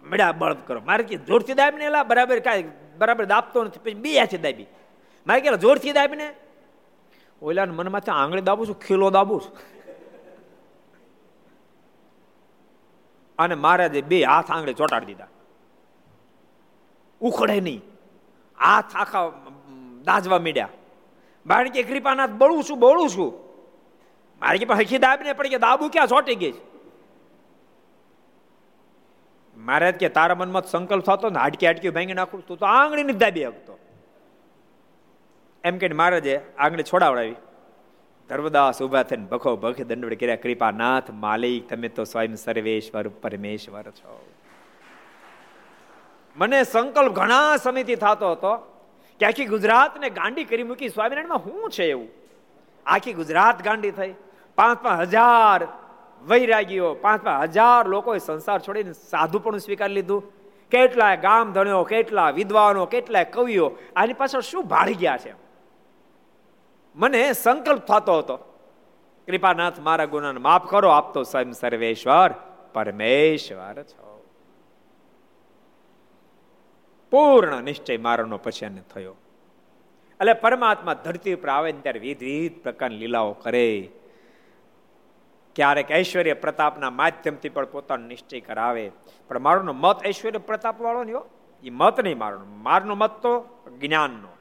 મેળા 0.02 0.32
બળદ 0.32 0.56
કરો. 0.66 0.80
મારે 0.80 1.04
કે 1.04 1.16
જોરથી 1.16 1.54
દાબ 1.54 1.74
ને 1.74 1.84
એલા? 1.84 2.02
બરાબર 2.02 2.38
કાંઈ, 2.38 2.64
બરાબર 2.98 3.24
દાબતો 3.24 3.64
નથી, 3.64 3.80
પછી 3.84 3.94
બે 3.94 4.18
હાથે 4.18 4.38
દાબી. 4.38 4.66
મારે 5.26 5.40
કેલા, 5.40 5.56
જોરથી 5.56 5.92
દાબી 5.92 6.16
ને 6.16 6.34
ઓલા 7.42 7.66
મનમાં 7.66 8.02
આંગળી 8.12 8.40
દાબું 8.40 8.66
છું, 8.66 8.80
ખીલો 8.80 9.10
દાબું 9.10 9.40
છું. 9.40 9.52
અને 13.38 13.54
મહારાજે 13.54 14.00
બે 14.02 14.22
હાથ 14.24 14.50
આંગળે 14.50 14.72
ચોટાડી 14.72 15.06
દીધા. 15.06 15.28
ઉખડે 17.20 17.60
નહીં. 17.60 17.82
હાથ 18.58 18.96
આખા 18.96 19.28
દાજવા 20.04 20.38
મીડ્યા. 20.38 20.68
બાણ 21.46 21.68
કે 21.68 21.82
કૃપાનાથ 21.82 22.30
બળું 22.30 22.64
છું 22.64 22.78
બળું 22.78 23.08
છું. 23.08 23.30
મારે 24.42 24.58
કે 24.58 24.74
હખી 24.74 24.98
દાબને 24.98 25.32
પણ 25.32 25.48
કે 25.48 25.58
દાબુ 25.58 25.88
ક્યાં 25.88 26.08
ચોટી 26.08 26.34
ગઈ 26.34 26.54
મહારાજ 29.56 29.94
કે 29.94 30.08
તારા 30.08 30.34
મનમાં 30.34 30.62
સંકલ્પ 30.62 31.04
થતો 31.04 31.30
ને, 31.30 31.38
હાડકી 31.38 31.66
હાડકી 31.66 31.90
ભાંગી 31.90 32.14
નાખું 32.14 32.46
તું 32.46 32.58
તો 32.58 32.66
આંગળી 32.66 33.02
નથી 33.02 33.18
દાબી 33.18 33.44
શકતો 33.44 33.78
એમ 35.64 35.78
કે 35.78 35.92
મહારાજે 35.92 36.34
આંગળી 36.58 36.82
છોડાવડાવી. 36.82 37.36
ધર્મદાસ 38.30 38.80
ઊભા 38.80 39.04
થઈને 39.04 39.24
ભખો 39.28 39.52
ભખ 39.58 39.84
દંડવડ 39.84 40.18
કર્યા 40.18 40.42
કૃપાનાથ 40.42 41.10
માલિક 41.18 41.68
તમે 41.68 41.90
તો 41.90 42.04
સ્વયં 42.04 42.36
સર્વેશ્વર 42.38 43.04
પરમેશ્વર 43.22 43.86
છો 43.92 44.16
મને 46.36 46.60
સંકલ્પ 46.64 47.14
ઘણા 47.14 47.58
સમયથી 47.58 47.98
થતો 47.98 48.32
હતો 48.32 48.52
કે 49.20 49.26
આખી 49.26 49.48
ગુજરાતને 49.48 50.12
ગાંડી 50.12 50.46
કરી 50.46 50.64
મૂકી 50.64 50.90
સ્વામિનારાયણમાં 50.90 51.44
શું 51.46 51.72
છે 51.72 51.88
એવું 51.88 52.08
આખી 52.86 53.14
ગુજરાત 53.14 53.62
ગાંડી 53.62 53.92
થઈ 53.92 54.12
પાંચ 54.58 54.82
પાંચ 54.82 55.04
હજાર 55.08 55.68
વૈરાગીઓ 56.22 56.94
પાંચ 56.98 57.24
પાંચ 57.24 57.52
હજાર 57.52 57.82
લોકોએ 57.88 58.18
સંસાર 58.20 58.58
છોડીને 58.60 58.96
સાધુ 59.02 59.38
પણ 59.40 59.60
સ્વીકારી 59.60 59.94
લીધું 59.94 60.32
કેટલાય 60.72 61.20
ગામ 61.20 61.52
ધણ્યો 61.52 61.84
કેટલા 61.86 62.30
વિદ્વાનો 62.32 62.88
કેટલાય 62.88 63.32
કવિઓ 63.32 63.70
આની 63.94 64.16
પાછળ 64.16 64.44
શું 64.44 64.68
ભાળી 64.68 64.98
ગયા 64.98 65.18
છે 65.18 65.32
મને 66.97 67.32
સંકલ્પ 67.32 67.82
થતો 67.82 68.18
હતો. 68.18 68.36
કૃપાનાથ, 69.26 69.80
મારા 69.80 70.05
ગુનાને 70.05 70.40
માફ 70.40 70.70
કરો 70.70 70.88
આપતો 70.88 71.22
સ્વયં 71.22 71.53
સર્વેશ્વર, 71.53 72.34
પરમેશ્વર 72.72 73.82
છો. 73.82 74.26
પૂર્ણ 77.11 77.62
નિશ્ચય 77.62 77.97
મારાનો 77.97 78.38
પછી 78.38 78.66
એને 78.66 78.82
થયો. 78.95 79.16
એટલે 80.20 80.32
પરમાત્મા 80.32 80.95
ધરતી 80.95 81.34
ઉપર 81.34 81.49
આવે 81.49 81.72
ત્યારે 81.72 82.01
વિવિધ 82.01 82.62
પ્રકારની 82.62 82.97
લીલાઓ 82.97 83.32
કરે. 83.32 83.88
ક્યારેક 85.57 85.90
ઐશ્વર્ય 85.90 86.34
પ્રતાપના 86.34 86.90
માધ્યમથી 86.90 87.49
પણ 87.49 87.64
પોતાનો 87.64 88.07
નિશ્ચય 88.07 88.40
કરાવે. 88.40 88.93
પણ 89.28 89.38
મારો 89.38 89.62
મત 89.62 90.07
ઐશ્વર્ય 90.07 90.38
પ્રતાપ 90.38 90.80
વાળો 90.80 91.05
નહીં 91.05 91.16
એ 91.62 91.70
મત 91.70 92.01
નહીં 92.01 92.18
મારો 92.18 92.40
મારનો 92.45 92.95
મત 92.95 93.11
તો 93.11 93.49
જ્ઞાનનો. 93.80 94.31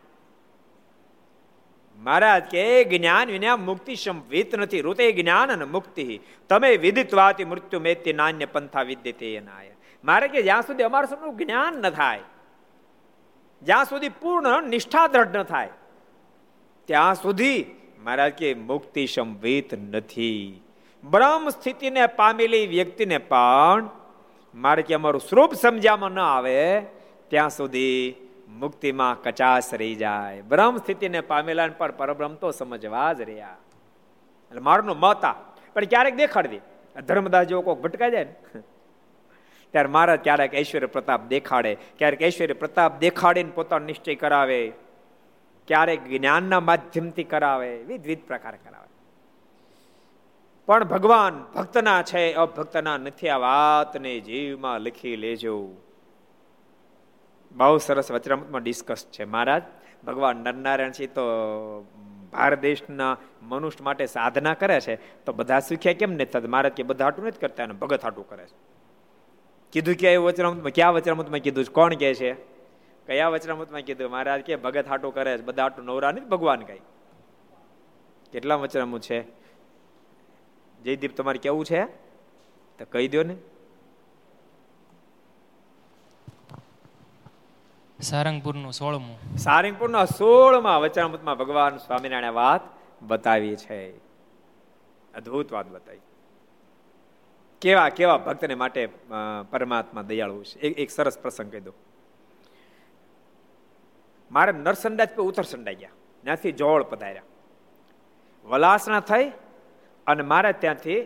મહારાજ 2.02 2.43
કે 2.43 2.64
જ્ઞાન 2.84 3.28
વિના 3.30 3.58
મુક્તિ 3.60 3.95
સંવિત 3.95 4.56
નથી. 4.56 4.82
ઋતે 4.82 5.12
જ્ઞાન 5.12 5.52
અને 5.52 5.66
મુક્તિ. 5.66 6.20
તમે 6.49 6.70
વિદિતવાથી 6.78 7.45
મૃત્યુ 7.45 7.80
મેત્ય 7.80 8.14
નાન્ય 8.14 8.45
પંથા 8.45 8.82
વિદ્યતે 8.82 9.30
નાય 9.45 9.70
મારે 10.04 10.28
કે, 10.28 10.41
જ્યાં 10.41 10.62
સુધી 10.62 10.84
અમારું 10.84 11.10
સૌનું 11.10 11.38
જ્ઞાન 11.38 11.74
ન 11.74 11.89
થાય, 11.89 12.24
જ્યાં 13.62 13.86
સુધી 13.86 14.10
પૂર્ણ 14.10 14.64
નિષ્ઠા 14.64 15.08
દ્રઢ 15.08 15.38
ન 15.38 15.43
થાય, 15.43 15.70
ત્યાં 16.88 17.16
સુધી 17.16 17.66
મહારાજ 18.04 18.34
કે, 18.34 18.54
મુક્તિ 18.54 19.04
સંવિત 19.08 19.74
નથી. 19.91 20.62
બ્રહ્મ 21.04 21.49
સ્થિતિને 21.49 22.08
પામેલી 22.08 22.68
વ્યક્તિને 22.68 23.18
પણ 23.18 23.89
મારે 24.56 24.82
કે, 24.82 24.93
અમારું 24.93 25.22
સ્વરૂપ 25.22 25.54
સમજ્યામાં 25.54 26.12
ન 26.12 26.20
આવે, 26.20 26.82
ત્યાં 27.30 27.49
સુધી 27.49 28.16
મુક્તિમાં 28.60 29.22
કચાશ 29.22 29.74
રહી 29.74 29.95
જાય. 29.95 30.41
બ્રહ્મ 30.41 30.78
સ્થિતિને 30.78 31.22
પામેલા 31.22 31.68
પર 31.68 31.91
પરબ્રહ્મ 31.91 32.36
તો 32.36 32.52
સમજવા 32.52 33.14
જ 33.14 33.22
રહ્યા. 33.22 33.58
એટલે 34.49 34.62
મારનું 34.62 34.99
મત 34.99 35.26
આ. 35.26 35.34
પણ 35.74 35.86
ક્યારેક 35.86 36.16
દેખાડવી. 36.16 36.60
ધર્મદાસ 37.08 37.47
જેવો 37.47 37.62
કોઈ 37.62 37.76
ભટકાઈ 37.76 38.12
જાય 38.12 38.24
ને. 38.24 38.36
ત્યારે 39.72 39.89
મારા 39.89 40.16
ક્યારેક 40.16 40.54
ઐશ્વર્ય 40.54 40.86
પ્રતાપ 40.86 41.28
દેખાડે. 41.28 41.78
ક્યારેક 41.97 42.22
ઐશ્વર્ય 42.22 42.54
પ્રતાપ 42.54 42.99
દેખાડીને 42.99 43.52
પોતાનો 43.56 43.86
નિશ્ચય 43.86 44.16
કરાવે. 44.16 44.74
ક્યારેક 45.68 46.04
જ્ઞાનના 46.04 46.60
માધ્યમથી 46.60 47.24
કરાવે. 47.24 47.78
વિવિધ 47.78 48.20
પ્રકાર 48.20 48.56
કરાવે. 48.56 48.88
પણ 50.66 50.84
ભગવાન 50.84 51.45
ભક્તના 51.56 52.02
છે, 52.02 52.34
અભક્તના 52.34 52.97
નથી. 52.97 53.30
આ 53.30 53.38
વાતને 53.38 54.20
જીવમાં 54.20 54.80
લખી 54.80 55.16
લેજો. 55.16 55.70
બહુ 57.52 57.78
સરસ 57.78 58.12
વચરામૃતમાં 58.12 58.64
ડિસ્કસ 58.64 59.08
છે. 59.12 59.24
મહારાજ, 59.24 59.64
ભગવાન 60.06 60.38
નરનારાયણ 60.38 60.91
છે 60.91 61.08
તો 61.08 61.22
ભારત 62.32 62.60
દેશના 62.60 63.18
મનુષ્ય 63.41 63.84
માટે 63.84 64.06
સાધના 64.06 64.54
કરે 64.54 64.82
છે. 64.82 65.26
તો 65.26 65.34
બધા 65.34 65.60
સુખ્યા 65.60 65.93
કેમ 65.93 66.12
નથી 66.12 66.26
થતા? 66.26 66.49
મહારાજ 66.49 66.72
કે 66.72 66.84
બધા 66.84 67.06
હાટું 67.06 67.26
નથી 67.26 67.39
કરતા 67.39 67.64
અને 67.64 67.74
ભગત 67.74 68.04
હાટું 68.04 68.30
કરે 68.30 68.45
છે. 68.45 68.56
કીધું 69.72 69.95
કે 69.95 70.14
એવું 70.14 70.28
વચરામૃતમાં 70.28 70.72
ક્યાં 70.72 70.93
વચરામૃતમાં 70.93 71.39
કીધું 71.39 71.66
છે? 71.66 71.72
કોણ 71.72 71.93
કહે 71.93 72.14
છે? 72.14 72.34
કયા 73.06 73.28
વચરામૃતમાં 73.28 73.82
કીધું? 73.82 74.12
મહારાજ 74.12 74.41
કે 74.41 74.56
ભગત 74.56 74.88
હાટું 74.88 75.14
કરે 75.14 75.38
છે. 75.38 75.41
બધા 75.41 75.62
હાટું 75.62 75.86
નવરા 75.86 76.12
નથી 76.12 76.22
ભગવાન 76.22 76.60
કઈ. 76.60 76.80
કેટલા 78.32 78.56
વચરામૃત 78.56 79.02
છે? 79.02 79.22
જયદીપ, 80.84 81.16
તમારે 81.16 81.39
કેવું 81.39 81.66
છે? 81.66 81.86
તો 82.78 82.86
કહી 82.91 83.08
દો 83.08 83.24
ને. 83.24 83.36
સારંગપુરનું 88.02 88.74
સોળમું. 88.74 89.18
સારંગપુરના 89.38 90.06
સોળમાં 90.06 90.82
વચનામૃતમાં 90.82 91.38
ભગવાન 91.38 91.78
સ્વામિનારાયણ 91.78 92.34
વાત 92.34 92.62
બતાવી 93.02 93.56
છે. 93.56 93.80
અદ્ભુત 95.14 95.52
વાત 95.54 95.68
બતાવી. 95.68 96.02
કેવા 97.62 97.89
કેવા 97.89 98.18
ભક્તને 98.18 98.56
માટે 98.56 98.84
પરમાત્મા 99.52 100.02
દયાળુ 100.02 100.43
છે. 100.43 100.60
એક 100.60 100.89
સરસ 100.89 101.18
પ્રસંગ 101.20 101.52
કહી 101.52 101.62
દો 101.62 101.74
મારે 104.32 104.52
નરસંડા 104.52 105.06
પર 105.06 105.24
ઉત્તર 105.24 105.43
સંડા 105.43 105.74
ગયા. 105.74 105.89
ત્યાંથી 106.24 106.52
જોળ 106.52 106.84
પધાર્યા. 106.84 107.24
વલાસણા 108.45 108.99
થઈ 108.99 109.26
અને 110.08 110.24
મારે 110.24 110.52
ત્યાંથી 110.54 110.99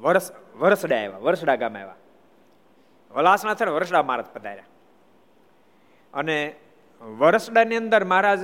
વરસ, 0.00 0.26
વરસડા 0.54 0.96
આવ્યા, 0.96 1.18
વરસડા 1.18 1.56
ગામ 1.56 1.76
આવ્યા. 1.76 1.96
વલાસના 3.12 3.54
થઈને 3.54 3.70
વરસડા 3.70 4.02
મહારાજ 4.02 4.26
પધાર્યા. 4.34 4.64
અને 6.14 6.54
વરસડાની 7.00 7.76
અંદર 7.76 8.04
મહારાજ 8.04 8.40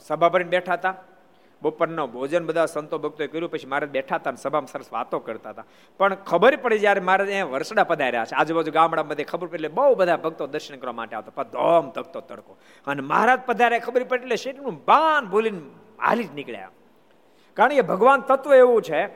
સભા 0.00 0.28
ભરીને 0.28 0.50
બેઠા 0.50 0.72
હતા. 0.72 0.94
બપોરનો 1.62 2.06
ભોજન 2.06 2.46
બધા 2.46 2.66
સંતો 2.66 2.98
ભક્તોએ 2.98 3.26
કર્યું, 3.26 3.50
પછી 3.50 3.66
મહારાજ 3.66 3.90
બેઠા 3.90 4.16
હતા 4.16 4.32
સભામાં 4.32 4.66
સરસ 4.66 4.92
વાતો 4.92 5.18
કરતા 5.18 5.50
હતા. 5.50 5.64
પણ 5.98 6.14
ખબર 6.14 6.56
પડી 6.56 6.78
જ્યારે 6.78 7.00
મહારાજ 7.00 7.28
અહીંયા 7.28 7.46
વરસડા 7.46 7.84
પધાર્યા 7.84 8.24
છે. 8.24 8.34
આજુબાજુ 8.34 8.72
ગામડા 8.72 9.02
બધે 9.02 9.24
ખબર 9.24 9.46
પડી 9.46 9.56
એટલે 9.56 9.68
બહુ 9.68 9.94
બધા 9.94 10.16
ભક્તો 10.16 10.46
દર્શન 10.46 10.76
કરવા 10.76 10.92
માટે 10.92 11.16
આવતા 11.16 11.42
ધોમ 11.42 11.90
ધકતો 11.90 12.20
તડકો. 12.20 12.56
અને 12.86 13.02
મહારાજ 13.02 13.40
પધાર્યા, 13.46 13.78
ખબર 13.78 14.04
પડી 14.04 14.22
એટલે 14.22 14.36
શેઠનું 14.36 14.84
બાન 14.84 15.26
બોલીને 15.26 15.60
હાલી 16.02 16.24
જ 16.24 16.34
નીકળ્યા. 16.34 16.70
કારણ 17.56 17.74
કે 17.74 17.80
ભગવાન 17.80 18.20
તત્વ 18.20 18.54
એવું 18.54 18.82
છે 18.82 19.06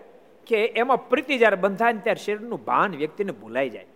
કે 0.46 0.64
એમાં 0.64 1.08
પ્રીતિ 1.08 1.38
જ્યારે 1.38 1.56
બંધાય 1.56 1.92
ને 1.92 2.00
ત્યારે 2.00 2.24
શરીરનું 2.24 2.64
ભાન 2.64 2.96
વ્યક્તિને 2.96 3.32
ભૂલાઈ 3.32 3.70
જાય. 3.70 3.86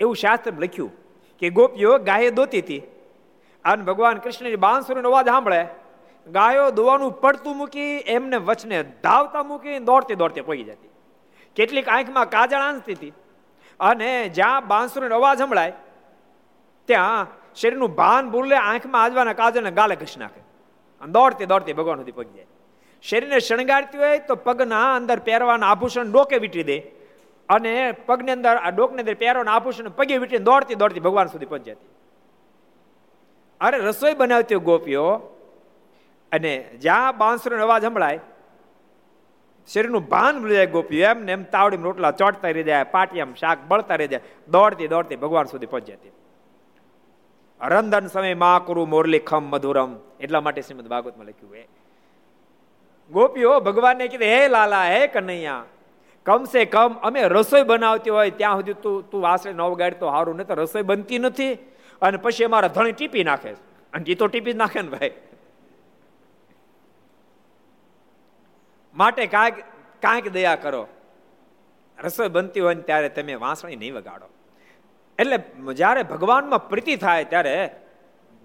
એવું 0.00 0.16
શાસ્ત્ર 0.16 0.52
લખ્યું 0.58 0.92
કે 1.38 1.50
ગોપીઓ 1.50 1.98
ગાયે 1.98 2.30
દોતી 2.30 2.58
હતી. 2.58 2.82
અને 3.64 3.82
ભગવાન 3.84 4.18
કૃષ્ણની 4.18 4.56
બાંસુરીનો 4.56 5.10
અવાજ 5.10 5.26
સાંભળે, 5.26 5.66
ગાયો 6.26 6.70
દોવાનું 6.70 7.12
પડતું 7.20 7.56
મૂકી 7.56 7.96
એમને 8.16 8.36
વચને 8.36 8.82
ધાવતા 9.02 9.42
મૂકી 9.42 9.78
દોડતી 9.78 10.14
દોડતી 10.14 10.40
પહોંચી 10.40 10.64
જતી. 10.64 10.90
કેટલીક 11.56 11.88
આંખમાં 11.88 12.30
કાજળ 12.30 12.56
આંસતી 12.56 12.92
હતી. 12.92 13.12
અને 13.80 14.28
જ્યાં 14.28 14.68
બાંસુરીનો 14.68 15.16
અવાજ 15.16 15.38
સંભળાય, 15.38 15.72
ત્યાં 16.88 17.26
શરીરનું 17.54 17.94
ભાન 17.94 18.30
ભૂલે 18.30 18.56
આંખમાં 18.56 19.02
આજવાના 19.02 19.32
કાજળને 19.32 19.70
ગાલે 19.70 19.96
ઘસી 19.96 20.20
નાખે. 20.20 20.40
દોડતી 21.08 21.46
દોડતી 21.46 21.72
ભગવાન 21.72 21.98
સુધી 21.98 22.12
પહોંચી 22.12 22.34
જાય. 22.34 22.46
શરીરને 23.02 23.38
શણગારતી 23.38 23.98
હોય 23.98 24.18
તો 24.18 24.34
પગના 24.34 24.96
અંદર 24.96 25.18
પહેરવાના 25.18 25.66
આભૂષણ 25.66 26.12
ડોકે 26.12 26.38
વીટી 26.38 26.62
દે. 26.62 26.78
અને 27.48 27.92
પગની 28.06 28.34
અંદર, 28.36 28.56
આ 28.56 28.70
ડોકની 28.70 29.02
અંદર 29.04 29.16
પહેરોને 29.22 29.50
આભૂષણ 29.50 29.90
પગે 29.98 30.20
વીટીને 30.22 30.46
દોડતી 30.50 30.80
દોડતી 30.82 31.06
ભગવાન 31.06 31.32
સુધી 31.34 31.50
પહોંચી 31.52 31.76
અરે 33.60 33.76
રસોઈ 33.78 34.14
બનાવતી 34.14 34.60
ગોપીઓ, 34.68 35.06
અને 36.32 36.52
જ્યાં 36.84 37.18
બાંસુરનો 37.18 37.64
અવાજ 37.66 37.84
સંભળાય, 37.86 38.20
શરીરનું 39.68 40.04
ભાન 40.08 40.34
ભૂલી 40.40 40.58
જાય 40.58 40.74
ગોપીઓ, 40.76 41.04
એમ 41.10 41.18
ને 41.26 41.32
એમ 41.32 41.44
તાવડી 41.54 41.84
રોટલા 41.88 42.12
ચોટતા 42.20 42.52
રહી 42.56 42.68
જાય, 42.70 42.90
પાટિયામ 42.96 43.32
શાક 43.42 43.58
બળતા 43.70 43.98
રહી 44.00 44.12
જાય, 44.14 44.24
દોડતી 44.48 44.88
દોડતી 44.94 45.22
ભગવાન 45.24 45.46
સુધી 45.52 45.72
પહોંચી 45.74 46.12
રંધન 47.60 48.06
સમય 48.14 48.36
મા 48.36 48.58
કુરુ 48.66 48.82
મોરલી 48.86 49.22
ખમ 49.30 49.44
મધુરમ, 49.52 49.92
એટલા 50.20 50.42
માટે 50.46 50.60
શ્રીમદ 50.62 50.88
ભાગવતમાં 50.92 51.28
લખ્યું 51.30 51.54
હે 51.58 51.64
ગોપીઓ 53.10 53.52
ભગવાનને 53.68 54.04
કીધું, 54.12 54.28
હે 54.34 54.40
લાલા, 54.48 54.86
હે 54.94 55.00
કનૈયા 55.14 55.64
કમસે 56.26 56.64
કમ 56.64 56.92
અમે 57.02 57.20
રસોઈ 57.28 57.62
બનાવતી 57.62 58.10
હોય 58.10 58.30
ત્યાં 58.40 58.56
સુધી 58.60 58.80
તું 58.84 59.10
તું 59.10 59.20
વાસળે 59.22 59.52
ન 59.52 59.60
વગાડ 59.60 60.00
તો 60.02 60.06
સારું 60.10 60.36
નહીં 60.36 60.48
તો 60.48 60.54
રસોઈ 60.54 60.82
બનતી 60.82 61.18
નથી. 61.18 61.54
અને 62.02 62.16
પછી 62.16 62.44
અમારા 62.44 62.68
ધણી 62.68 62.92
ટીપી 62.92 63.24
નાખે 63.24 63.52
અને 63.92 64.04
એ 64.12 64.14
તો 64.14 64.26
ટીપી 64.28 64.56
નાખે 64.62 64.82
ને 64.82 64.88
ભાઈ. 64.88 65.14
માટે 68.94 69.26
કાંઈક 69.26 69.54
કાંઈક 70.02 70.32
દયા 70.32 70.56
કરો. 70.56 70.82
રસોઈ 71.98 72.28
બનતી 72.28 72.60
હોય 72.60 72.74
ને 72.74 72.82
ત્યારે 72.82 73.08
તમે 73.08 73.34
વાંસળી 73.34 73.76
નહીં 73.76 73.94
વગાડો. 73.94 74.28
એટલે 75.18 75.36
જ્યારે 75.74 76.02
ભગવાનમાં 76.02 76.68
પ્રીતિ 76.68 76.96
થાય 76.96 77.24
ત્યારે 77.24 77.54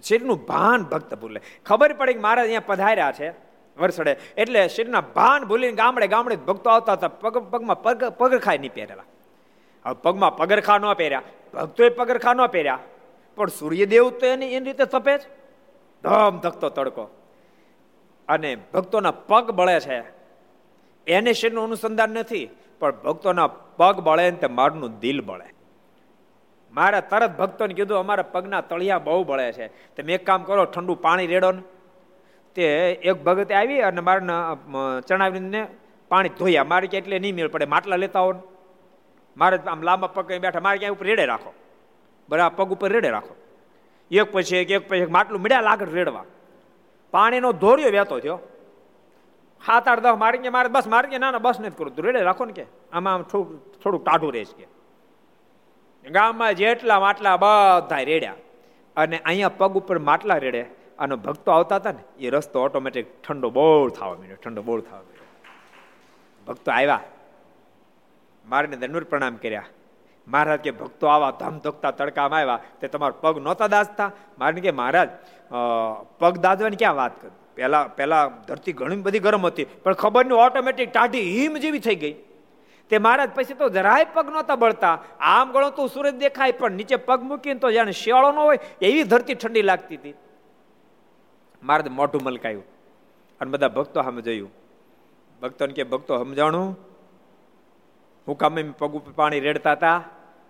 શરીરનું 0.04 0.40
ભાન 0.46 0.84
ભક્ત 0.84 1.16
ભૂલે. 1.16 1.40
ખબર 1.66 1.94
પડે 1.94 2.14
કે 2.14 2.20
મહારાજ 2.20 2.46
અહીંયા 2.46 2.68
પધાર્યા 2.68 3.12
છે. 3.12 3.49
વરસડે. 3.80 4.16
એટલે 4.38 4.68
શરીરના 4.68 5.02
ભાન 5.02 5.44
ભૂલીને 5.44 5.74
ગામડે 5.74 6.08
ગામડે 6.08 6.36
ભક્તો 6.36 6.70
આવતા 6.70 6.94
હતા. 6.94 7.08
પગ, 7.08 7.38
પગમાં 7.38 7.82
પગ 7.84 8.04
પગરખા 8.10 8.52
નહીં 8.52 8.74
પહેરેલા. 8.74 9.04
હવે 9.86 9.96
પગમાં 10.02 10.38
પગરખા 10.38 10.78
ન 10.78 10.94
પહેર્યા. 10.94 11.22
ભક્તોએ 11.54 11.90
પગરખા 11.90 12.34
ન 12.34 12.46
પહેર્યા. 12.48 12.80
પણ 13.36 13.48
સૂર્યદેવ 13.48 14.10
તો 14.10 14.26
એની 14.26 14.46
એની 14.46 14.66
રીતે 14.66 14.86
તપે 14.86 15.18
જ 15.18 15.22
ધમ 16.04 16.40
ધકતો 16.40 16.70
તડકો. 16.70 17.04
અને 18.28 18.58
ભક્તોના 18.74 19.12
પગ 19.12 19.52
બળે 19.52 19.80
છે. 19.80 20.04
એને 21.08 21.34
શેરનું 21.34 21.64
અનુસંધાન 21.64 22.10
નથી, 22.10 22.50
પણ 22.80 22.92
ભક્તોના 22.92 23.48
પગ 23.48 24.00
બળે 24.00 24.32
ને 24.32 24.38
તે 24.38 24.48
મારનું 24.48 25.00
દિલ 25.00 25.22
બળે. 25.22 25.54
મારા 26.72 27.00
તરત 27.00 27.38
ભક્તોને 27.38 27.74
કીધું, 27.74 27.98
અમારા 27.98 28.24
પગના 28.24 28.62
તળિયા 28.62 29.00
બહુ 29.00 29.24
બળે 29.24 29.52
છે. 29.52 29.68
તમે 29.68 30.14
એક 30.14 30.26
કામ 30.26 30.44
કરો, 30.44 30.66
ઠંડુ 30.66 30.96
પાણી 30.96 31.28
રેડો 31.28 31.52
ને. 31.52 31.62
તે 32.60 32.68
એક 33.10 33.24
ભગતે 33.24 33.54
આવી 33.56 33.82
અને 33.88 34.02
મારા 34.02 35.02
ચણાવીને 35.08 35.62
પાણી 36.10 36.30
ધોયા. 36.40 36.64
મારે 36.64 36.88
કે 36.92 36.98
એટલે 36.98 37.20
નહીં 37.20 37.36
મેળ 37.36 37.48
પડે. 37.54 37.66
માટલા 37.74 37.96
લેતા 38.04 38.20
હો 38.20 38.32
મારે 39.38 39.58
આમ 39.74 39.82
લાંબા 39.82 40.08
પગ 40.08 40.40
બેઠા. 40.44 40.60
મારે 40.60 40.78
ક્યાં 40.78 40.96
ઉપર 40.96 41.06
રેડે 41.06 41.26
રાખો. 41.26 41.54
બરાબર 42.30 42.56
પગ 42.58 42.72
ઉપર 42.76 42.90
રેડે 42.92 43.10
રાખો. 43.10 43.36
એક 44.12 44.32
પછી 44.32 44.58
એક 44.58 44.72
એક 44.72 44.90
પછી 44.90 45.04
એક 45.06 45.12
માટલું 45.18 45.42
મળ્યા 45.42 45.62
લાગડ 45.62 45.94
રેડવા. 45.94 46.24
પાણીનો 47.12 47.52
ધોર્યો 47.62 47.92
વહેતો 47.92 48.20
થયો. 48.20 48.40
સાત 49.66 49.88
આઠ 49.88 50.00
દસ 50.00 50.18
મારી 50.18 50.38
ગયા. 50.38 50.52
મારે 50.52 50.70
બસ, 50.70 50.88
મારી 50.88 51.10
ગયા 51.10 51.20
ના 51.20 51.32
ના, 51.32 51.38
બસ 51.38 51.60
નથી 51.60 51.78
કરું 51.78 51.96
તું 51.96 52.06
રેડે 52.06 52.22
રાખો 52.22 52.46
ને 52.46 52.54
કે. 52.54 52.66
આમાં 52.94 53.14
આમ 53.14 53.24
થોડું, 53.32 53.58
થોડુંક 53.82 54.04
ટાઢું 54.06 54.34
રહેશ 54.34 54.54
કે. 54.58 54.66
ગામમાં 56.10 56.54
જેટલા 56.54 57.00
માટલા 57.00 57.38
બધા 57.38 58.02
રેડ્યા. 58.12 58.36
અને 58.98 59.18
અહીંયા 59.26 59.50
પગ 59.50 59.72
ઉપર 59.82 59.98
માટલા 60.10 60.38
રેડે. 60.46 60.66
અને 61.00 61.16
ભક્તો 61.16 61.50
આવતા 61.52 61.80
હતા 61.80 61.92
ને, 61.92 62.04
એ 62.20 62.30
રસ્તો 62.30 62.64
ઓટોમેટિક 62.64 63.08
ઠંડો 63.24 63.50
બહુ 63.50 63.90
થવા 63.90 64.10
માંડ્યો, 64.10 64.40
ઠંડો 64.44 64.62
બહુ 64.62 64.80
થવા 64.80 65.00
માંડ્યો. 65.00 65.28
ભક્તો 66.48 66.70
આવ્યા. 66.72 67.02
મારીને 68.46 68.78
દંડુર 68.78 69.04
પ્રણામ 69.04 69.36
કર્યા. 69.36 69.68
મહારાજ 70.28 70.60
કે, 70.60 70.72
ભક્તો 70.72 71.06
આવા 71.08 71.32
ધમધકતા 71.42 71.92
તડકામાં 71.92 72.40
આવ્યા. 72.40 72.62
તે 72.80 72.88
તમારા 72.88 73.22
પગ 73.22 73.36
નહોતા 73.40 73.68
દાજતા 73.68 74.10
મારે 74.40 74.62
કે, 74.62 74.72
મહારાજ 74.72 75.10
પગ 76.20 76.34
દાજવાની 76.38 76.76
ક્યાં 76.76 76.96
વાત 76.96 77.14
કરું? 77.22 77.36
પહેલા 77.56 77.84
પહેલા 77.98 78.24
ધરતી 78.48 78.74
ઘણી 78.74 79.04
બધી 79.06 79.20
ગરમ 79.20 79.46
હતી, 79.46 79.68
પણ 79.84 79.94
ખબર 79.94 80.24
નહીં 80.26 80.42
ઓટોમેટિક 80.46 80.92
ટાઢી 80.92 81.26
હિમ 81.36 81.58
જેવી 81.58 81.80
થઈ 81.80 81.96
ગઈ. 81.96 82.16
તે 82.92 82.98
મહારાજ 82.98 83.30
પછી 83.36 83.58
તો 83.60 83.68
જરાય 83.70 84.06
પગ 84.14 84.26
નહોતા 84.30 84.56
બળતા. 84.56 84.96
આમ 85.32 85.52
ગણો 85.52 85.70
તો 85.70 85.88
સૂરજ 85.88 86.16
દેખાય, 86.16 86.52
પણ 86.52 86.72
નીચે 86.72 86.96
પગ 87.08 87.20
મૂકીને 87.24 87.60
તો 87.60 87.72
જાણે 87.72 87.94
શિયાળો 88.02 88.32
ન 88.32 88.40
હોય, 88.40 88.60
એવી 88.82 89.04
ધરતી 89.04 89.36
ઠંડી 89.36 89.62
લાગતી 89.62 89.96
હતી. 89.96 90.16
મહારાજ 91.64 91.88
મોઢું 91.88 92.22
મલકાયું 92.24 92.64
અને 93.42 93.52
બધા 93.52 93.68
ભક્તો 93.68 94.02
સામે 94.02 94.22
જોયું. 94.22 94.52
ભક્તોને 95.42 95.74
કે, 95.74 95.84
ભક્તો, 95.84 96.18
સમજાણું? 96.18 96.80
હું 98.28 98.38
કામે 98.38 98.64
પગ 98.64 98.92
ઉપર 98.92 99.12
પાણી 99.12 99.40
રેડતા 99.40 99.72
હતા? 99.72 100.04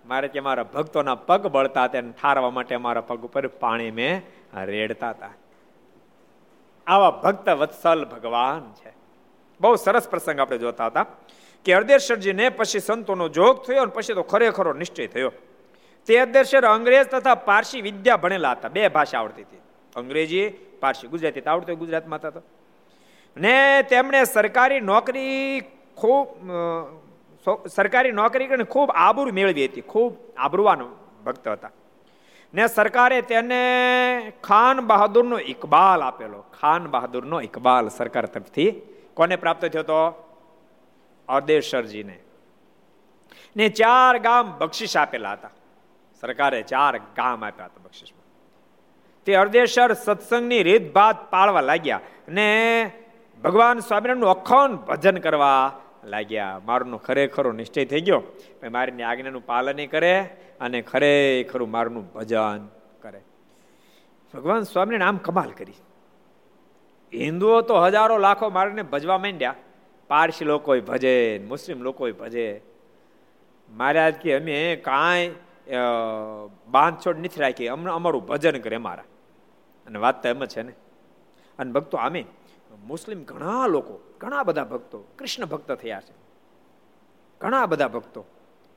મારે 0.05 0.28
કે, 0.28 0.39
મારા 0.39 0.64
ભક્તોના 0.64 1.16
પગ 1.16 1.47
બળતા 1.47 1.84
હતા 1.84 2.01
ઠારવા 2.01 2.49
માટે 2.49 2.78
મારા 2.78 3.01
પગ 3.01 3.22
ઉપર 3.22 3.47
પાણી 3.47 3.91
મેં 3.91 4.22
રેડતા 4.66 5.10
હતા. 5.10 5.30
આવા 6.88 7.12
ભક્ત 7.12 7.49
વત્સલ 7.49 8.05
ભગવાન 8.05 8.74
છે. 8.74 8.93
બહુ 9.62 9.76
સરસ 9.76 10.10
પ્રસંગ 10.10 10.39
આપણે 10.39 10.57
જોતા 10.57 10.86
હતા 10.86 11.05
કે 11.66 11.74
અર્ધેશ્વરજીને 11.74 12.49
પછી 12.49 12.80
સંતોનો 12.80 13.30
જોગ 13.30 13.66
થયો 13.66 13.82
અને 13.82 13.91
પછી 13.91 14.14
તો 14.14 14.24
ખરેખરો 14.24 14.74
નિશ્ચય 14.74 15.07
થયો. 15.07 15.32
તે 16.05 16.18
અર્ધેશ્વર 16.18 16.66
અંગ્રેજ 16.66 17.07
તથા 17.07 17.36
પારસી 17.36 17.82
વિદ્યા 17.82 18.18
ભણેલા 18.18 18.51
હતા. 18.51 18.70
બે 18.70 18.88
ભાષા 18.88 19.20
આવડતી 19.20 19.41
હતી. 19.41 19.57
અંગ્રેજી 19.95 20.69
પારસી 20.80 21.08
ગુજરાતી 21.08 21.42
આવડતો 21.42 21.76
ગુજરાતમાં 21.76 22.20
હતા 22.20 22.42
ને 23.38 23.56
તેમણે 23.90 24.24
સરકારી 24.24 24.82
નોકરી 24.82 25.62
ખૂબ 25.98 26.28
સરકારી 27.68 28.12
નોકરી 28.12 28.48
કરીને 28.48 28.64
ખૂબ 28.64 28.90
આબરૂ 28.96 29.34
મેળવી 29.34 29.66
હતી. 29.66 29.82
ખૂબ 29.82 30.14
આબરૂવાનો 30.38 30.88
ભક્ત 31.26 31.48
હતા. 31.48 31.72
ને 32.54 32.68
સરકારે 32.68 33.22
તેને 33.22 33.62
ખાન 34.44 34.80
બહાદુરનો 34.88 35.38
ઇકબાલ 35.54 36.02
આપેલો. 36.04 36.40
ખાન 36.60 36.88
બહાદુરનો 36.88 37.42
ઇકબાલ 37.42 37.90
સરકાર 37.90 38.26
તરફથી. 38.26 38.72
કોને 39.14 39.36
પ્રાપ્ત 39.36 39.66
થયો 39.66 39.82
હતો 39.82 40.00
અદેશરજીને 41.28 42.18
ને 43.56 43.70
ચાર 43.70 44.18
ગામ 44.18 44.46
બક્ષિસ 44.58 44.98
આપેલા 44.98 45.34
હતા. 45.34 45.52
સરકારે 46.22 46.62
ચાર 46.64 46.98
ગામ 46.98 47.46
આપ્યા 47.46 47.66
હતા 47.66 47.84
બક્ષિસમાં. 47.84 48.19
તે 49.26 49.36
અર્દેશર 49.36 49.94
સત્સંગની 49.94 50.64
રીતભાત 50.64 51.32
પાળવા 51.32 51.62
લાગ્યા 51.62 52.00
ને 52.30 52.92
ભગવાન 53.44 53.80
સ્વામિનારાયણનું 53.80 54.30
અખંડ 54.30 54.76
ભજન 54.76 55.18
કરવા 55.18 55.80
લાગ્યા. 56.04 56.62
મારનો 56.66 56.98
ખરેખરો 56.98 57.52
નિશ્ચય 57.52 57.86
થઈ 57.86 58.02
ગયો. 58.02 58.24
મારીની 58.72 59.04
આજ્ઞાનું 59.04 59.46
પાલન 59.46 59.86
કરે 59.86 60.20
અને 60.62 60.82
ખરેખરું 60.82 61.72
મારનું 61.72 62.14
ભજન 62.14 62.68
કરે. 63.02 63.22
ભગવાન 64.34 64.62
સ્વામીને 64.64 65.06
આમ 65.06 65.18
કમાલ 65.18 65.50
કરી. 65.50 65.74
હિન્દુઓ 67.14 67.62
તો 67.62 67.82
હજારો 67.82 68.18
લાખો 68.18 68.50
મારને 68.50 68.82
ભજવા 68.82 69.18
માંડ્યા. 69.18 69.56
પારસી 70.08 70.46
લોકોય 70.46 70.80
ભજે 70.80 71.46
મુસ્લિમ 71.48 71.82
લોકોય 71.82 72.12
ભજે. 72.12 72.62
મહારાજ 73.70 74.14
કે, 74.14 74.40
અમે 74.40 74.76
કાંઈ 74.76 75.32
બાંધછોડ 76.68 77.20
નથી 77.20 77.42
રાખી. 77.42 77.68
અમને 77.68 77.92
અમારું 77.92 78.26
ભજન 78.26 78.60
કરે 78.60 78.76
અમારા 78.76 79.04
અને 79.88 80.00
વાત 80.00 80.24
તો 80.24 80.30
એમ 80.30 80.46
છે 80.46 80.62
ને. 80.62 80.72
અને 81.60 81.72
ભક્તો 81.72 81.98
આમે 81.98 82.26
મુસ્લિમ 82.88 83.24
ઘણા 83.24 83.68
લોકો, 83.68 84.00
ઘણા 84.18 84.44
બધા 84.44 84.64
ભક્તો, 84.64 85.00
કૃષ્ણ 85.00 85.46
ભક્ત 85.46 85.72
થયા 85.72 86.02
છે. 86.02 86.14
ઘણા 87.42 87.66
બધા 87.66 87.88
ભક્તો. 87.88 88.26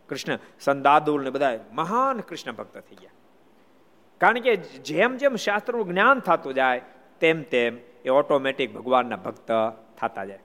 કૃષ્ણ, 0.09 0.39
સંદાદુલ 0.61 1.25
ને 1.25 1.31
બધા 1.31 1.59
મહાન 1.73 2.21
કૃષ્ણ 2.21 2.53
ભક્ત 2.53 2.79
થઈ 2.79 2.97
ગયા. 2.97 3.11
કારણ 4.19 4.41
કે 4.41 4.57
જેમ 4.57 5.17
જેમ 5.17 5.37
શાસ્ત્રનું 5.37 5.89
જ્ઞાન 5.89 6.21
થતું 6.21 6.55
જાય, 6.55 6.83
તેમ 7.21 7.43
તેમ 7.43 7.79
એ 8.05 8.09
ઓટોમેટિક 8.09 8.75
ભગવાનના 8.75 9.17
ભક્ત 9.17 9.53
થતા 9.99 10.25
જાય. 10.25 10.39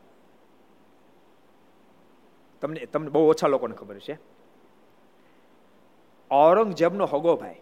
તમને 2.61 2.85
તમને 2.85 3.09
બહુ 3.09 3.29
ઓછા 3.29 3.47
લોકોને 3.47 3.75
ખબર 3.75 3.99
છે 3.99 4.36
ઔરંગઝેબનો 6.31 7.05
હગોભાઈ 7.05 7.61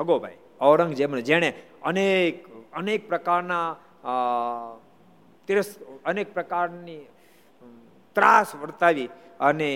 હગોભાઈ 0.00 0.38
ઔરંગઝેબનો, 0.60 1.20
જેણે 1.20 1.54
અનેક 1.82 2.48
અનેક 2.72 3.08
પ્રકારના 3.08 3.76
તિરસ, 5.46 5.78
અનેક 6.04 6.34
પ્રકારની 6.34 7.08
ત્રાસ 8.14 8.54
વર્તાવી 8.54 9.08
અને 9.40 9.70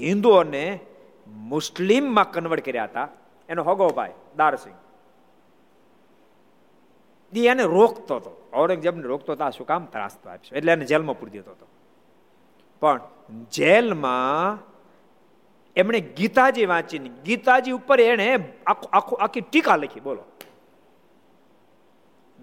હિન્દુઓને 0.00 0.80
મુસ્લિમમાં 1.26 2.30
કન્વર્ટ 2.30 2.64
કર્યા 2.64 2.84
હતા. 2.84 3.08
એનો 3.48 3.62
હગોભાઈ 3.62 4.12
દારસિંહ. 4.36 4.78
એને 7.32 7.62
રોકતો 7.62 8.16
હતો. 8.16 8.32
ઔરંગઝેબને 8.54 9.02
રોકતો 9.02 9.32
હતો, 9.32 9.44
આ 9.44 9.50
શું 9.50 9.66
કામ 9.66 9.84
ત્રાસ 9.86 10.18
તો 10.18 10.30
આપશે 10.30 10.56
એટલે 10.56 10.72
એને 10.72 10.84
જેલમાં 10.84 11.18
પૂરી 11.18 11.30
દેતો 11.30 11.50
હતો. 11.50 11.66
પણ 12.80 13.00
જેલમાં 13.50 14.69
એમણે 15.76 16.00
ગીતાજી 16.00 16.66
વાંચીને, 16.66 17.10
ગીતાજી 17.24 17.70
ઉપર 17.70 18.00
એણે 18.00 18.38
આખું 18.66 19.18
આખી 19.18 19.40
ટીકા 19.40 19.76
લખી, 19.76 20.00
બોલો. 20.00 20.24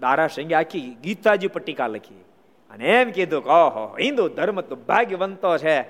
દારા 0.00 0.28
આખી 0.58 0.96
ગીતાજી 1.02 1.46
ઉપર 1.46 1.60
ટીકા 1.60 1.86
લખી. 1.86 2.24
અને 2.70 3.00
એમ 3.00 3.10
કીધું 3.10 3.44
કે, 3.44 3.50
ઓહો, 3.50 3.96
હિન્દુ 4.00 4.28
ધર્મ 4.28 4.60
તો 4.60 4.76
ભાગ્યવંતો 4.76 5.58
છે. 5.58 5.80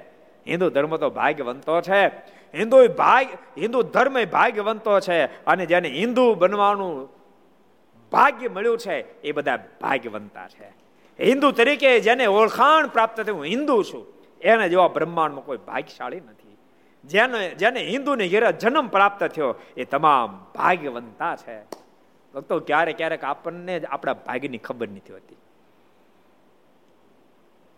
હિન્દુ 0.47 0.71
ધર્મ 0.71 0.97
તો 0.97 1.11
ભાગ્યવંતો 1.11 1.81
છે. 1.81 2.07
હિન્દુ 2.55 2.89
ભાગ્ય 2.89 3.61
હિન્દુ 3.61 3.83
ધર્મ 3.83 4.25
ભાગ્યવંતો 4.25 5.01
છે. 5.01 5.45
અને 5.45 5.67
જેને 5.67 5.89
હિન્દુ 5.89 6.35
બનવાનું 6.35 7.09
ભાગ્ય 8.13 8.49
મળ્યું 8.49 8.79
છે, 8.79 9.21
એ 9.23 9.33
બધા 9.33 9.57
ભાગ્યવંતા 9.81 10.49
છે. 10.49 10.69
હિન્દુ 11.25 11.51
તરીકે 11.51 12.01
જેને 12.01 12.27
ઓળખાણ 12.27 12.87
પ્રાપ્ત 12.87 13.21
થયું, 13.21 13.39
હું 13.39 13.45
હિન્દુ 13.45 13.83
છું. 13.83 14.07
એને 14.41 14.69
જેવા 14.69 14.89
બ્રહ્માંડમાં 14.89 15.45
કોઈ 15.45 15.57
ભાગ્યશાળી 15.57 16.21
નથી. 16.21 16.38
જેને 17.09 17.55
જેને 17.55 17.81
હિન્દુને 17.81 18.29
ઘેરે 18.29 18.53
જન્મ 18.53 18.89
પ્રાપ્ત 18.89 19.25
થયો, 19.25 19.55
એ 19.77 19.85
તમામ 19.85 20.47
ભાગ્યવંતા 20.55 21.37
છે. 21.37 21.63
ભક્તો, 22.35 22.61
ક્યારેક 22.61 22.97
ક્યારેક 22.97 23.25
આપણને 23.25 23.81
જ 23.81 23.85
આપણા 23.85 24.13
ભાગ્યની 24.13 24.59
ખબર 24.59 24.89
નથી 24.89 25.13
હોતી. 25.13 25.37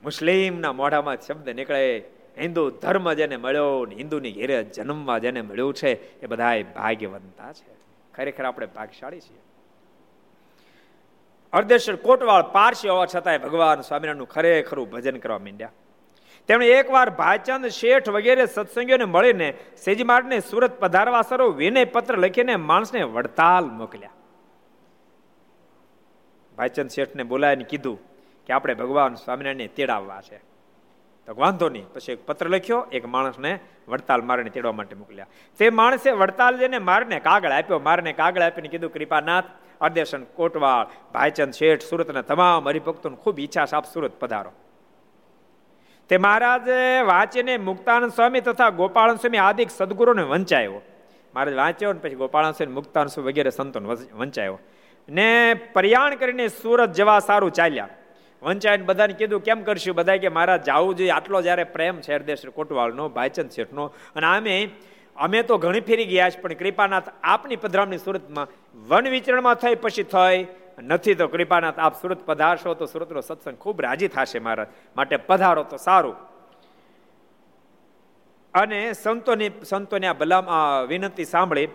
મુસ્લિમના 0.03 0.72
મોઢામાં 0.72 1.16
શબ્દ 1.16 1.49
નીકળે, 1.49 1.99
હિન્દુ 2.39 2.70
ધર્મ 2.70 3.12
જેને 3.12 3.37
મળ્યો 3.37 3.87
હિન્દુની 3.99 4.33
ઘેરે 4.33 4.64
જન્મમાં 4.64 5.20
જેને 5.20 5.43
મળ્યું 5.43 5.74
છે, 5.74 6.20
એ 6.20 6.26
બધા 6.26 6.62
ભાગ્યવંતા 6.76 7.53
છે. 7.53 7.74
ખરેખર 8.14 8.45
આપણે 8.45 8.66
ભાગ્યશાળી 8.66 9.20
છીએ. 9.20 9.41
અર્ધેશ્વર 11.53 11.97
કોટવાળ 11.97 12.43
પારસી 12.43 12.89
હોવા 12.89 13.07
છતાંય 13.07 13.39
ભગવાન 13.39 13.81
સ્વામિનારાયણનું 13.81 14.28
ખરેખરું 14.28 14.91
ભજન 14.91 15.16
કરવા 15.16 15.39
માંડ્યા. 15.39 15.70
તેમણે 16.49 16.66
એકવાર 16.66 17.11
ભાઈચંદ 17.11 17.66
શેઠ 17.66 18.09
વગેરે 18.09 18.47
સત્સંગીઓને 18.47 19.05
મળીને 19.05 19.55
સેજમાર્ગને 19.84 20.41
સુરત 20.41 20.80
પધારવા 20.80 21.22
સરો 21.22 21.51
વિનય 21.51 21.84
પત્ર 21.84 22.16
લખીને 22.18 22.57
માણસને 22.57 23.03
વડતાલ 23.03 23.64
મોકલ્યા. 23.64 24.11
ભાઈચંદ 26.59 26.91
શેઠને 26.91 27.22
બોલાવીને 27.22 27.64
કીધું 27.64 27.99
કે 28.47 28.53
આપણે 28.53 28.74
ભગવાન 28.74 29.14
સ્વામિનારાયણને 29.14 29.66
તેડાવવા 29.66 30.20
છે. 30.20 30.38
તો 31.26 31.34
વાંધો 31.34 31.68
નહીં, 31.68 31.86
પછી 31.93 32.12
એક 32.12 32.26
પત્ર 32.26 32.49
લખ્યો, 32.49 32.86
એક 32.93 33.07
માણસને 33.07 33.59
વડતાલ 33.88 34.22
મારને 34.22 34.51
તેડવા 34.51 34.72
માટે 34.72 34.95
મોકલ્યા. 34.95 35.26
તે 35.59 35.70
માણસે 35.70 36.11
વડતાલ 36.11 36.59
જઈને 36.59 36.78
મારને 36.78 37.20
કાગળ 37.20 37.51
આપ્યો, 37.51 37.78
મારને 37.78 38.12
કાગળ 38.12 38.43
આપીને 38.43 38.68
કીધું, 38.68 38.93
કૃપાનાથ 38.93 39.45
અર્દેશન 39.80 40.24
કોટવાળ, 40.24 40.86
ભાઈચંદ 41.12 41.53
શેઠ 41.53 41.82
સુરતના 41.82 42.22
તમામ 42.22 42.68
હરિભક્તોને 42.68 43.16
ખૂબ 43.16 43.41
ઈચ્છા 43.41 43.66
આપ 43.72 43.84
સુરત 43.84 44.12
પધારો. 44.20 44.53
તે 46.11 46.16
મહારાજે 46.16 47.02
વાંચીને 47.02 47.56
મુક્તાનંદ 47.56 48.12
સ્વામી 48.12 48.40
તથા 48.40 48.70
ગોપાળન 48.70 49.16
સ્વામી 49.16 49.38
આદિક 49.38 49.70
સદગુરુને 49.70 50.22
વંચાયો. 50.22 50.82
મહારાજ 51.34 51.54
વાંચ્યો 51.54 51.92
ને 51.92 51.98
પછી 51.98 52.14
ગોપાળન 52.14 52.50
સ્વામી 52.50 52.72
મુક્તાનંદ 52.72 53.11
સ્વામી 53.11 53.32
વગેરે 53.32 53.50
સંતોને 53.50 53.88
વંચાયો. 54.12 54.58
ને 55.08 55.54
પ્રયાણ 55.54 56.14
કરીને 56.14 56.48
સુરત 56.48 56.92
જવા 56.92 57.18
સારું 57.18 57.52
ચાલ્યા. 57.52 57.88
વંચાયને 58.42 58.84
બધાને 58.84 59.12
કીધું, 59.12 59.42
કેમ 59.42 59.62
કરશું 59.62 59.94
બધા? 59.94 60.16
કે 60.16 60.28
મારા 60.28 60.56
જાવું 60.56 60.94
જોઈએ, 60.94 61.11
આટલો 61.11 61.42
જ્યારે 61.42 61.64
પ્રેમ 61.64 62.00
છે 62.00 62.14
હરદેશ 62.14 62.46
કોટવાલનો, 62.46 63.08
ભાઈચંદ 63.08 63.50
શેઠનો, 63.50 63.84
અને 64.16 64.26
આમે 64.26 64.70
અમે 65.16 65.42
તો 65.42 65.58
ઘણી 65.58 65.80
ફેરી 65.80 66.04
ગયા 66.04 66.30
છે 66.30 66.40
પણ 66.40 66.52
કૃપાનાથ 66.52 67.04
આપની 67.22 67.56
પધરામણી 67.56 67.98
સુરતમાં 67.98 68.46
વન 68.88 69.08
વિચરણમાં 69.08 69.54
થઈ, 69.54 69.74
પછી 69.74 70.02
થઈ 70.02 70.46
નથી 70.81 71.14
તો 71.14 71.28
કૃપાનાથ, 71.28 71.78
આપ 71.78 72.03
સુરત 72.03 72.26
પધારશો 72.26 72.74
તો 72.74 72.87
સુરતનો 72.87 73.20
સત્સંગ 73.20 73.57
ખૂબ 73.57 73.83
રાજી 73.83 74.09
થશે 74.09 74.39
મારા 74.39 74.66
માટે. 74.97 75.16
પધારો 75.16 75.62
તો 75.62 75.76
સારું. 75.76 76.16
અને 78.55 78.93
સંતોની 78.93 79.51
સંતોની 79.64 80.07
આ 80.07 80.12
ભલામ 80.12 80.47
વિનંતી 80.89 81.24
સાંભળી 81.24 81.66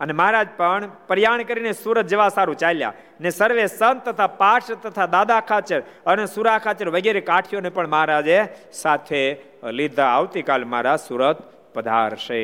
અને 0.00 0.12
મહારાજ 0.12 0.48
પણ 0.56 0.90
પ્રયાણ 1.06 1.42
કરીને 1.42 1.72
સુરત 1.72 2.06
જવા 2.06 2.28
સારું 2.28 2.56
ચાલ્યા. 2.56 2.92
ને 3.20 3.30
સર્વે 3.30 3.66
સંત 3.66 4.08
તથા 4.08 4.26
પાઠ 4.26 4.70
તથા 4.70 5.06
દાદા 5.06 5.40
ખાચર 5.40 5.80
અને 5.80 6.26
સુરા 6.26 6.58
ખાચર 6.58 6.88
વગેરે 6.88 7.20
કાઠીઓને 7.20 7.70
પણ 7.70 7.88
મહારાજે 7.88 8.44
સાથે 8.72 9.36
લીધા. 9.72 10.04
આવતીકાલ 10.04 10.64
મારા 10.64 10.96
સુરત 10.96 11.38
પધારશે. 11.74 12.42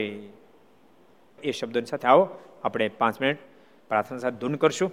એ 1.42 1.50
શબ્દોની 1.52 1.86
સાથે 1.86 2.08
આવો. 2.08 2.28
આપણે 2.64 2.88
પાંચ 2.88 3.20
મિનિટ 3.20 3.38
પ્રાર્થના 3.88 4.18
સાથે 4.18 4.36
ધૂન 4.36 4.54
કરશું. 4.54 4.92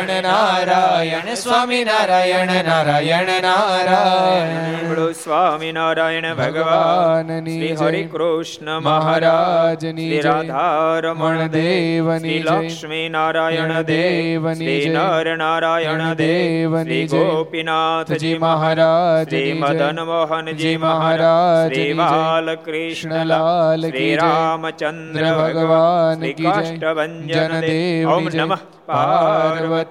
નારાયણ 0.07 0.21
નારાયણ 0.21 1.33
સ્વામી 1.33 1.83
નારાયણ 1.83 2.47
નારાયણ 2.47 3.25
નારાયણ. 3.41 5.11
સ્વામી 5.11 5.71
નારાયણ 5.71 6.35
ભગવાન 6.35 7.39
શ્રી 7.39 7.75
હરિ 7.79 8.03
કૃષ્ણ 8.03 8.79
મહારાજની 8.79 10.19
રાધારમણ 10.19 11.47
દેવની 11.47 12.39
લક્ષ્મી 12.39 13.09
નારાયણ 13.09 13.81
દેવની 13.81 14.89
નર 14.89 15.37
નારાયણ 15.37 16.13
દેવની 16.13 17.07
ગોપીનાથજી 17.07 18.37
મહારાજ 18.37 19.35
મદન 19.35 20.01
મોહનજી 20.01 20.77
મહારાજ 20.77 21.73
શ્રી 21.73 21.93
બાલકૃષ્ણ 21.93 23.25
લાલ 23.25 23.89
શ્રી 23.89 24.15
રામચંદ્ર 24.15 25.23
ભગવાન 25.23 26.25
કાષ્ટભન 26.31 27.59
દેવ 27.59 28.29
નમઃ 28.35 28.57
પાર્વતી 28.85 29.90